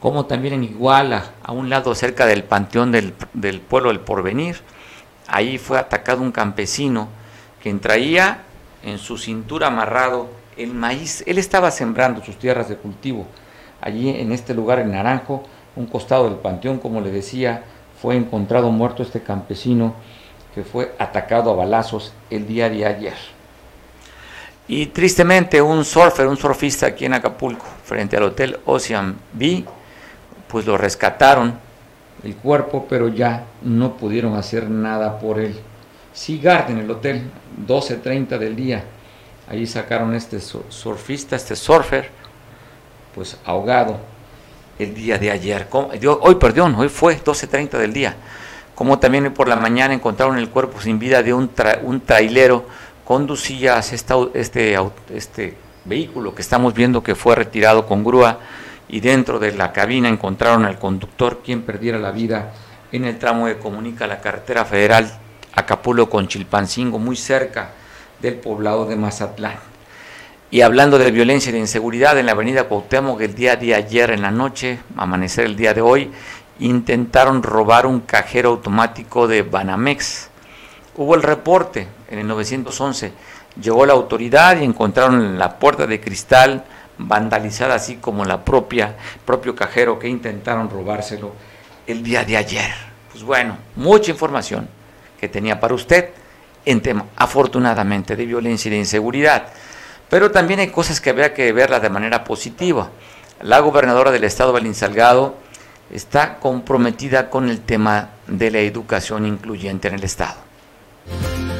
Como 0.00 0.24
también 0.24 0.54
en 0.54 0.64
Iguala, 0.64 1.32
a 1.42 1.52
un 1.52 1.68
lado 1.68 1.94
cerca 1.94 2.24
del 2.24 2.42
panteón 2.42 2.90
del, 2.90 3.12
del 3.34 3.60
pueblo 3.60 3.90
del 3.90 4.00
Porvenir, 4.00 4.56
ahí 5.26 5.58
fue 5.58 5.78
atacado 5.78 6.22
un 6.22 6.32
campesino 6.32 7.08
quien 7.62 7.80
traía 7.80 8.44
en 8.82 8.96
su 8.96 9.18
cintura 9.18 9.66
amarrado 9.66 10.30
el 10.56 10.72
maíz. 10.72 11.22
Él 11.26 11.36
estaba 11.36 11.70
sembrando 11.70 12.24
sus 12.24 12.38
tierras 12.38 12.70
de 12.70 12.78
cultivo. 12.78 13.26
Allí 13.82 14.08
en 14.08 14.32
este 14.32 14.54
lugar, 14.54 14.78
en 14.78 14.92
Naranjo, 14.92 15.42
un 15.76 15.84
costado 15.84 16.24
del 16.24 16.38
panteón, 16.38 16.78
como 16.78 17.02
le 17.02 17.10
decía, 17.10 17.64
fue 18.00 18.16
encontrado 18.16 18.70
muerto 18.70 19.02
este 19.02 19.22
campesino 19.22 19.92
que 20.54 20.64
fue 20.64 20.94
atacado 20.98 21.50
a 21.50 21.56
balazos 21.56 22.14
el 22.30 22.46
día 22.48 22.70
de 22.70 22.86
ayer. 22.86 23.35
Y 24.68 24.86
tristemente 24.86 25.62
un 25.62 25.84
surfer, 25.84 26.26
un 26.26 26.36
surfista 26.36 26.86
aquí 26.86 27.04
en 27.04 27.14
Acapulco, 27.14 27.64
frente 27.84 28.16
al 28.16 28.24
Hotel 28.24 28.58
Ocean 28.64 29.16
B, 29.32 29.64
pues 30.48 30.66
lo 30.66 30.76
rescataron 30.76 31.58
el 32.24 32.34
cuerpo, 32.36 32.86
pero 32.88 33.08
ya 33.08 33.44
no 33.62 33.96
pudieron 33.96 34.34
hacer 34.34 34.68
nada 34.68 35.18
por 35.18 35.38
él. 35.38 35.56
Seagard 36.12 36.70
en 36.70 36.78
el 36.78 36.90
hotel, 36.90 37.30
12.30 37.66 38.38
del 38.38 38.56
día. 38.56 38.84
Ahí 39.48 39.66
sacaron 39.66 40.14
este 40.14 40.40
surfista, 40.40 41.36
este 41.36 41.54
surfer, 41.54 42.10
pues 43.14 43.36
ahogado 43.44 43.98
el 44.78 44.94
día 44.94 45.18
de 45.18 45.30
ayer. 45.30 45.68
Hoy, 46.20 46.34
perdón, 46.36 46.74
hoy 46.74 46.88
fue 46.88 47.22
12.30 47.22 47.78
del 47.78 47.92
día. 47.92 48.16
Como 48.74 48.98
también 48.98 49.24
hoy 49.24 49.30
por 49.30 49.46
la 49.46 49.56
mañana 49.56 49.94
encontraron 49.94 50.36
el 50.38 50.50
cuerpo 50.50 50.80
sin 50.80 50.98
vida 50.98 51.22
de 51.22 51.32
un, 51.32 51.50
un 51.82 52.00
trailero 52.00 52.66
conducía 53.06 53.78
hacia 53.78 53.94
este, 54.34 54.76
este 55.14 55.56
vehículo 55.84 56.34
que 56.34 56.42
estamos 56.42 56.74
viendo 56.74 57.04
que 57.04 57.14
fue 57.14 57.36
retirado 57.36 57.86
con 57.86 58.02
grúa 58.02 58.40
y 58.88 58.98
dentro 58.98 59.38
de 59.38 59.52
la 59.52 59.72
cabina 59.72 60.08
encontraron 60.08 60.64
al 60.64 60.80
conductor 60.80 61.40
quien 61.44 61.62
perdiera 61.62 61.98
la 61.98 62.10
vida 62.10 62.52
en 62.90 63.04
el 63.04 63.18
tramo 63.18 63.46
que 63.46 63.58
comunica 63.58 64.08
la 64.08 64.20
carretera 64.20 64.64
federal 64.64 65.20
Acapulco 65.54 66.10
con 66.10 66.28
Chilpancingo, 66.28 66.98
muy 66.98 67.16
cerca 67.16 67.70
del 68.20 68.34
poblado 68.34 68.84
de 68.86 68.96
Mazatlán. 68.96 69.56
Y 70.50 70.60
hablando 70.60 70.98
de 70.98 71.10
violencia 71.10 71.50
y 71.50 71.52
de 71.52 71.60
inseguridad 71.60 72.18
en 72.18 72.26
la 72.26 72.32
avenida 72.32 72.64
Cuauhtémoc 72.64 73.20
el 73.20 73.34
día 73.34 73.56
de 73.56 73.74
ayer 73.74 74.10
en 74.10 74.22
la 74.22 74.30
noche, 74.30 74.80
amanecer 74.96 75.46
el 75.46 75.56
día 75.56 75.72
de 75.72 75.80
hoy, 75.80 76.10
intentaron 76.58 77.42
robar 77.42 77.86
un 77.86 78.00
cajero 78.00 78.50
automático 78.50 79.26
de 79.28 79.42
Banamex. 79.42 80.28
Hubo 80.98 81.14
el 81.14 81.22
reporte 81.22 81.86
en 82.10 82.20
el 82.20 82.26
911, 82.26 83.12
llegó 83.60 83.84
la 83.84 83.92
autoridad 83.92 84.58
y 84.58 84.64
encontraron 84.64 85.38
la 85.38 85.58
puerta 85.58 85.86
de 85.86 86.00
cristal 86.00 86.64
vandalizada 86.96 87.74
así 87.74 87.96
como 87.96 88.24
la 88.24 88.42
propia 88.42 88.96
propio 89.26 89.54
cajero 89.54 89.98
que 89.98 90.08
intentaron 90.08 90.70
robárselo 90.70 91.32
el 91.86 92.02
día 92.02 92.24
de 92.24 92.38
ayer. 92.38 92.70
Pues 93.12 93.22
bueno, 93.22 93.58
mucha 93.76 94.10
información 94.10 94.68
que 95.20 95.28
tenía 95.28 95.60
para 95.60 95.74
usted 95.74 96.10
en 96.64 96.80
tema, 96.80 97.04
afortunadamente, 97.16 98.16
de 98.16 98.24
violencia 98.24 98.68
y 98.68 98.72
de 98.72 98.78
inseguridad. 98.78 99.48
Pero 100.08 100.30
también 100.30 100.60
hay 100.60 100.68
cosas 100.68 101.00
que 101.00 101.10
había 101.10 101.34
que 101.34 101.52
verlas 101.52 101.82
de 101.82 101.90
manera 101.90 102.24
positiva. 102.24 102.90
La 103.42 103.60
gobernadora 103.60 104.10
del 104.10 104.24
estado, 104.24 104.52
Belín 104.52 104.74
Salgado, 104.74 105.36
está 105.90 106.38
comprometida 106.38 107.28
con 107.28 107.50
el 107.50 107.60
tema 107.60 108.10
de 108.26 108.50
la 108.50 108.60
educación 108.60 109.26
incluyente 109.26 109.88
en 109.88 109.94
el 109.94 110.04
estado. 110.04 110.45
Bye. 111.08 111.55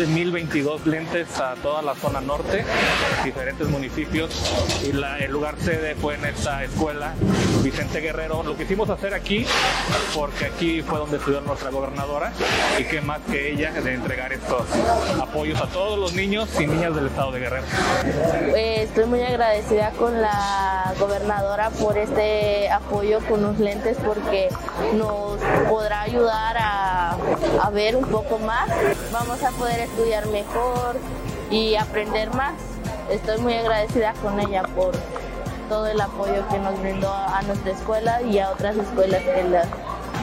De 0.00 0.06
1022 0.06 0.86
lentes 0.86 1.38
a 1.38 1.56
toda 1.56 1.82
la 1.82 1.94
zona 1.94 2.22
norte, 2.22 2.64
diferentes 3.22 3.68
municipios, 3.68 4.30
y 4.82 4.92
el 5.22 5.30
lugar 5.30 5.56
sede 5.60 5.94
fue 5.94 6.14
en 6.14 6.24
esta 6.24 6.64
escuela, 6.64 7.12
Vicente 7.62 8.00
Guerrero. 8.00 8.42
Lo 8.42 8.56
quisimos 8.56 8.88
hacer 8.88 9.12
aquí 9.12 9.44
porque 10.14 10.46
aquí 10.46 10.80
fue 10.80 10.98
donde 10.98 11.18
estudió 11.18 11.42
nuestra 11.42 11.68
gobernadora 11.68 12.32
y 12.78 12.84
qué 12.84 13.02
más 13.02 13.20
que 13.30 13.52
ella 13.52 13.72
de 13.72 13.92
entregar 13.92 14.32
estos 14.32 14.62
apoyos 15.20 15.60
a 15.60 15.66
todos 15.66 15.98
los 15.98 16.14
niños 16.14 16.48
y 16.58 16.66
niñas 16.66 16.94
del 16.94 17.08
estado 17.08 17.32
de 17.32 17.40
Guerrero. 17.40 17.64
Eh, 18.56 18.84
estoy 18.84 19.04
muy 19.04 19.22
agradecida 19.22 19.90
con 19.98 20.18
la 20.22 20.94
gobernadora 20.98 21.68
por 21.78 21.98
este 21.98 22.70
apoyo 22.70 23.20
con 23.28 23.42
los 23.42 23.58
lentes 23.58 23.98
porque 24.02 24.48
nos 24.94 25.38
podrá 25.68 26.02
ayudar 26.02 26.56
a, 26.58 27.10
a 27.62 27.70
ver 27.70 27.96
un 27.96 28.06
poco 28.06 28.38
más. 28.38 28.70
Vamos 29.12 29.42
a 29.42 29.50
poder 29.50 29.89
estudiar 29.90 30.26
mejor 30.28 30.96
y 31.50 31.74
aprender 31.74 32.32
más. 32.34 32.54
Estoy 33.10 33.40
muy 33.40 33.54
agradecida 33.54 34.14
con 34.22 34.38
ella 34.40 34.62
por 34.74 34.92
todo 35.68 35.86
el 35.86 36.00
apoyo 36.00 36.46
que 36.50 36.58
nos 36.58 36.80
brindó 36.80 37.12
a 37.12 37.42
nuestra 37.42 37.72
escuela 37.72 38.22
y 38.22 38.38
a 38.38 38.50
otras 38.50 38.76
escuelas 38.76 39.22
que 39.22 39.44
la 39.44 39.64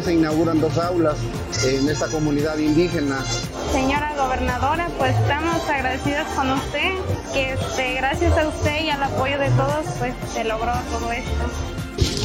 Hoy 0.00 0.04
se 0.04 0.14
inauguran 0.14 0.60
dos 0.60 0.76
aulas 0.78 1.16
en 1.64 1.88
esta 1.88 2.08
comunidad 2.08 2.58
indígena. 2.58 3.24
Señora 3.72 4.12
gobernadora, 4.16 4.88
pues 4.98 5.16
estamos 5.16 5.68
agradecidos 5.68 6.26
con 6.34 6.50
usted, 6.50 6.94
que 7.32 7.52
este, 7.52 7.94
gracias 7.94 8.36
a 8.38 8.48
usted 8.48 8.84
y 8.84 8.90
al 8.90 9.02
apoyo 9.02 9.38
de 9.38 9.48
todos, 9.50 9.86
pues 9.98 10.12
se 10.32 10.44
logró 10.44 10.72
todo 10.90 11.12
esto. 11.12 11.30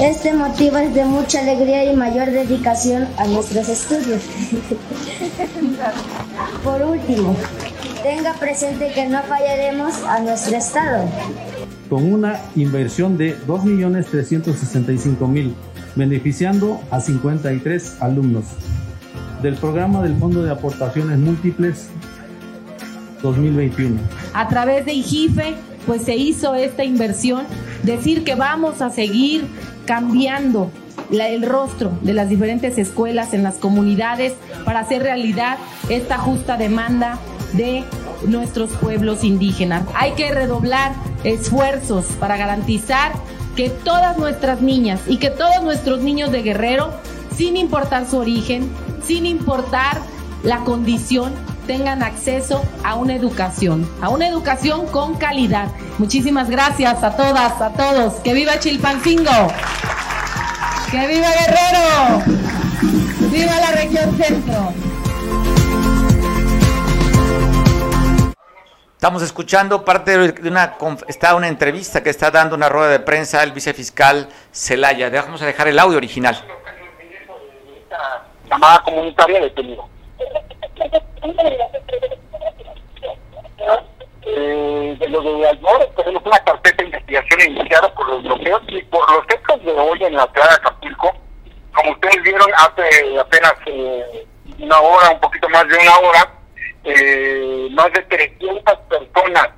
Este 0.02 0.34
motivo 0.34 0.78
es 0.78 0.94
de 0.94 1.06
mucha 1.06 1.40
alegría 1.40 1.92
y 1.92 1.96
mayor 1.96 2.30
dedicación 2.32 3.08
a 3.18 3.26
nuestros 3.28 3.68
estudios. 3.68 4.22
Por 6.64 6.82
último, 6.82 7.36
tenga 8.04 8.34
presente 8.36 8.92
que 8.94 9.08
no 9.08 9.22
fallaremos 9.24 10.04
a 10.04 10.20
nuestro 10.20 10.56
Estado. 10.58 11.10
Con 11.90 12.12
una 12.12 12.42
inversión 12.56 13.18
de 13.18 13.38
2.365.000, 13.46 15.54
beneficiando 15.96 16.80
a 16.92 17.00
53 17.00 17.98
alumnos 18.02 18.46
del 19.42 19.56
programa 19.56 20.02
del 20.02 20.16
Fondo 20.18 20.44
de 20.44 20.52
Aportaciones 20.52 21.18
Múltiples 21.20 21.90
2021. 23.22 24.00
A 24.34 24.48
través 24.48 24.86
de 24.86 24.94
IGIFE, 24.94 25.56
pues 25.86 26.04
se 26.04 26.16
hizo 26.16 26.56
esta 26.56 26.84
inversión, 26.84 27.44
decir 27.84 28.24
que 28.24 28.36
vamos 28.36 28.82
a 28.82 28.90
seguir 28.90 29.46
cambiando 29.86 30.72
la- 31.12 31.30
el 31.30 31.44
rostro 31.44 31.92
de 32.02 32.14
las 32.14 32.30
diferentes 32.30 32.78
escuelas 32.78 33.34
en 33.34 33.44
las 33.44 33.56
comunidades 33.56 34.34
para 34.64 34.80
hacer 34.80 35.04
realidad 35.04 35.58
esta 35.90 36.18
justa 36.18 36.58
demanda 36.58 37.20
de 37.54 37.84
nuestros 38.28 38.72
pueblos 38.72 39.24
indígenas. 39.24 39.84
Hay 39.94 40.14
que 40.14 40.32
redoblar 40.32 40.94
esfuerzos 41.24 42.06
para 42.20 42.38
garantizar 42.38 43.12
que 43.56 43.70
todas 43.70 44.18
nuestras 44.18 44.62
niñas 44.62 45.02
y 45.08 45.18
que 45.18 45.30
todos 45.30 45.64
nuestros 45.64 46.02
niños 46.02 46.32
de 46.32 46.42
Guerrero, 46.42 46.92
sin 47.36 47.58
importar 47.58 48.08
su 48.08 48.18
origen, 48.18 48.70
sin 49.06 49.26
importar 49.26 50.02
la 50.44 50.60
condición, 50.60 51.34
tengan 51.66 52.04
acceso 52.04 52.64
a 52.84 52.96
una 52.96 53.16
educación, 53.16 53.90
a 54.02 54.10
una 54.10 54.28
educación 54.28 54.86
con 54.88 55.16
calidad. 55.16 55.70
Muchísimas 55.98 56.50
gracias 56.50 57.04
a 57.04 57.16
todas, 57.16 57.62
a 57.62 57.72
todos. 57.72 58.14
¡Que 58.16 58.34
viva 58.34 58.60
Chilpancingo! 58.60 59.48
¡Que 60.92 61.08
viva 61.08 61.28
Guerrero! 61.30 62.24
¡Viva 63.32 63.60
la 63.60 63.72
región 63.72 64.16
centro! 64.18 64.85
Estamos 69.06 69.22
escuchando 69.22 69.86
parte 69.86 70.18
de 70.18 70.50
una 70.50 70.78
está 71.08 71.36
una 71.36 71.48
entrevista 71.48 72.02
que 72.02 72.10
está 72.10 72.32
dando 72.32 72.56
una 72.56 72.70
rueda 72.70 72.90
de 72.90 73.00
prensa 73.00 73.44
el 73.44 73.52
vicefiscal 73.52 74.28
Celaya. 74.52 75.12
Vamos 75.12 75.44
a 75.44 75.46
dejar 75.46 75.68
el 75.68 75.78
audio 75.78 75.98
original. 75.98 76.36
llamada 78.50 78.82
comunitaria 78.82 79.42
detenido. 79.42 79.88
Eh, 84.26 84.98
de 85.00 85.10
lo 85.10 85.22
de 85.22 85.50
ayer 85.50 85.92
tenemos 85.96 86.24
una 86.26 86.40
carpeta 86.40 86.78
de 86.78 86.86
investigación 86.86 87.42
iniciada 87.42 87.94
por 87.94 88.10
los 88.10 88.24
bloqueos 88.24 88.64
y 88.70 88.82
por 88.86 89.08
los 89.12 89.24
hechos 89.30 89.64
de 89.64 89.72
hoy 89.72 90.04
en 90.04 90.16
la 90.16 90.28
ciudad 90.34 90.50
de 90.50 90.56
Acapulco. 90.56 91.14
Como 91.76 91.92
ustedes 91.92 92.24
vieron 92.24 92.50
hace 92.58 93.20
apenas 93.20 93.54
eh, 93.68 94.26
una 94.58 94.80
hora, 94.80 95.12
un 95.12 95.20
poquito 95.20 95.48
más 95.50 95.68
de 95.68 95.78
una 95.78 95.96
hora, 96.00 96.36
eh, 96.86 97.68
más 97.72 97.92
de 97.94 98.02
300 98.04 98.78
personas, 98.90 99.50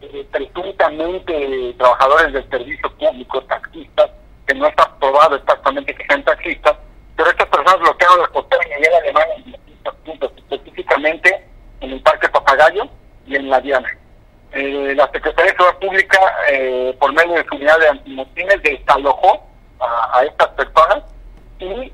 eh, 0.00 0.26
presuntamente 0.32 1.74
trabajadores 1.78 2.32
del 2.32 2.50
servicio 2.50 2.90
público, 2.96 3.40
taxistas, 3.44 4.10
que 4.46 4.54
no 4.54 4.66
está 4.66 4.92
probado 4.98 5.36
exactamente 5.36 5.94
que 5.94 6.04
sean 6.06 6.24
taxistas, 6.24 6.76
pero 7.16 7.30
estas 7.30 7.48
personas 7.48 7.80
bloquearon 7.80 8.20
la 8.20 8.28
costera 8.28 8.64
Miguel 8.64 8.94
Alemán 8.94 9.24
en 9.36 9.44
distintos 9.44 9.94
puntos, 10.04 10.32
específicamente 10.36 11.46
en 11.80 11.92
el 11.92 12.00
Parque 12.02 12.28
Papagayo 12.28 12.88
y 13.26 13.36
en 13.36 13.48
la 13.48 13.60
Diana. 13.60 13.88
Eh, 14.52 14.92
la 14.96 15.10
Secretaría 15.12 15.52
de 15.52 15.56
Seguridad 15.56 15.78
Pública, 15.78 16.18
eh, 16.50 16.96
por 16.98 17.12
medio 17.12 17.34
de 17.34 17.44
su 17.44 17.54
unidad 17.54 17.78
de 17.78 17.88
antimotines, 17.88 18.62
desalojó 18.62 19.46
a, 19.78 20.18
a 20.18 20.24
estas 20.24 20.48
personas 20.48 21.04
y 21.58 21.92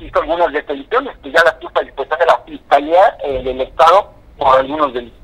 hizo 0.00 0.20
algunas 0.20 0.52
detenciones 0.52 1.16
que 1.18 1.30
ya 1.30 1.44
las 1.44 1.54
puso 1.54 1.78
a 1.78 1.82
disposición 1.82 2.18
de 2.18 2.26
la 2.26 2.38
Fiscalía 2.38 3.16
eh, 3.24 3.42
del 3.42 3.60
Estado 3.60 4.21
por 4.42 4.58
algunos 4.58 4.92
delitos. 4.92 5.18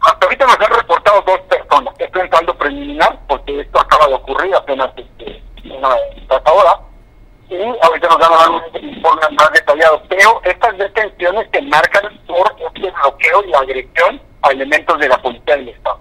Hasta 0.00 0.26
ahorita 0.26 0.46
nos 0.46 0.60
han 0.60 0.76
reportado 0.76 1.22
dos 1.22 1.40
personas. 1.42 1.94
Esto 1.98 2.18
es 2.18 2.24
un 2.24 2.30
saldo 2.30 2.58
preliminar, 2.58 3.20
porque 3.28 3.60
esto 3.60 3.80
acaba 3.80 4.08
de 4.08 4.14
ocurrir 4.14 4.54
apenas 4.54 4.90
este, 4.96 5.42
hasta 6.28 6.52
hora. 6.52 6.80
Y 7.48 7.62
ahorita 7.82 8.08
nos 8.08 8.18
van 8.18 8.32
a 8.32 8.36
dar 8.36 8.50
un 8.50 8.88
informe 8.88 9.22
más 9.38 9.52
detallado. 9.52 10.02
Pero 10.08 10.40
estas 10.44 10.76
detenciones 10.78 11.48
se 11.52 11.62
marcan 11.62 12.18
por 12.26 12.52
este 12.58 12.90
bloqueo 12.90 13.44
y 13.46 13.54
agresión 13.54 14.20
a 14.42 14.50
elementos 14.50 14.98
de 14.98 15.08
la 15.08 15.22
policía 15.22 15.56
del 15.56 15.68
Estado. 15.68 16.00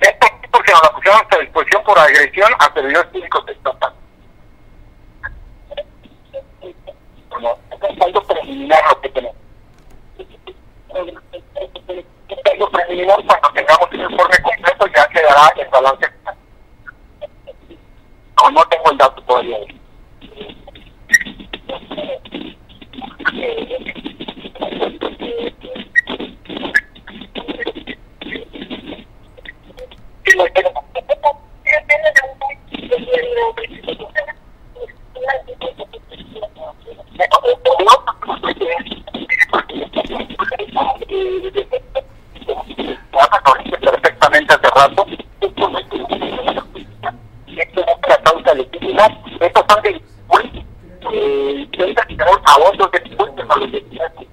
Esto 0.00 0.26
es 0.42 0.50
porque 0.50 0.72
nos 0.72 0.82
la 0.82 0.92
pusieron 0.92 1.20
a 1.20 1.38
disposición 1.38 1.82
por 1.84 1.98
agresión 1.98 2.52
a 2.58 2.72
servidores 2.72 3.10
públicos 3.10 3.44
estatales. 3.48 3.98
Bueno, 7.30 7.56
preliminar 8.52 8.82
lo 8.88 9.00
que 9.00 9.08
tenemos. 9.08 9.36
Un 10.94 12.38
saldo 12.44 12.70
preliminar 12.70 13.18
cuando 13.26 13.52
tengamos 13.54 13.88
el 13.92 14.00
informe 14.02 14.36
completo 14.42 14.86
ya 14.94 15.08
quedará 15.08 15.52
el 15.56 15.68
balance. 15.68 16.06
No, 18.42 18.50
no 18.50 18.64
tengo 18.66 18.90
el 18.90 18.98
dato 18.98 19.22
todavía. 19.22 19.58
perfectamente 43.82 44.54
hace 44.54 44.68
rato. 44.68 45.06
Esto 47.46 47.80
es 47.80 48.08
la 48.08 48.16
causa 48.22 48.54
legítima. 48.54 49.06
Estos 49.40 49.64
son 49.68 49.82
de 49.82 50.02
eh, 51.12 51.68
que 51.72 51.82
ahorita 51.82 52.06
tenemos 52.06 52.38
a 52.44 52.58
otros 52.58 52.90
delincuentes 52.92 53.44
a 53.48 53.56
los 53.58 53.72
delincuentes. 53.72 54.28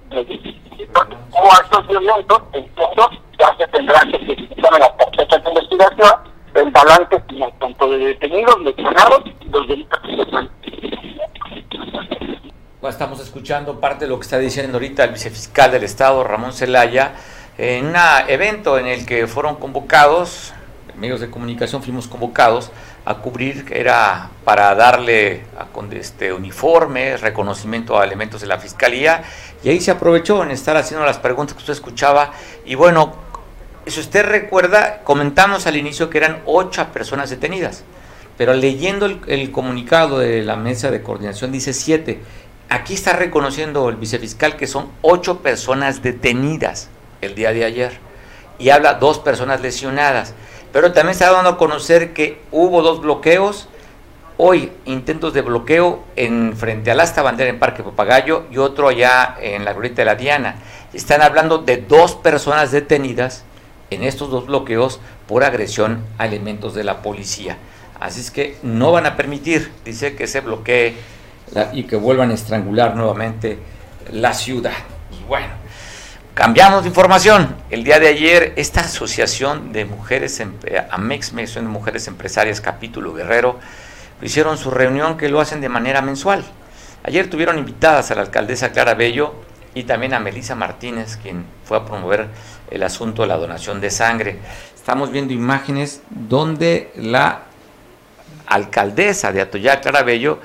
O 1.32 1.52
actos 1.52 1.88
violentos, 1.88 2.42
entonces 2.52 3.20
ya 3.38 3.56
se 3.56 3.66
tendrá 3.68 4.00
que 4.00 4.16
especificar 4.16 4.74
en 4.74 4.80
las 4.80 4.90
carpetas 4.90 5.44
de 5.44 5.50
investigación 5.50 6.10
el 6.54 6.70
balance 6.70 7.20
final, 7.28 7.52
tanto 7.60 7.90
de 7.90 7.98
detenidos, 7.98 8.60
lesionados 8.60 9.22
y 9.40 9.48
los 9.48 9.68
delitos 9.68 10.00
que 10.00 10.16
se 10.16 10.24
Bueno, 12.80 12.88
estamos 12.88 13.20
parte 13.80 14.04
de 14.04 14.08
lo 14.08 14.20
que 14.20 14.22
está 14.22 14.38
diciendo 14.38 14.78
ahorita 14.78 15.02
el 15.02 15.10
vicefiscal 15.10 15.72
del 15.72 15.82
Estado, 15.82 16.22
Ramón 16.22 16.52
Celaya, 16.52 17.14
en 17.58 17.86
un 17.86 17.96
evento 18.28 18.78
en 18.78 18.86
el 18.86 19.04
que 19.04 19.26
fueron 19.26 19.56
convocados, 19.56 20.52
medios 20.96 21.20
de 21.20 21.30
comunicación 21.30 21.82
fuimos 21.82 22.06
convocados 22.06 22.70
a 23.04 23.16
cubrir, 23.16 23.66
era 23.72 24.30
para 24.44 24.72
darle 24.76 25.42
a, 25.58 25.66
este 25.96 26.32
uniforme, 26.32 27.16
reconocimiento 27.16 27.98
a 27.98 28.04
elementos 28.04 28.40
de 28.40 28.46
la 28.46 28.58
Fiscalía, 28.58 29.24
y 29.64 29.70
ahí 29.70 29.80
se 29.80 29.90
aprovechó 29.90 30.44
en 30.44 30.52
estar 30.52 30.76
haciendo 30.76 31.04
las 31.04 31.18
preguntas 31.18 31.54
que 31.54 31.60
usted 31.60 31.72
escuchaba, 31.72 32.30
y 32.64 32.76
bueno, 32.76 33.14
si 33.84 33.98
usted 33.98 34.24
recuerda, 34.26 35.00
comentamos 35.02 35.66
al 35.66 35.76
inicio 35.76 36.08
que 36.08 36.18
eran 36.18 36.40
ocho 36.46 36.86
personas 36.92 37.30
detenidas, 37.30 37.82
pero 38.38 38.54
leyendo 38.54 39.06
el, 39.06 39.20
el 39.26 39.50
comunicado 39.50 40.20
de 40.20 40.44
la 40.44 40.54
mesa 40.54 40.92
de 40.92 41.02
coordinación 41.02 41.50
dice 41.50 41.72
siete. 41.72 42.20
Aquí 42.70 42.94
está 42.94 43.14
reconociendo 43.14 43.88
el 43.88 43.96
vicefiscal 43.96 44.56
que 44.56 44.68
son 44.68 44.90
ocho 45.02 45.40
personas 45.40 46.02
detenidas 46.02 46.88
el 47.20 47.34
día 47.34 47.52
de 47.52 47.64
ayer 47.64 47.98
y 48.60 48.70
habla 48.70 48.94
dos 48.94 49.18
personas 49.18 49.60
lesionadas. 49.60 50.34
Pero 50.72 50.92
también 50.92 51.10
está 51.10 51.32
dando 51.32 51.50
a 51.50 51.58
conocer 51.58 52.12
que 52.12 52.40
hubo 52.52 52.80
dos 52.82 53.00
bloqueos, 53.00 53.68
hoy 54.36 54.70
intentos 54.84 55.34
de 55.34 55.42
bloqueo 55.42 56.04
en 56.14 56.56
frente 56.56 56.92
al 56.92 57.00
asta 57.00 57.22
bandera 57.22 57.50
en 57.50 57.58
Parque 57.58 57.82
Papagayo 57.82 58.44
y 58.52 58.58
otro 58.58 58.86
allá 58.86 59.34
en 59.40 59.64
la 59.64 59.72
glorieta 59.72 60.02
de 60.02 60.06
la 60.06 60.14
Diana. 60.14 60.54
Están 60.92 61.22
hablando 61.22 61.58
de 61.58 61.78
dos 61.78 62.14
personas 62.14 62.70
detenidas 62.70 63.42
en 63.90 64.04
estos 64.04 64.30
dos 64.30 64.46
bloqueos 64.46 65.00
por 65.26 65.42
agresión 65.42 66.04
a 66.18 66.26
elementos 66.26 66.74
de 66.74 66.84
la 66.84 67.02
policía. 67.02 67.58
Así 67.98 68.20
es 68.20 68.30
que 68.30 68.58
no 68.62 68.92
van 68.92 69.06
a 69.06 69.16
permitir, 69.16 69.72
dice, 69.84 70.14
que 70.14 70.28
se 70.28 70.40
bloquee 70.40 70.94
y 71.72 71.84
que 71.84 71.96
vuelvan 71.96 72.30
a 72.30 72.34
estrangular 72.34 72.96
nuevamente 72.96 73.58
la 74.12 74.32
ciudad. 74.34 74.72
Y 75.10 75.24
bueno, 75.24 75.48
cambiamos 76.34 76.82
de 76.82 76.88
información. 76.88 77.56
El 77.70 77.84
día 77.84 77.98
de 77.98 78.08
ayer, 78.08 78.52
esta 78.56 78.80
asociación 78.82 79.72
de 79.72 79.84
mujeres, 79.84 80.42
AMEX, 80.90 81.34
de 81.34 81.62
Mujeres 81.62 82.06
Empresarias, 82.06 82.60
capítulo 82.60 83.12
Guerrero, 83.14 83.58
hicieron 84.22 84.58
su 84.58 84.70
reunión 84.70 85.16
que 85.16 85.28
lo 85.28 85.40
hacen 85.40 85.60
de 85.60 85.68
manera 85.68 86.02
mensual. 86.02 86.44
Ayer 87.02 87.30
tuvieron 87.30 87.58
invitadas 87.58 88.10
a 88.10 88.14
la 88.14 88.22
alcaldesa 88.22 88.70
Clara 88.72 88.94
Bello 88.94 89.34
y 89.74 89.84
también 89.84 90.14
a 90.14 90.20
Melisa 90.20 90.54
Martínez, 90.54 91.16
quien 91.16 91.46
fue 91.64 91.78
a 91.78 91.84
promover 91.84 92.28
el 92.70 92.82
asunto 92.82 93.22
de 93.22 93.28
la 93.28 93.36
donación 93.36 93.80
de 93.80 93.90
sangre. 93.90 94.38
Estamos 94.74 95.10
viendo 95.10 95.32
imágenes 95.32 96.02
donde 96.10 96.92
la 96.96 97.42
alcaldesa 98.46 99.32
de 99.32 99.40
Atoyac, 99.40 99.82
Clara 99.82 100.02
Bello, 100.02 100.40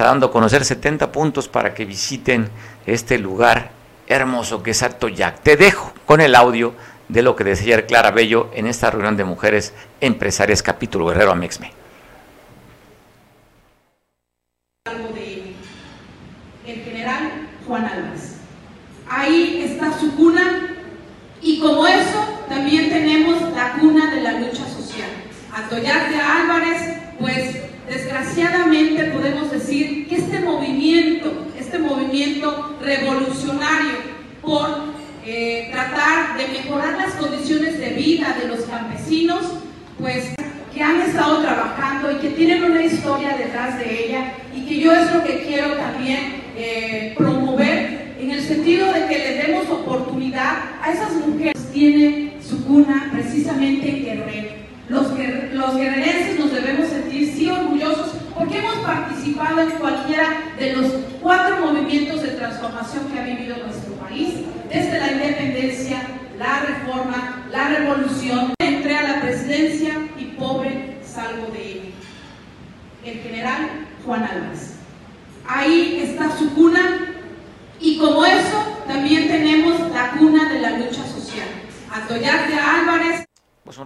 está 0.00 0.08
dando 0.08 0.28
a 0.28 0.32
conocer 0.32 0.64
70 0.64 1.12
puntos 1.12 1.46
para 1.46 1.74
que 1.74 1.84
visiten 1.84 2.48
este 2.86 3.18
lugar 3.18 3.70
hermoso 4.06 4.62
que 4.62 4.70
es 4.70 4.82
Atoyac. 4.82 5.40
Te 5.42 5.58
dejo 5.58 5.92
con 6.06 6.22
el 6.22 6.34
audio 6.36 6.72
de 7.08 7.20
lo 7.20 7.36
que 7.36 7.44
decía 7.44 7.74
ayer 7.74 7.86
Clara 7.86 8.10
Bello 8.10 8.48
en 8.54 8.66
esta 8.66 8.90
reunión 8.90 9.18
de 9.18 9.24
mujeres 9.24 9.74
empresarias 10.00 10.62
capítulo 10.62 11.04
Guerrero 11.04 11.32
Amexme. 11.32 11.74
El 14.86 16.80
general 16.82 17.48
Juan 17.66 17.84
Álvarez. 17.84 18.36
Ahí 19.06 19.60
está 19.66 19.92
su 19.98 20.16
cuna 20.16 20.76
y 21.42 21.60
como 21.60 21.86
eso 21.86 22.24
también 22.48 22.88
tenemos 22.88 23.42
la 23.54 23.74
cuna 23.74 24.14
de 24.14 24.22
la 24.22 24.32
lucha 24.32 24.64
social. 24.66 25.10
Atoyac 25.52 26.08
de 26.08 26.20
Álvarez, 26.22 26.96
pues 27.18 27.69
desgraciadamente 27.90 29.04
podemos 29.06 29.50
decir 29.50 30.06
que 30.08 30.16
este 30.16 30.38
movimiento, 30.38 31.46
este 31.58 31.78
movimiento 31.78 32.76
revolucionario 32.80 33.98
por 34.40 34.68
eh, 35.26 35.68
tratar 35.72 36.38
de 36.38 36.48
mejorar 36.48 36.96
las 36.96 37.14
condiciones 37.14 37.78
de 37.78 37.90
vida 37.90 38.36
de 38.40 38.48
los 38.48 38.60
campesinos, 38.60 39.42
pues 39.98 40.34
que 40.72 40.82
han 40.82 41.00
estado 41.00 41.42
trabajando 41.42 42.12
y 42.12 42.16
que 42.16 42.30
tienen 42.30 42.62
una 42.62 42.84
historia 42.84 43.36
detrás 43.36 43.76
de 43.78 44.06
ella 44.06 44.34
y 44.54 44.66
que 44.66 44.78
yo 44.78 44.92
es 44.94 45.12
lo 45.12 45.24
que 45.24 45.42
quiero 45.46 45.72
también 45.72 46.42
eh, 46.56 47.12
promover 47.18 48.14
en 48.20 48.30
el 48.30 48.40
sentido 48.40 48.92
de 48.92 49.06
que 49.06 49.18
le 49.18 49.34
demos 49.42 49.68
oportunidad 49.68 50.58
a 50.80 50.92
esas 50.92 51.12
mujeres 51.26 51.60
que 51.60 51.72
tienen 51.72 52.34
su 52.40 52.64
cuna 52.64 53.10
precisamente 53.12 53.88
en 53.88 54.04
Guerrero 54.04 54.69
los, 54.90 55.06
los 55.52 55.76
guerrerenses 55.76 56.38
nos 56.38 56.52
debemos 56.52 56.88
sentir 56.88 57.32
sí 57.32 57.48
orgullosos 57.48 58.10
porque 58.36 58.58
hemos 58.58 58.74
participado 58.78 59.60
en 59.60 59.70
cualquiera 59.70 60.54
de 60.58 60.72
los 60.72 60.86
cuatro 61.22 61.64
movimientos 61.64 62.22
de 62.22 62.30
transformación 62.30 63.04
que 63.08 63.20
ha 63.20 63.24
vivido 63.24 63.56
nuestro 63.58 63.94
país, 63.94 64.34
desde 64.68 64.98
la 64.98 65.12
independencia, 65.12 66.02
la 66.36 66.60
reforma, 66.60 67.46
la 67.52 67.68
revolución. 67.68 68.52
Entré 68.58 68.96
a 68.96 69.02
la 69.02 69.20
presidencia 69.20 69.92
y 70.18 70.24
pobre 70.36 70.96
salgo 71.04 71.52
de 71.52 71.72
él. 71.72 71.94
El 73.04 73.20
general 73.20 73.86
Juan 74.04 74.24
Álvarez. 74.24 74.74
Ahí 75.46 76.00
está 76.02 76.36
su 76.36 76.52
cuna 76.54 77.14
y 77.78 77.98
como 77.98 78.24
eso 78.24 78.78
también 78.88 79.28
tenemos 79.28 79.78
la 79.92 80.10
cuna 80.18 80.52
de 80.52 80.60
la 80.60 80.78
lucha 80.78 81.06
social. 81.06 81.48
Atoyarte 81.92 82.54
Álvarez. 82.54 83.29
Pues, 83.70 83.78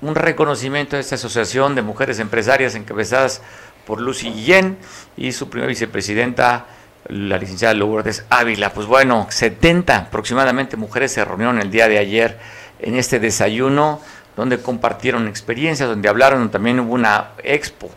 un, 0.00 0.14
reconocimiento 0.14 0.96
a 0.96 0.98
esta 0.98 1.16
asociación 1.16 1.74
de 1.74 1.82
mujeres 1.82 2.20
empresarias 2.20 2.74
encabezadas 2.74 3.42
por 3.86 4.00
Lucy 4.00 4.30
Guillén 4.30 4.78
y 5.14 5.32
su 5.32 5.50
primera 5.50 5.68
vicepresidenta, 5.68 6.64
la 7.06 7.36
licenciada 7.36 7.74
Lourdes 7.74 8.24
Ávila. 8.30 8.72
Pues 8.72 8.86
bueno, 8.86 9.26
70 9.28 9.94
aproximadamente 9.94 10.78
mujeres 10.78 11.12
se 11.12 11.22
reunieron 11.22 11.60
el 11.60 11.70
día 11.70 11.86
de 11.86 11.98
ayer 11.98 12.38
en 12.78 12.96
este 12.96 13.20
desayuno 13.20 14.00
donde 14.38 14.62
compartieron 14.62 15.28
experiencias, 15.28 15.86
donde 15.86 16.08
hablaron, 16.08 16.50
también 16.50 16.80
hubo 16.80 16.94
una 16.94 17.32
expo, 17.44 17.90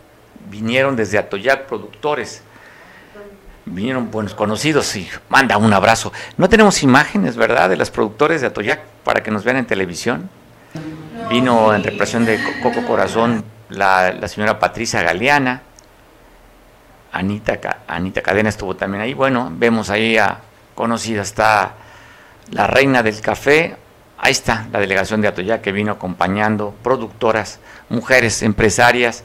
vinieron 0.50 0.94
desde 0.94 1.16
Atoyac 1.16 1.64
productores, 1.64 2.42
vinieron 3.64 4.10
buenos 4.10 4.34
conocidos 4.34 4.94
y 4.94 5.08
manda 5.30 5.56
un 5.56 5.72
abrazo. 5.72 6.12
No 6.36 6.50
tenemos 6.50 6.82
imágenes, 6.82 7.34
¿verdad?, 7.36 7.70
de 7.70 7.78
las 7.78 7.90
productores 7.90 8.42
de 8.42 8.48
Atoyac 8.48 8.82
para 9.04 9.22
que 9.22 9.30
nos 9.30 9.42
vean 9.42 9.56
en 9.56 9.64
televisión. 9.64 10.28
Vino 11.28 11.74
en 11.74 11.82
represión 11.82 12.24
de 12.24 12.38
Coco 12.62 12.84
Corazón 12.86 13.44
la, 13.70 14.28
señora 14.28 14.58
Patricia 14.58 15.02
Galeana. 15.02 15.62
Anita, 17.12 17.58
Anita 17.86 18.22
Cadena 18.22 18.48
estuvo 18.48 18.76
también 18.76 19.02
ahí. 19.02 19.14
Bueno, 19.14 19.50
vemos 19.52 19.90
ahí 19.90 20.18
a 20.18 20.40
conocida, 20.74 21.22
está 21.22 21.74
la 22.50 22.66
reina 22.66 23.02
del 23.02 23.20
café. 23.20 23.76
Ahí 24.18 24.32
está 24.32 24.66
la 24.72 24.78
delegación 24.78 25.20
de 25.20 25.28
Atoyá 25.28 25.60
que 25.62 25.72
vino 25.72 25.92
acompañando 25.92 26.74
productoras, 26.82 27.58
mujeres 27.88 28.42
empresarias, 28.42 29.24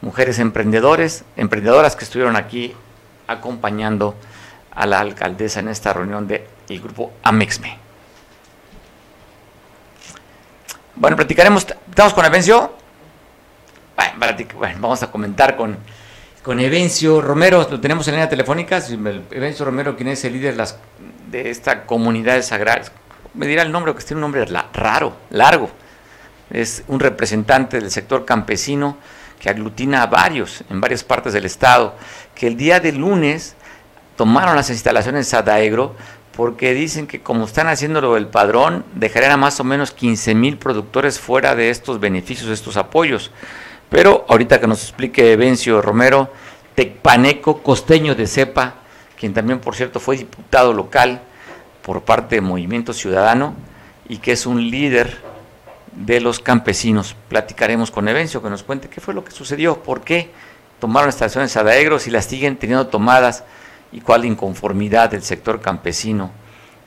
mujeres 0.00 0.38
emprendedores, 0.38 1.24
emprendedoras 1.36 1.96
que 1.96 2.04
estuvieron 2.04 2.36
aquí 2.36 2.74
acompañando 3.26 4.14
a 4.70 4.86
la 4.86 5.00
alcaldesa 5.00 5.60
en 5.60 5.68
esta 5.68 5.92
reunión 5.92 6.26
del 6.28 6.42
grupo 6.80 7.12
Amexme. 7.22 7.79
Bueno, 10.96 11.16
platicaremos. 11.16 11.66
¿Estamos 11.88 12.14
con 12.14 12.24
Evencio? 12.24 12.72
Bueno, 14.56 14.78
vamos 14.80 15.02
a 15.02 15.10
comentar 15.10 15.56
con, 15.56 15.76
con 16.42 16.58
Evencio 16.58 17.20
Romero. 17.20 17.66
Lo 17.70 17.80
tenemos 17.80 18.06
en 18.08 18.14
línea 18.14 18.28
telefónica. 18.28 18.78
Evencio 18.78 19.64
Romero, 19.64 19.96
quien 19.96 20.08
es 20.08 20.24
el 20.24 20.32
líder 20.32 20.56
de 21.30 21.50
esta 21.50 21.86
comunidad 21.86 22.42
agrarias. 22.52 22.92
Me 23.34 23.46
dirá 23.46 23.62
el 23.62 23.70
nombre, 23.70 23.94
que 23.94 24.02
tiene 24.02 24.16
un 24.16 24.32
nombre 24.32 24.44
raro, 24.72 25.16
largo. 25.30 25.70
Es 26.50 26.82
un 26.88 26.98
representante 26.98 27.80
del 27.80 27.90
sector 27.90 28.24
campesino 28.24 28.96
que 29.38 29.48
aglutina 29.48 30.02
a 30.02 30.06
varios 30.06 30.64
en 30.68 30.80
varias 30.80 31.04
partes 31.04 31.32
del 31.32 31.44
estado, 31.44 31.94
que 32.34 32.48
el 32.48 32.56
día 32.56 32.80
de 32.80 32.92
lunes 32.92 33.54
tomaron 34.16 34.56
las 34.56 34.68
instalaciones 34.68 35.28
Sadaegro 35.28 35.94
porque 36.40 36.72
dicen 36.72 37.06
que 37.06 37.20
como 37.20 37.44
están 37.44 37.68
haciéndolo 37.68 38.16
el 38.16 38.26
padrón, 38.26 38.82
dejarán 38.94 39.32
a 39.32 39.36
más 39.36 39.60
o 39.60 39.64
menos 39.64 39.90
15 39.92 40.34
mil 40.34 40.56
productores 40.56 41.20
fuera 41.20 41.54
de 41.54 41.68
estos 41.68 42.00
beneficios, 42.00 42.48
de 42.48 42.54
estos 42.54 42.78
apoyos. 42.78 43.30
Pero 43.90 44.24
ahorita 44.26 44.58
que 44.58 44.66
nos 44.66 44.80
explique 44.82 45.36
Vencio 45.36 45.82
Romero, 45.82 46.32
Tecpaneco 46.74 47.62
Costeño 47.62 48.14
de 48.14 48.26
Cepa, 48.26 48.76
quien 49.18 49.34
también 49.34 49.60
por 49.60 49.76
cierto 49.76 50.00
fue 50.00 50.16
diputado 50.16 50.72
local 50.72 51.20
por 51.82 52.04
parte 52.04 52.36
de 52.36 52.40
Movimiento 52.40 52.94
Ciudadano 52.94 53.54
y 54.08 54.16
que 54.16 54.32
es 54.32 54.46
un 54.46 54.70
líder 54.70 55.18
de 55.92 56.22
los 56.22 56.40
campesinos. 56.40 57.16
Platicaremos 57.28 57.90
con 57.90 58.08
Evencio 58.08 58.42
que 58.42 58.48
nos 58.48 58.62
cuente 58.62 58.88
qué 58.88 59.02
fue 59.02 59.12
lo 59.12 59.24
que 59.24 59.32
sucedió, 59.32 59.82
por 59.82 60.00
qué 60.00 60.30
tomaron 60.78 61.10
estaciones 61.10 61.54
Adaegros 61.58 62.06
y 62.06 62.10
las 62.10 62.24
siguen 62.24 62.56
teniendo 62.56 62.86
tomadas 62.86 63.44
y 63.92 64.00
cuál 64.00 64.24
inconformidad 64.24 65.10
del 65.10 65.22
sector 65.22 65.60
campesino 65.60 66.30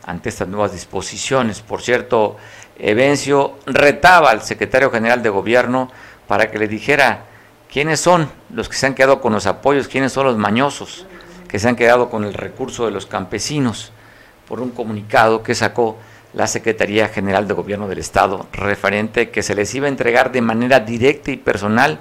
ante 0.06 0.30
estas 0.30 0.48
nuevas 0.48 0.74
disposiciones. 0.74 1.62
Por 1.62 1.82
cierto, 1.82 2.38
Evencio 2.78 3.58
retaba 3.66 4.32
al 4.32 4.42
secretario 4.42 4.92
general 4.92 5.24
de 5.24 5.30
gobierno 5.30 5.92
para 6.28 6.50
que 6.50 6.60
le 6.60 6.68
dijera 6.68 7.26
quiénes 7.72 8.00
son 8.00 8.30
los 8.50 8.70
que 8.70 8.76
se 8.76 8.86
han 8.86 8.96
quedado 8.96 9.22
con 9.22 9.34
los 9.34 9.46
apoyos, 9.46 9.88
quiénes 9.88 10.12
son 10.12 10.26
los 10.26 10.38
mañosos 10.38 11.06
que 11.48 11.60
se 11.60 11.70
han 11.70 11.76
quedado 11.76 12.10
con 12.10 12.24
el 12.24 12.34
recurso 12.34 12.86
de 12.86 12.92
los 12.92 13.06
campesinos, 13.06 13.92
por 14.48 14.60
un 14.60 14.72
comunicado 14.72 15.44
que 15.44 15.54
sacó 15.54 15.98
la 16.34 16.48
Secretaría 16.48 17.10
General 17.10 17.48
de 17.48 17.54
Gobierno 17.54 17.88
del 17.88 18.00
Estado, 18.00 18.48
referente 18.52 19.30
que 19.30 19.44
se 19.44 19.54
les 19.54 19.74
iba 19.76 19.86
a 19.86 19.90
entregar 19.90 20.32
de 20.32 20.42
manera 20.42 20.80
directa 20.80 21.30
y 21.30 21.38
personal 21.38 22.00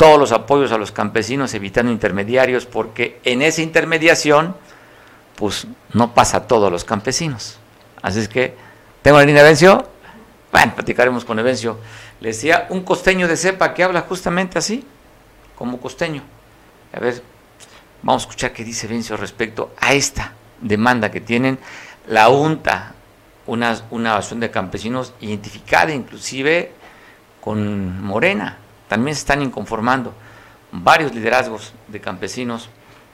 todos 0.00 0.18
los 0.18 0.32
apoyos 0.32 0.72
a 0.72 0.78
los 0.78 0.92
campesinos, 0.92 1.52
evitando 1.52 1.92
intermediarios, 1.92 2.64
porque 2.64 3.20
en 3.22 3.42
esa 3.42 3.60
intermediación, 3.60 4.56
pues 5.36 5.66
no 5.92 6.14
pasa 6.14 6.38
a 6.38 6.46
todos 6.46 6.72
los 6.72 6.84
campesinos. 6.84 7.58
Así 8.00 8.20
es 8.20 8.26
que, 8.30 8.56
¿tengo 9.02 9.18
la 9.18 9.26
línea 9.26 9.42
de 9.42 9.50
Evencio? 9.50 9.86
Bueno, 10.52 10.74
platicaremos 10.74 11.26
con 11.26 11.38
Evencio. 11.38 11.76
Le 12.22 12.28
decía, 12.28 12.66
un 12.70 12.82
costeño 12.82 13.28
de 13.28 13.36
cepa 13.36 13.74
que 13.74 13.84
habla 13.84 14.00
justamente 14.08 14.58
así, 14.58 14.86
como 15.54 15.78
costeño. 15.78 16.22
A 16.94 17.00
ver, 17.00 17.22
vamos 18.00 18.22
a 18.22 18.24
escuchar 18.24 18.54
qué 18.54 18.64
dice 18.64 18.86
Evencio 18.86 19.18
respecto 19.18 19.74
a 19.78 19.92
esta 19.92 20.32
demanda 20.62 21.10
que 21.10 21.20
tienen 21.20 21.58
la 22.08 22.30
UNTA, 22.30 22.94
una, 23.46 23.78
una 23.90 24.12
asociación 24.12 24.40
de 24.40 24.50
campesinos 24.50 25.12
identificada 25.20 25.92
inclusive 25.92 26.72
con 27.42 28.02
Morena 28.02 28.59
también 28.90 29.14
se 29.14 29.20
están 29.20 29.40
inconformando. 29.40 30.12
Varios 30.72 31.14
liderazgos 31.14 31.72
de 31.86 32.00
campesinos 32.00 32.68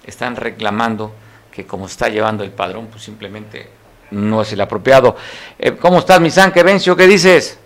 están 0.07 0.35
reclamando 0.35 1.15
que 1.53 1.67
como 1.67 1.85
está 1.85 2.09
llevando 2.09 2.43
el 2.43 2.51
padrón, 2.51 2.87
pues 2.87 3.05
simplemente 3.05 3.69
no 4.11 4.41
es 4.41 4.51
el 4.53 4.61
apropiado. 4.63 5.17
Eh, 5.59 5.77
¿Cómo 5.77 5.99
estás? 5.99 6.19
¿Qué 6.55 6.63
vencio? 6.63 6.97
¿Qué 6.97 7.07
dices? 7.07 7.61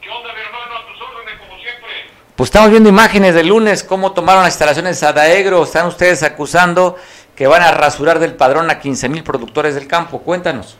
¿Qué 0.00 0.08
onda, 0.08 0.34
mi 0.34 0.40
hermano? 0.40 0.74
A 0.74 0.86
tus 0.88 1.00
órdenes, 1.00 1.38
como 1.38 1.60
siempre. 1.60 1.90
Pues 2.34 2.48
estamos 2.48 2.70
viendo 2.70 2.88
imágenes 2.88 3.32
del 3.32 3.46
lunes, 3.46 3.84
cómo 3.84 4.10
tomaron 4.10 4.42
las 4.42 4.54
instalaciones 4.54 4.98
de 4.98 5.06
Sadaegro. 5.06 5.62
Están 5.62 5.86
ustedes 5.86 6.24
acusando 6.24 6.96
que 7.36 7.46
van 7.46 7.62
a 7.62 7.70
rasurar 7.70 8.18
del 8.18 8.34
padrón 8.34 8.72
a 8.72 8.80
15 8.80 9.08
mil 9.08 9.22
productores 9.22 9.76
del 9.76 9.86
campo. 9.86 10.18
Cuéntanos. 10.18 10.76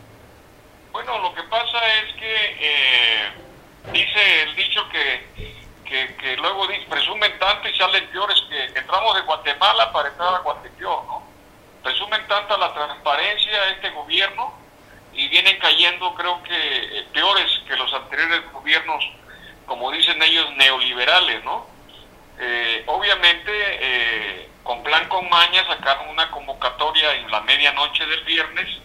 Bueno, 0.91 1.17
lo 1.19 1.33
que 1.33 1.43
pasa 1.43 1.77
es 2.03 2.13
que 2.19 2.35
eh, 2.59 3.31
dice 3.93 4.43
el 4.43 4.55
que, 6.23 6.37
luego 6.37 6.65
presumen 6.89 7.37
tanto 7.37 7.67
y 7.67 7.75
salen 7.75 8.07
peores 8.07 8.41
que 8.49 8.79
entramos 8.79 9.13
de 9.15 9.21
Guatemala 9.21 9.91
para 9.91 10.07
entrar 10.07 10.33
a 10.35 10.39
Guatepeor, 10.39 11.05
¿no? 11.05 11.21
Presumen 11.83 12.25
tanta 12.27 12.57
la 12.57 12.73
transparencia 12.73 13.61
de 13.65 13.71
este 13.73 13.89
gobierno 13.89 14.53
y 15.13 15.27
vienen 15.27 15.59
cayendo, 15.59 16.15
creo 16.15 16.41
que 16.43 16.53
eh, 16.55 17.05
peores 17.11 17.61
que 17.67 17.75
los 17.75 17.93
anteriores 17.93 18.41
gobiernos, 18.53 19.03
como 19.65 19.91
dicen 19.91 20.23
ellos, 20.23 20.49
neoliberales, 20.55 21.43
¿no? 21.43 21.67
Eh, 22.39 22.83
obviamente, 22.87 23.51
eh, 23.51 24.49
con 24.63 24.81
plan 24.81 25.07
con 25.09 25.29
maña, 25.29 25.67
sacaron 25.67 26.07
una 26.07 26.31
convocatoria 26.31 27.15
en 27.15 27.29
la 27.29 27.41
medianoche 27.41 28.05
del 28.05 28.23
viernes 28.23 28.79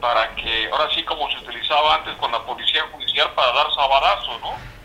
para 0.00 0.32
que, 0.36 0.68
ahora 0.70 0.88
sí 0.94 1.02
como 1.02 1.28
se 1.32 1.38
utilizaba 1.38 1.96
antes 1.96 2.14
con 2.14 2.30
la 2.30 2.42
policía 2.46 2.84
judicial, 2.92 3.32
para 3.34 3.52
dar 3.52 3.74
sabadazo, 3.74 4.38
¿no? 4.38 4.75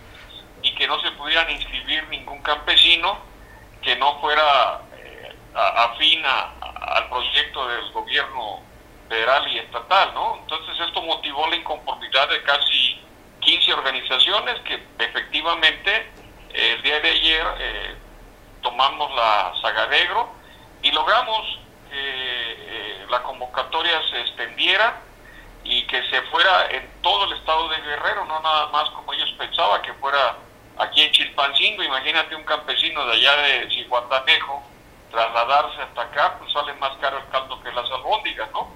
Y 0.62 0.74
que 0.76 0.88
no 0.88 1.00
se 1.02 1.12
pudieran 1.12 1.50
inscribir 1.50 2.08
ningún 2.10 2.42
campesino 2.42 3.18
que 3.82 3.96
no 3.96 4.20
fuera 4.20 4.82
eh, 4.96 5.36
afín 5.56 6.24
al 6.26 7.10
proyecto 7.10 7.68
del 7.68 7.92
gobierno 7.92 8.62
federal 9.10 9.48
y 9.52 9.60
estatal, 9.60 10.14
¿no? 10.14 10.38
Entonces 10.38 10.80
esto 10.80 11.02
motivó 11.02 11.48
la 11.48 11.56
inconformidad 11.56 12.30
de 12.30 12.42
casi 12.44 13.02
15 13.42 13.74
organizaciones 13.74 14.60
que 14.62 14.82
efectivamente 15.00 16.12
el 16.54 16.82
día 16.82 17.00
de 17.00 17.10
ayer 17.10 17.46
eh, 17.60 17.96
tomamos 18.62 19.14
la 19.16 19.54
Sagadegro 19.62 20.30
y 20.82 20.92
logramos 20.92 21.60
que 21.90 21.96
eh, 21.98 23.06
la 23.10 23.22
convocatoria 23.24 24.02
se 24.10 24.22
extendiera 24.22 25.02
y 25.64 25.86
que 25.88 26.02
se 26.10 26.22
fuera 26.24 26.68
en 26.72 26.90
todo 27.02 27.26
el 27.26 27.34
estado 27.34 27.68
de 27.70 27.82
Guerrero, 27.82 28.26
no 28.26 28.40
nada 28.42 28.68
más 28.68 28.90
como 28.92 29.14
ellos 29.14 29.32
pensaban 29.38 29.82
que 29.82 29.94
fuera 29.96 30.38
aquí 30.82 31.02
en 31.02 31.12
Chilpancingo, 31.12 31.84
imagínate 31.84 32.36
un 32.36 32.44
campesino 32.44 33.06
de 33.06 33.14
allá 33.14 33.36
de 33.38 33.70
Cihuatanejo 33.70 34.64
trasladarse 35.12 35.82
hasta 35.82 36.02
acá, 36.02 36.38
pues 36.40 36.52
sale 36.52 36.74
más 36.76 36.98
caro 36.98 37.18
el 37.18 37.28
caldo 37.30 37.62
que 37.62 37.72
las 37.72 37.90
albóndigas, 37.92 38.50
¿no? 38.52 38.74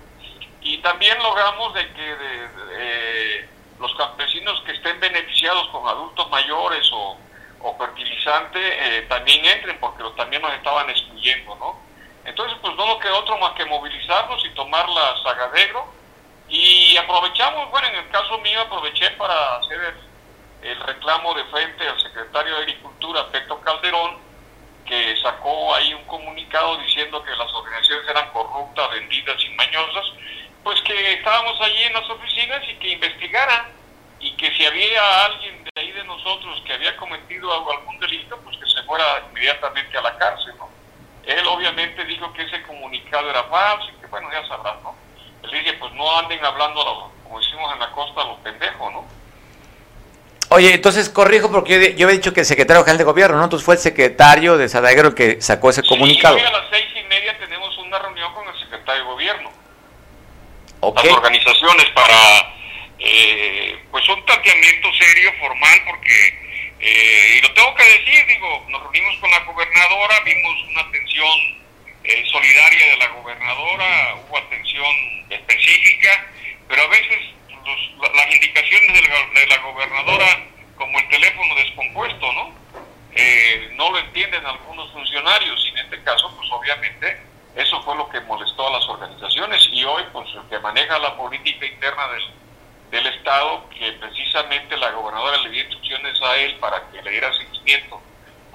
Y 0.61 0.77
también 0.79 1.17
logramos 1.19 1.73
de 1.73 1.93
que 1.93 2.15
de, 2.15 3.49
los 3.79 3.93
campesinos 3.95 4.61
que 4.65 4.71
estén 4.71 4.99
beneficiados 4.99 5.67
con 5.69 5.87
adultos 5.87 6.29
mayores 6.29 6.89
o, 6.93 7.17
o 7.61 7.77
fertilizante 7.77 8.59
eh, 8.59 9.01
también 9.03 9.43
entren, 9.45 9.77
porque 9.79 10.03
también 10.15 10.41
nos 10.41 10.53
estaban 10.53 10.89
excluyendo, 10.89 11.55
¿no? 11.55 11.79
Entonces, 12.25 12.57
pues 12.61 12.75
no 12.75 12.85
nos 12.85 12.97
quedó 12.97 13.19
otro 13.19 13.37
más 13.37 13.53
que 13.53 13.65
movilizarnos 13.65 14.43
y 14.45 14.49
tomar 14.55 14.89
la 14.89 15.21
Sagadegro. 15.23 15.85
Y 16.47 16.97
aprovechamos, 16.97 17.69
bueno, 17.69 17.87
en 17.87 17.95
el 17.95 18.09
caso 18.09 18.37
mío 18.39 18.61
aproveché 18.61 19.11
para 19.11 19.57
hacer 19.57 19.79
el, 19.79 20.14
el 20.65 20.79
reclamo 20.79 21.33
de 21.35 21.43
frente 21.45 21.87
al 21.87 21.99
secretario 22.01 22.55
de 22.55 22.61
Agricultura, 22.63 23.27
Peto 23.31 23.59
Calderón, 23.61 24.17
que 24.85 25.15
sacó 25.21 25.75
ahí 25.75 25.93
un 25.93 26.03
comunicado 26.05 26.77
diciendo 26.77 27.23
que 27.23 27.31
las 27.31 27.53
organizaciones 27.53 28.07
eran 28.09 28.31
corruptas, 28.31 28.89
vendidas 28.91 29.37
y 29.43 29.49
mañosas, 29.49 30.05
pues 30.63 30.81
que 30.81 31.13
estábamos 31.13 31.59
allí 31.61 31.83
en 31.83 31.93
las 31.93 32.09
oficinas 32.09 32.61
y 32.67 32.75
que 32.75 32.89
investigaran 32.89 33.67
y 34.19 34.31
que 34.37 34.51
si 34.55 34.65
había 34.65 35.25
alguien 35.25 35.63
de 35.63 35.69
ahí 35.75 35.91
de 35.91 36.03
nosotros 36.03 36.61
que 36.65 36.73
había 36.73 36.97
cometido 36.97 37.53
algún 37.53 37.99
delito, 37.99 38.39
pues 38.43 38.57
que 38.57 38.69
se 38.69 38.81
fuera 38.83 39.23
inmediatamente 39.29 39.97
a 39.97 40.01
la 40.01 40.17
cárcel, 40.17 40.55
¿no? 40.57 40.69
Él 41.23 41.45
obviamente 41.47 42.05
dijo 42.05 42.31
que 42.33 42.43
ese 42.43 42.61
comunicado 42.63 43.29
era 43.29 43.43
falso 43.43 43.87
y 43.89 44.01
que 44.01 44.07
bueno, 44.07 44.31
ya 44.31 44.47
sabrás, 44.47 44.81
¿no? 44.81 44.95
Le 45.43 45.59
dije, 45.59 45.73
pues 45.73 45.93
no 45.93 46.17
anden 46.17 46.43
hablando, 46.43 47.11
como 47.23 47.39
decimos 47.39 47.71
en 47.73 47.79
la 47.79 47.91
costa, 47.91 48.21
a 48.21 48.27
los 48.27 48.39
pendejos, 48.39 48.91
¿no? 48.93 49.14
Oye, 50.55 50.73
entonces 50.73 51.09
corrijo 51.09 51.51
porque 51.51 51.73
yo, 51.73 51.97
yo, 51.97 52.07
había 52.07 52.17
dicho 52.17 52.33
que 52.33 52.39
el 52.39 52.45
secretario 52.45 52.81
general 52.83 52.97
de 52.97 53.03
gobierno, 53.03 53.35
¿no? 53.35 53.43
Entonces 53.43 53.65
fue 53.65 53.75
el 53.75 53.81
secretario 53.81 54.55
de 54.57 54.69
Sadaguero 54.69 55.09
el 55.09 55.13
que 55.13 55.41
sacó 55.41 55.69
ese 55.69 55.81
sí, 55.81 55.87
comunicado. 55.89 56.35
Hoy 56.35 56.41
a 56.43 56.49
las 56.49 56.69
seis 56.71 56.85
y 56.95 57.03
media 57.09 57.37
tenemos 57.37 57.77
una 57.77 57.99
reunión 57.99 58.33
con 58.33 58.47
el 58.47 58.57
secretario 58.61 59.03
de 59.03 59.09
gobierno. 59.09 59.51
Okay. 60.79 61.09
Las 61.09 61.17
organizaciones 61.17 61.85
para, 61.87 62.55
eh, 62.99 63.83
pues 63.91 64.07
un 64.07 64.23
planteamiento 64.23 64.87
serio, 64.93 65.33
formal, 65.41 65.81
porque, 65.87 66.39
eh, 66.79 67.35
y 67.37 67.41
lo 67.41 67.53
tengo 67.53 67.75
que 67.75 67.83
decir, 67.83 68.25
digo, 68.25 68.65
nos 68.69 68.81
reunimos 68.83 69.17
con 69.19 69.31
la 69.31 69.39
gobernadora, 69.39 70.21
vimos 70.23 70.63
una 70.69 70.81
atención 70.83 71.37
eh, 72.05 72.23
solidaria 72.31 72.91
de 72.91 72.97
la 72.97 73.07
gobernadora, 73.09 74.15
hubo 74.23 74.37
atención 74.37 74.95
específica, 75.29 76.27
pero 76.69 76.81
a 76.81 76.87
veces 76.87 77.34
los, 77.65 78.13
las 78.15 78.33
indicaciones 78.33 78.93
de 78.93 79.07
la, 79.07 79.39
de 79.39 79.47
la, 79.47 79.57
gobernadora, 79.57 80.47
como 80.75 80.99
el 80.99 81.09
teléfono 81.09 81.55
descompuesto, 81.55 82.33
¿no? 82.33 82.53
Eh, 83.13 83.69
no 83.75 83.91
lo 83.91 83.99
entienden 83.99 84.45
algunos 84.45 84.91
funcionarios 84.91 85.65
y 85.65 85.69
en 85.69 85.77
este 85.85 86.03
caso, 86.03 86.33
pues 86.35 86.49
obviamente, 86.51 87.21
eso 87.55 87.81
fue 87.83 87.95
lo 87.95 88.09
que 88.09 88.19
molestó 88.21 88.67
a 88.67 88.71
las 88.71 88.87
organizaciones 88.89 89.67
y 89.71 89.83
hoy, 89.85 90.03
pues 90.11 90.27
el 90.35 90.49
que 90.49 90.59
maneja 90.59 90.99
la 90.99 91.15
política 91.15 91.65
interna 91.65 92.07
del, 92.09 92.23
del 92.91 93.13
Estado, 93.13 93.69
que 93.69 93.93
precisamente 93.93 94.75
la 94.77 94.91
gobernadora 94.91 95.37
le 95.37 95.49
dio 95.49 95.63
instrucciones 95.63 96.21
a 96.21 96.35
él 96.37 96.55
para 96.55 96.81
que 96.91 97.01
le 97.01 97.11
diera 97.11 97.33
seguimiento 97.33 98.01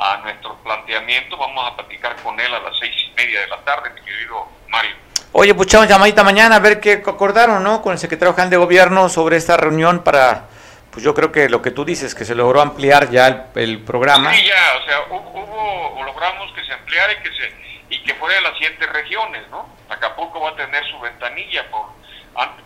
a 0.00 0.16
nuestro 0.18 0.56
planteamiento, 0.62 1.36
vamos 1.36 1.70
a 1.70 1.76
platicar 1.76 2.16
con 2.22 2.40
él 2.40 2.52
a 2.54 2.60
las 2.60 2.76
seis 2.78 2.92
y 3.06 3.14
media 3.14 3.40
de 3.42 3.46
la 3.48 3.58
tarde, 3.58 3.90
mi 3.90 4.00
querido 4.00 4.48
Mario. 4.68 4.96
Oye, 5.32 5.54
pues 5.54 5.68
llamadita 5.68 6.24
mañana 6.24 6.56
a 6.56 6.58
ver 6.58 6.80
qué 6.80 7.02
acordaron, 7.06 7.62
¿no? 7.62 7.82
Con 7.82 7.92
el 7.92 7.98
secretario 7.98 8.32
general 8.32 8.50
de 8.50 8.56
gobierno 8.56 9.08
sobre 9.10 9.36
esta 9.36 9.56
reunión 9.56 10.02
para, 10.02 10.48
pues 10.90 11.04
yo 11.04 11.14
creo 11.14 11.30
que 11.30 11.50
lo 11.50 11.60
que 11.60 11.70
tú 11.70 11.84
dices, 11.84 12.14
que 12.14 12.24
se 12.24 12.34
logró 12.34 12.62
ampliar 12.62 13.10
ya 13.10 13.28
el, 13.28 13.42
el 13.56 13.78
programa. 13.84 14.32
Sí, 14.32 14.44
ya, 14.46 14.78
o 14.82 14.84
sea, 14.86 15.00
hubo, 15.10 16.02
logramos 16.02 16.50
que 16.54 16.64
se 16.64 16.72
ampliara 16.72 17.12
y 17.12 17.16
que 17.16 17.30
se 17.34 17.60
y 17.90 18.02
que 18.04 18.14
fuera 18.14 18.38
en 18.38 18.44
las 18.44 18.56
siete 18.56 18.86
regiones, 18.86 19.48
¿no? 19.50 19.68
Acapulco 19.88 20.40
va 20.40 20.50
a 20.50 20.56
tener 20.56 20.82
su 20.86 20.98
ventanilla, 21.00 21.68
por, 21.70 21.86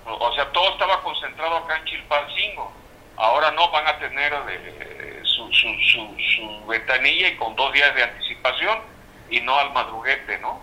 o 0.06 0.34
sea, 0.34 0.52
todo 0.52 0.72
estaba 0.72 1.02
concentrado 1.02 1.56
acá 1.56 1.78
en 1.78 1.84
Chilpancingo. 1.86 2.72
Ahora 3.16 3.50
no, 3.52 3.70
van 3.70 3.86
a 3.86 3.98
tener 3.98 4.32
eh, 4.48 4.74
su, 4.78 5.13
su, 5.54 5.68
su, 5.92 6.14
su 6.36 6.66
ventanilla 6.66 7.28
y 7.28 7.36
con 7.36 7.54
dos 7.56 7.72
días 7.72 7.94
de 7.94 8.02
anticipación 8.02 8.78
y 9.30 9.40
no 9.40 9.58
al 9.58 9.72
madruguete, 9.72 10.38
¿no? 10.38 10.60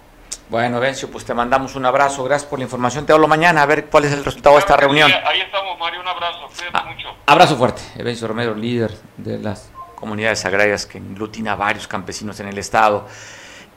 Bueno, 0.50 0.82
Vencio, 0.82 1.10
pues 1.10 1.24
te 1.24 1.34
mandamos 1.34 1.76
un 1.76 1.86
abrazo, 1.86 2.26
gracias 2.26 2.50
por 2.50 2.60
la 2.60 2.64
información. 2.64 3.06
Te 3.06 3.14
hablo 3.14 3.28
mañana 3.28 3.62
a 3.62 3.66
ver 3.66 3.86
cuál 3.86 4.04
es 4.04 4.12
el 4.12 4.24
resultado 4.24 4.56
claro 4.56 4.56
de 4.56 4.60
esta 4.60 4.78
reunión. 4.78 5.10
Sí, 5.10 5.16
ahí 5.26 5.40
estamos, 5.40 5.80
Mario, 5.80 6.02
un 6.02 6.08
abrazo, 6.10 6.48
cuídate 6.48 6.72
ah, 6.74 6.84
mucho. 6.84 7.08
Abrazo 7.26 7.56
fuerte. 7.56 7.82
Vencio 8.04 8.28
Romero, 8.28 8.54
líder 8.54 8.92
de 9.16 9.40
las 9.40 9.72
comunidades 9.96 10.44
agrarias 10.44 10.86
que 10.86 10.98
englutina 10.98 11.54
a 11.54 11.56
varios 11.56 11.88
campesinos 11.88 12.40
en 12.42 12.50
el 12.50 12.58
estado. 12.58 13.08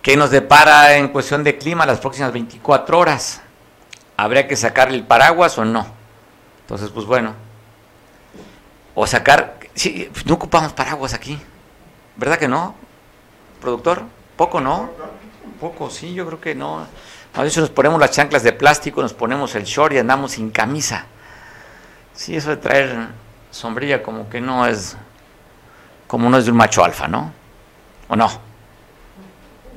¿Qué 0.02 0.16
nos 0.16 0.30
depara 0.30 0.96
en 0.96 1.08
cuestión 1.08 1.44
de 1.44 1.56
clima 1.56 1.86
las 1.86 2.00
próximas 2.00 2.32
24 2.32 2.98
horas? 2.98 3.40
¿Habría 4.16 4.48
que 4.48 4.56
sacar 4.56 4.88
el 4.88 5.04
paraguas 5.04 5.56
o 5.58 5.64
no? 5.64 5.86
Entonces, 6.62 6.90
pues 6.90 7.06
bueno. 7.06 7.34
O 8.94 9.06
sacar... 9.06 9.58
Sí, 9.74 10.10
no 10.24 10.34
ocupamos 10.34 10.72
paraguas 10.72 11.14
aquí. 11.14 11.38
¿Verdad 12.16 12.38
que 12.38 12.48
no? 12.48 12.74
¿Productor? 13.60 14.02
Poco, 14.36 14.60
¿no? 14.60 14.90
Poco, 15.60 15.90
sí, 15.90 16.14
yo 16.14 16.26
creo 16.26 16.40
que 16.40 16.54
no. 16.54 16.86
A 17.34 17.42
veces 17.42 17.58
nos 17.58 17.70
ponemos 17.70 17.98
las 17.98 18.12
chanclas 18.12 18.42
de 18.42 18.52
plástico, 18.52 19.02
nos 19.02 19.12
ponemos 19.12 19.54
el 19.56 19.64
short 19.64 19.94
y 19.94 19.98
andamos 19.98 20.32
sin 20.32 20.50
camisa. 20.50 21.06
Sí, 22.14 22.36
eso 22.36 22.50
de 22.50 22.56
traer 22.58 23.08
sombrilla 23.50 24.02
como 24.02 24.28
que 24.28 24.40
no 24.40 24.66
es... 24.66 24.96
Como 26.06 26.30
no 26.30 26.38
es 26.38 26.44
de 26.44 26.52
un 26.52 26.56
macho 26.56 26.84
alfa, 26.84 27.08
¿no? 27.08 27.32
¿O 28.08 28.14
no? 28.14 28.30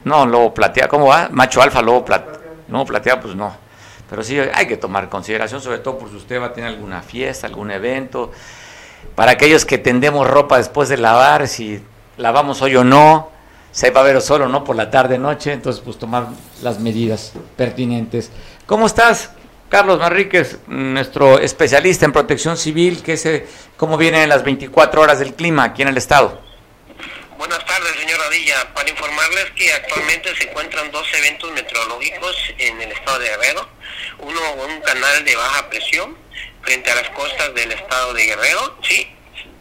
No, 0.04 0.26
lobo 0.26 0.54
plateado, 0.54 0.90
¿cómo 0.90 1.08
va? 1.08 1.30
Macho 1.32 1.62
alfa, 1.62 1.82
lobo 1.82 2.06
plateado. 2.06 2.40
No, 2.68 2.86
plateado, 2.86 3.22
pues 3.22 3.36
no. 3.36 3.56
Pero 4.10 4.24
sí 4.24 4.40
hay 4.40 4.68
que 4.68 4.78
tomar 4.78 5.10
consideración, 5.10 5.62
sobre 5.62 5.80
todo 5.80 5.98
por 5.98 6.10
si 6.10 6.16
usted 6.16 6.40
va 6.40 6.48
a 6.48 6.54
tener 6.54 6.70
alguna 6.70 7.02
fiesta, 7.02 7.48
algún 7.48 7.72
evento. 7.72 8.32
Para 9.16 9.32
aquellos 9.32 9.66
que 9.66 9.78
tendemos 9.78 10.28
ropa 10.28 10.58
después 10.58 10.90
de 10.90 10.98
lavar, 10.98 11.48
si 11.48 11.82
lavamos 12.18 12.62
hoy 12.62 12.76
o 12.76 12.84
no, 12.84 13.32
si 13.72 13.90
va 13.90 14.02
a 14.02 14.04
ver 14.04 14.22
solo 14.22 14.48
no 14.48 14.64
por 14.64 14.76
la 14.76 14.90
tarde, 14.90 15.18
noche, 15.18 15.54
entonces 15.54 15.82
pues 15.84 15.98
tomar 15.98 16.28
las 16.62 16.80
medidas 16.80 17.34
pertinentes. 17.56 18.32
¿Cómo 18.66 18.86
estás, 18.86 19.32
Carlos 19.70 20.00
Manríquez, 20.00 20.60
nuestro 20.68 21.40
especialista 21.40 22.06
en 22.06 22.12
protección 22.12 22.58
civil? 22.58 23.02
¿Qué 23.04 23.18
se, 23.18 23.48
¿Cómo 23.76 23.98
vienen 23.98 24.30
las 24.30 24.44
24 24.44 25.02
horas 25.02 25.20
del 25.20 25.34
clima 25.34 25.64
aquí 25.64 25.82
en 25.82 25.90
el 25.90 25.98
estado? 25.98 26.42
Buenas 27.38 27.64
tardes, 27.66 27.92
señor 28.00 28.20
Radilla. 28.20 28.74
Para 28.74 28.90
informarles 28.90 29.52
que 29.56 29.72
actualmente 29.72 30.36
se 30.36 30.50
encuentran 30.50 30.92
dos 30.92 31.06
eventos 31.14 31.52
meteorológicos 31.52 32.36
en 32.58 32.82
el 32.82 32.92
estado 32.92 33.20
de 33.20 33.30
Guerrero. 33.30 33.68
Uno, 34.20 34.40
un 34.68 34.82
canal 34.82 35.24
de 35.24 35.36
baja 35.36 35.70
presión 35.70 36.18
frente 36.68 36.92
a 36.92 36.96
las 36.96 37.10
costas 37.12 37.54
del 37.54 37.72
estado 37.72 38.14
de 38.14 38.26
Guerrero, 38.26 38.78
¿sí? 38.84 39.08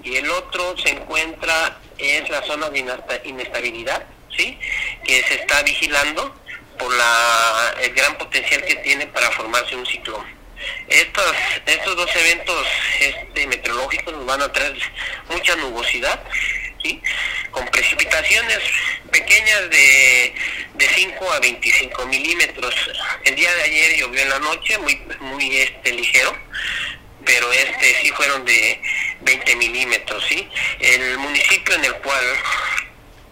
Y 0.02 0.16
el 0.16 0.28
otro 0.28 0.76
se 0.78 0.88
encuentra, 0.90 1.78
es 1.98 2.28
la 2.28 2.42
zona 2.42 2.68
de 2.68 2.80
inesta- 2.80 3.20
inestabilidad, 3.24 4.04
¿sí? 4.36 4.58
Que 5.04 5.22
se 5.22 5.34
está 5.34 5.62
vigilando 5.62 6.34
por 6.76 6.92
la, 6.92 7.74
el 7.80 7.94
gran 7.94 8.18
potencial 8.18 8.60
que 8.64 8.74
tiene 8.76 9.06
para 9.06 9.30
formarse 9.30 9.76
un 9.76 9.86
ciclón. 9.86 10.26
Estos, 10.88 11.32
estos 11.64 11.96
dos 11.96 12.10
eventos 12.16 12.66
este, 12.98 13.46
meteorológicos 13.46 14.12
nos 14.12 14.26
van 14.26 14.42
a 14.42 14.52
traer 14.52 14.76
mucha 15.28 15.54
nubosidad, 15.56 16.20
¿sí? 16.82 17.00
con 17.52 17.64
precipitaciones 17.68 18.58
pequeñas 19.12 19.70
de, 19.70 20.34
de 20.74 20.88
5 20.88 21.32
a 21.32 21.38
25 21.38 22.06
milímetros. 22.06 22.74
El 23.24 23.36
día 23.36 23.54
de 23.54 23.62
ayer 23.62 23.96
llovió 23.96 24.20
en 24.22 24.28
la 24.28 24.38
noche, 24.40 24.76
muy, 24.78 25.00
muy 25.20 25.56
este, 25.58 25.92
ligero, 25.92 26.36
pero 27.26 27.52
este 27.52 27.94
sí 28.00 28.10
fueron 28.12 28.44
de 28.46 28.80
20 29.20 29.56
milímetros. 29.56 30.24
¿sí? 30.28 30.48
El 30.80 31.18
municipio 31.18 31.74
en 31.74 31.84
el 31.84 31.92
cual 31.96 32.24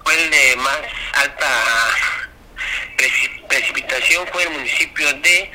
fue 0.05 0.22
el 0.22 0.30
de 0.30 0.57
más 0.57 0.78
alta 1.14 1.47
preci- 2.99 3.47
precipitación 3.49 4.26
fue 4.32 4.42
el 4.42 4.51
municipio 4.51 5.11
de 5.14 5.51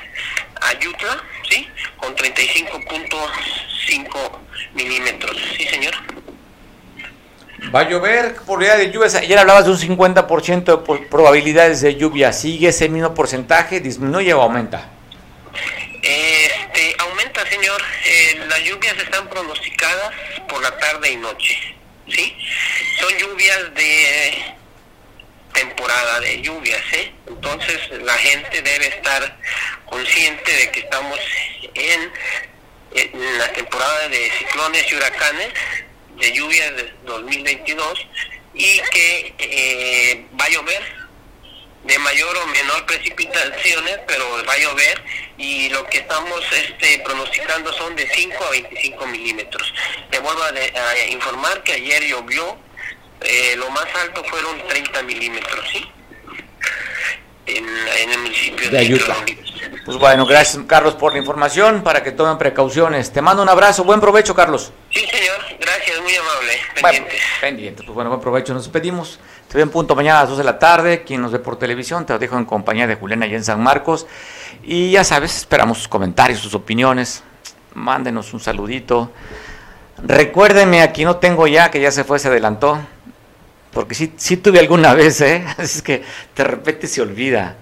Ayutla, 0.61 1.23
¿sí? 1.49 1.67
Con 1.97 2.15
35.5 2.15 4.39
milímetros, 4.73 5.37
¿sí, 5.57 5.65
señor? 5.67 5.93
Va 7.73 7.81
a 7.81 7.89
llover, 7.89 8.35
probabilidad 8.35 8.77
de 8.77 8.91
lluvias. 8.91 9.15
Ayer 9.15 9.37
hablabas 9.37 9.65
de 9.65 9.71
un 9.71 9.77
50% 9.77 10.63
de 10.63 10.77
probabilidades 11.07 11.81
de 11.81 11.95
lluvia. 11.95 12.33
¿Sigue 12.33 12.69
ese 12.69 12.89
mismo 12.89 13.13
porcentaje? 13.13 13.79
¿Disminuye 13.79 14.33
o 14.33 14.41
aumenta? 14.41 14.89
Este, 16.01 16.58
señor. 17.47 17.81
Eh, 18.05 18.41
las 18.47 18.63
lluvias 18.63 18.97
están 18.97 19.29
pronosticadas 19.29 20.13
por 20.47 20.61
la 20.61 20.77
tarde 20.77 21.11
y 21.11 21.15
noche, 21.17 21.75
¿sí? 22.07 22.35
Son 22.99 23.17
lluvias 23.17 23.73
de 23.75 24.55
temporada 25.53 26.19
de 26.19 26.41
lluvias, 26.41 26.81
¿eh? 26.93 27.11
Entonces 27.27 27.89
la 28.01 28.17
gente 28.17 28.61
debe 28.61 28.87
estar 28.87 29.37
consciente 29.85 30.51
de 30.51 30.71
que 30.71 30.79
estamos 30.81 31.19
en, 31.73 32.11
en 32.93 33.37
la 33.37 33.51
temporada 33.53 34.09
de 34.09 34.31
ciclones 34.37 34.91
y 34.91 34.95
huracanes, 34.95 35.49
de 36.17 36.31
lluvias 36.33 36.75
de 36.75 36.93
2022 37.05 38.07
y 38.53 38.79
que 38.91 39.33
eh, 39.39 40.25
va 40.39 40.45
a 40.45 40.49
llover 40.49 40.98
de 41.83 41.97
mayor 41.99 42.35
o 42.37 42.45
menor 42.47 42.85
precipitaciones, 42.85 43.99
pero 44.07 44.25
va 44.47 44.53
a 44.53 44.57
llover 44.57 45.03
y 45.37 45.69
lo 45.69 45.85
que 45.87 45.99
estamos 45.99 46.41
este, 46.51 46.99
pronosticando 47.05 47.71
son 47.73 47.95
de 47.95 48.07
5 48.13 48.43
a 48.45 48.49
25 48.51 49.05
milímetros. 49.07 49.73
Le 50.11 50.19
vuelvo 50.19 50.43
a, 50.43 50.51
de- 50.51 50.73
a 50.77 51.07
informar 51.07 51.63
que 51.63 51.73
ayer 51.73 52.03
llovió, 52.03 52.57
eh, 53.21 53.55
lo 53.57 53.69
más 53.71 53.87
alto 54.01 54.23
fueron 54.25 54.61
30 54.67 55.01
milímetros, 55.03 55.65
¿sí? 55.71 55.85
En, 57.45 57.65
en 57.67 58.11
el 58.11 58.17
municipio 58.19 58.69
De 58.69 58.77
Ayutla. 58.77 59.07
Tamaulipas. 59.15 59.49
Pues 59.85 59.97
bueno, 59.97 60.25
gracias 60.25 60.63
Carlos 60.67 60.93
por 60.95 61.13
la 61.13 61.19
información, 61.19 61.81
para 61.83 62.03
que 62.03 62.11
tomen 62.11 62.37
precauciones. 62.37 63.11
Te 63.11 63.21
mando 63.21 63.41
un 63.41 63.49
abrazo, 63.49 63.83
buen 63.83 63.99
provecho 63.99 64.35
Carlos. 64.35 64.71
Sí, 64.93 64.99
señor, 65.07 65.39
gracias, 65.59 65.99
muy 66.01 66.15
amable. 66.15 66.59
Bueno, 66.81 67.05
pendientes, 67.41 67.85
pues 67.85 67.95
bueno, 67.95 68.09
buen 68.11 68.21
provecho, 68.21 68.53
nos 68.53 68.63
despedimos. 68.65 69.19
Te 69.49 69.57
veo 69.57 69.63
en 69.63 69.71
punto 69.71 69.95
mañana 69.95 70.19
a 70.19 70.21
las 70.21 70.29
2 70.29 70.37
de 70.37 70.43
la 70.43 70.59
tarde, 70.59 71.03
quien 71.03 71.23
nos 71.23 71.31
ve 71.31 71.39
por 71.39 71.57
televisión, 71.57 72.05
te 72.05 72.13
lo 72.13 72.19
dejo 72.19 72.37
en 72.37 72.45
compañía 72.45 72.85
de 72.85 72.93
Juliana 72.93 73.25
y 73.25 73.33
en 73.33 73.43
San 73.43 73.59
Marcos. 73.63 74.05
Y 74.61 74.91
ya 74.91 75.03
sabes, 75.03 75.35
esperamos 75.35 75.79
sus 75.79 75.87
comentarios, 75.87 76.39
sus 76.39 76.53
opiniones, 76.53 77.23
mándenos 77.73 78.31
un 78.35 78.41
saludito. 78.41 79.11
Recuérdenme, 80.03 80.83
aquí 80.83 81.03
no 81.03 81.15
tengo 81.15 81.47
ya, 81.47 81.71
que 81.71 81.81
ya 81.81 81.89
se 81.89 82.03
fue, 82.03 82.19
se 82.19 82.27
adelantó, 82.27 82.79
porque 83.73 83.95
sí, 83.95 84.13
sí 84.17 84.37
tuve 84.37 84.59
alguna 84.59 84.93
vez, 84.93 85.19
¿eh? 85.21 85.43
Es 85.57 85.81
que 85.81 86.03
de 86.35 86.43
repente 86.43 86.85
se 86.85 87.01
olvida. 87.01 87.55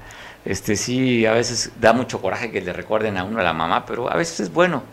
Este 0.44 0.76
sí, 0.76 1.26
a 1.26 1.32
veces 1.32 1.72
da 1.80 1.94
mucho 1.94 2.22
coraje 2.22 2.52
que 2.52 2.60
le 2.60 2.74
recuerden 2.74 3.18
a 3.18 3.24
uno 3.24 3.40
a 3.40 3.44
la 3.44 3.54
mamá, 3.54 3.86
pero 3.86 4.12
a 4.12 4.18
veces 4.18 4.42
es 4.42 4.52
bueno, 4.52 4.84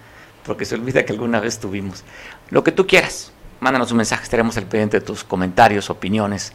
porque 0.47 0.65
se 0.65 0.77
olvida 0.77 1.05
que 1.05 1.13
alguna 1.13 1.41
vez 1.41 1.59
tuvimos. 1.59 2.05
Lo 2.51 2.63
que 2.63 2.71
tú 2.71 2.87
quieras, 2.87 3.33
mándanos 3.59 3.91
un 3.91 3.97
mensaje, 3.97 4.23
estaremos 4.23 4.57
al 4.57 4.67
pendiente 4.67 5.01
de 5.01 5.05
tus 5.05 5.25
comentarios, 5.25 5.91
opiniones, 5.91 6.53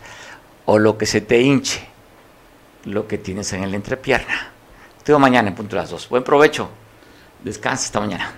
o 0.72 0.78
lo 0.78 1.00
que 1.00 1.08
se 1.08 1.22
te 1.22 1.42
hinche, 1.42 1.82
lo 2.86 3.08
que 3.08 3.18
tienes 3.18 3.52
en 3.54 3.64
el 3.64 3.74
entrepierna. 3.74 4.52
Te 5.04 5.12
veo 5.12 5.18
mañana 5.18 5.50
en 5.50 5.56
punto 5.56 5.76
de 5.76 5.82
las 5.82 5.90
dos. 5.90 6.08
Buen 6.08 6.24
provecho, 6.24 6.70
descansa 7.44 7.86
hasta 7.86 8.00
mañana. 8.00 8.36